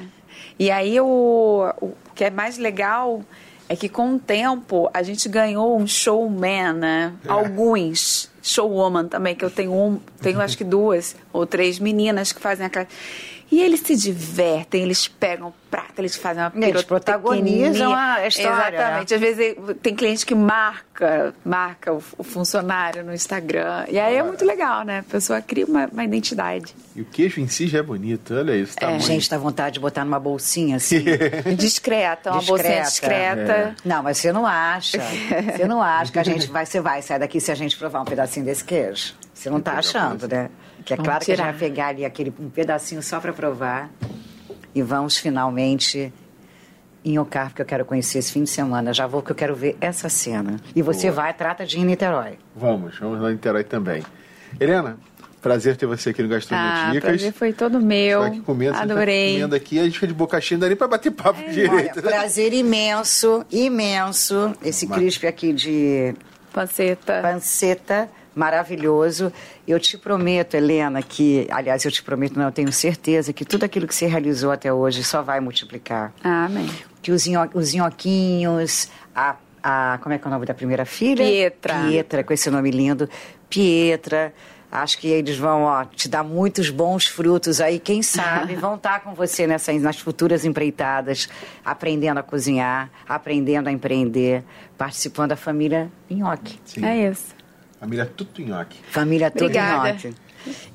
E 0.59 0.69
aí 0.69 0.99
o, 0.99 1.73
o 1.81 1.93
que 2.13 2.25
é 2.25 2.29
mais 2.29 2.57
legal 2.57 3.23
é 3.71 3.75
que 3.77 3.87
com 3.87 4.15
o 4.15 4.19
tempo 4.19 4.89
a 4.93 5.01
gente 5.01 5.29
ganhou 5.29 5.79
um 5.79 5.87
showman, 5.87 6.73
né? 6.73 7.13
É. 7.23 7.31
Alguns 7.31 8.29
showwoman 8.43 9.07
também, 9.07 9.33
que 9.33 9.45
eu 9.45 9.49
tenho 9.49 9.71
um, 9.71 9.97
tenho 10.21 10.41
acho 10.41 10.57
que 10.57 10.63
duas 10.65 11.15
ou 11.31 11.45
três 11.45 11.79
meninas 11.79 12.33
que 12.33 12.41
fazem 12.41 12.65
aquela. 12.65 12.85
E 13.49 13.61
eles 13.61 13.79
se 13.79 13.95
divertem, 13.95 14.83
eles 14.83 15.07
pegam 15.07 15.53
o 15.71 15.77
prato, 15.81 15.99
eles 15.99 16.15
fazem 16.15 16.43
uma 16.43 16.51
Eles 16.67 16.83
protagonizam 16.83 17.91
pirotecnia. 17.91 18.13
a 18.23 18.27
história, 18.27 18.75
Exatamente. 18.77 19.13
Às 19.13 19.19
vezes 19.21 19.55
tem 19.81 19.95
cliente 19.95 20.25
que 20.25 20.35
marca, 20.35 21.33
marca 21.45 21.93
o, 21.93 22.03
o 22.17 22.23
funcionário 22.23 23.03
no 23.03 23.13
Instagram. 23.13 23.85
E 23.87 23.99
aí 23.99 24.15
é 24.15 24.23
muito 24.23 24.43
legal, 24.45 24.83
né? 24.83 24.99
A 24.99 25.03
pessoa 25.03 25.41
cria 25.41 25.65
uma, 25.65 25.85
uma 25.87 26.03
identidade. 26.03 26.75
E 26.95 27.01
o 27.01 27.05
queijo 27.05 27.39
em 27.39 27.47
si 27.47 27.67
já 27.67 27.79
é 27.79 27.81
bonito, 27.83 28.33
olha 28.33 28.55
isso. 28.55 28.75
Tá 28.75 28.89
muito- 28.89 29.05
Gente, 29.05 29.29
dá 29.29 29.37
vontade 29.37 29.75
de 29.75 29.79
botar 29.79 30.03
numa 30.03 30.19
bolsinha 30.19 30.75
assim. 30.75 31.03
Discreta, 31.57 32.31
uma 32.31 32.41
bolsinha 32.41 32.81
Discreta. 32.81 33.35
discreta. 33.41 33.75
Não, 33.85 34.03
mas 34.03 34.17
você 34.17 34.31
não 34.33 34.45
acha. 34.45 34.99
Você 35.55 35.65
não 35.65 35.81
acha 35.81 36.11
que 36.11 36.19
a 36.19 36.23
gente 36.23 36.47
vai, 36.47 36.65
você 36.65 36.81
vai 36.81 37.01
sair 37.01 37.19
daqui 37.19 37.39
se 37.39 37.51
a 37.51 37.55
gente 37.55 37.77
provar 37.77 38.01
um 38.01 38.05
pedacinho 38.05 38.45
desse 38.45 38.63
queijo. 38.63 39.13
Você 39.33 39.49
não 39.49 39.59
tá 39.61 39.73
achando, 39.73 40.27
né? 40.27 40.49
Que 40.83 40.93
é 40.93 40.97
Vamos 40.97 41.07
claro 41.07 41.23
que 41.25 41.31
a 41.31 41.35
gente 41.35 41.43
tirar. 41.45 41.51
vai 41.57 41.59
pegar 41.69 41.87
ali 41.87 42.03
aquele 42.05 42.33
um 42.39 42.49
pedacinho 42.49 43.01
só 43.03 43.19
para 43.19 43.31
provar 43.31 43.89
e 44.73 44.81
vamos 44.81 45.17
finalmente 45.17 46.11
enhocar, 47.03 47.47
porque 47.49 47.61
eu 47.61 47.65
quero 47.65 47.83
conhecer 47.85 48.19
esse 48.19 48.31
fim 48.31 48.43
de 48.43 48.49
semana. 48.49 48.93
Já 48.93 49.07
vou, 49.07 49.21
porque 49.21 49.31
eu 49.31 49.35
quero 49.35 49.55
ver 49.55 49.75
essa 49.81 50.07
cena. 50.09 50.57
E 50.75 50.81
você 50.81 51.07
Boa. 51.09 51.23
vai, 51.23 51.33
trata 51.33 51.65
de 51.65 51.77
ir 51.77 51.81
em 51.81 51.85
Niterói. 51.85 52.37
Vamos, 52.55 52.97
vamos 52.99 53.19
lá 53.21 53.29
em 53.29 53.33
Niterói 53.33 53.63
também. 53.63 54.03
Helena, 54.59 54.97
prazer 55.41 55.75
ter 55.75 55.87
você 55.87 56.11
aqui 56.11 56.21
no 56.21 56.27
Ah, 56.27 56.31
Gastronomia 56.35 56.99
o 56.99 57.01
prazer 57.01 57.33
foi 57.33 57.53
todo 57.53 57.81
meu. 57.81 58.19
Tô 58.19 58.25
aqui 58.27 58.39
comendo, 58.41 58.73
tá 58.73 58.81
Adorei. 58.83 59.33
comendo 59.33 59.55
aqui, 59.55 59.79
a 59.79 59.83
gente 59.83 59.93
fica 59.95 60.07
de 60.07 60.13
boca 60.13 60.39
cheia, 60.39 60.57
não 60.57 60.61
dá 60.61 60.67
nem 60.67 60.77
pra 60.77 60.87
bater 60.87 61.09
papo 61.11 61.39
Olha, 61.41 61.51
direito. 61.51 61.95
né? 62.01 62.01
prazer 62.11 62.53
imenso, 62.53 63.43
imenso. 63.51 64.53
Esse 64.63 64.85
Mas- 64.85 64.97
crisp 64.99 65.25
aqui 65.25 65.53
de 65.53 66.13
Panceta. 66.53 67.19
panceta 67.23 68.09
maravilhoso. 68.35 69.31
Eu 69.71 69.79
te 69.79 69.97
prometo, 69.97 70.55
Helena, 70.55 71.01
que, 71.01 71.47
aliás, 71.49 71.85
eu 71.85 71.91
te 71.91 72.03
prometo, 72.03 72.37
não, 72.37 72.45
eu 72.45 72.51
tenho 72.51 72.71
certeza 72.73 73.31
que 73.31 73.45
tudo 73.45 73.63
aquilo 73.63 73.87
que 73.87 73.95
você 73.95 74.05
realizou 74.05 74.51
até 74.51 74.71
hoje 74.71 75.01
só 75.01 75.21
vai 75.21 75.39
multiplicar. 75.39 76.13
Amém. 76.21 76.69
Que 77.01 77.09
os, 77.09 77.25
nho, 77.25 77.49
os 77.53 77.73
nhoquinhos, 77.73 78.89
a, 79.15 79.37
a. 79.63 79.97
Como 80.03 80.13
é 80.13 80.17
que 80.17 80.25
é 80.25 80.27
o 80.27 80.31
nome 80.31 80.45
da 80.45 80.53
primeira 80.53 80.85
filha? 80.85 81.23
Pietra. 81.23 81.85
Pietra, 81.87 82.23
com 82.23 82.33
esse 82.33 82.49
nome 82.49 82.69
lindo. 82.69 83.09
Pietra. 83.49 84.33
Acho 84.69 84.97
que 84.97 85.07
eles 85.07 85.37
vão 85.37 85.63
ó, 85.63 85.85
te 85.85 86.09
dar 86.09 86.23
muitos 86.23 86.69
bons 86.69 87.05
frutos 87.05 87.61
aí. 87.61 87.79
Quem 87.79 88.01
sabe 88.01 88.55
vão 88.55 88.75
estar 88.75 88.99
com 89.01 89.13
você 89.13 89.47
nessa, 89.47 89.71
nas 89.73 89.99
futuras 89.99 90.43
empreitadas, 90.43 91.29
aprendendo 91.63 92.19
a 92.19 92.23
cozinhar, 92.23 92.89
aprendendo 93.07 93.67
a 93.67 93.71
empreender, 93.71 94.43
participando 94.77 95.29
da 95.29 95.35
família 95.37 95.89
Nhoque. 96.09 96.59
Sim. 96.65 96.85
É 96.85 97.09
isso. 97.09 97.40
Família 97.81 98.05
tudo 98.05 98.41
nhoque. 98.41 98.77
Família 98.89 99.29
toda 99.31 99.45
Obrigada. 99.45 99.89
nhoque. 99.93 100.13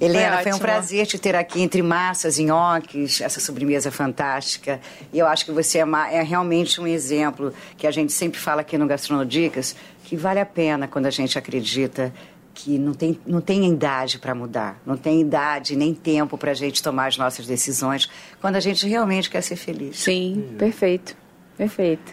Helena, 0.01 0.37
foi, 0.43 0.47
um 0.53 0.55
ótimo. 0.57 0.59
prazer 0.61 1.07
te 1.07 1.19
ter 1.19 1.35
aqui 1.35 1.61
entre 1.63 1.83
massas 1.83 2.39
nhoques, 2.39 3.21
essa 3.21 3.41
sobremesa 3.41 3.91
fantástica. 3.91 4.81
E 5.13 5.19
eu 5.19 5.27
acho 5.27 5.45
que 5.45 5.51
você 5.53 5.79
é, 5.79 5.85
ma- 5.85 6.11
é 6.11 6.23
realmente 6.23 6.81
um 6.81 6.87
exemplo 6.87 7.53
que 7.77 7.87
a 7.87 7.91
gente 7.91 8.13
sempre 8.13 8.39
fala 8.39 8.61
aqui 8.61 8.77
no 8.77 8.87
Gastronodicas, 8.87 9.75
que 10.05 10.17
vale 10.17 10.39
a 10.41 10.47
pena 10.47 10.87
quando 10.87 11.07
a 11.07 11.11
gente 11.11 11.39
acredita 11.39 12.13
que 12.55 12.79
não 12.79 12.93
tem, 12.95 13.21
não 13.27 13.41
tem 13.41 13.69
idade 13.69 14.19
para 14.19 14.35
mudar, 14.35 14.81
não 14.87 14.97
tem 14.97 15.21
idade 15.21 15.77
nem 15.77 15.93
tempo 15.95 16.39
para 16.39 16.53
a 16.53 16.55
gente 16.55 16.83
tomar 16.83 17.09
as 17.09 17.17
nossas 17.19 17.47
decisões, 17.47 18.09
quando 18.41 18.57
a 18.57 18.61
gente 18.61 18.87
realmente 18.87 19.29
quer 19.31 19.43
ser 19.43 19.57
feliz. 19.57 19.99
Sim, 19.99 20.55
perfeito. 20.59 21.17
Perfeito. 21.57 22.13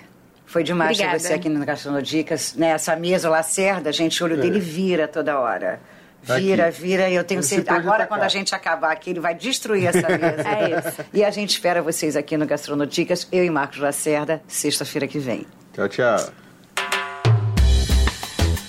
Foi 0.54 0.64
demais 0.64 0.96
ter 0.96 1.10
você 1.20 1.34
aqui 1.34 1.50
no 1.50 1.66
Gastronodicas. 1.66 2.54
Né? 2.54 2.68
Essa 2.68 2.96
mesa, 2.96 3.28
o 3.28 3.32
Lacerda, 3.32 3.92
gente, 3.92 4.22
o 4.22 4.26
olho 4.28 4.38
dele 4.40 4.60
vira 4.60 5.08
toda 5.08 5.40
hora. 5.40 5.80
Tá 6.28 6.36
Vira, 6.38 6.68
aqui. 6.68 6.80
vira, 6.80 7.10
e 7.10 7.16
eu 7.16 7.24
tenho 7.24 7.42
certeza. 7.42 7.76
Agora, 7.76 8.06
quando 8.06 8.22
a 8.22 8.28
gente 8.28 8.54
acabar 8.54 8.92
aqui, 8.92 9.10
ele 9.10 9.20
vai 9.20 9.34
destruir 9.34 9.88
essa 9.88 10.08
mesa. 10.16 10.48
É 10.48 10.80
isso. 10.80 11.02
E 11.12 11.26
a 11.26 11.32
gente 11.32 11.50
espera 11.50 11.82
vocês 11.82 12.16
aqui 12.16 12.38
no 12.38 12.46
Gastronodicas, 12.46 13.28
eu 13.32 13.44
e 13.44 13.50
Marcos 13.50 13.80
Lacerda, 13.80 14.44
sexta-feira 14.48 15.08
que 15.08 15.18
vem. 15.18 15.44
Tchau, 15.74 15.90
tchau. 15.90 16.18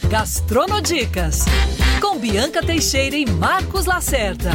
Gastronodicas, 0.08 1.44
com 2.00 2.18
Bianca 2.18 2.64
Teixeira 2.64 3.14
e 3.14 3.26
Marcos 3.26 3.84
Lacerda. 3.84 4.52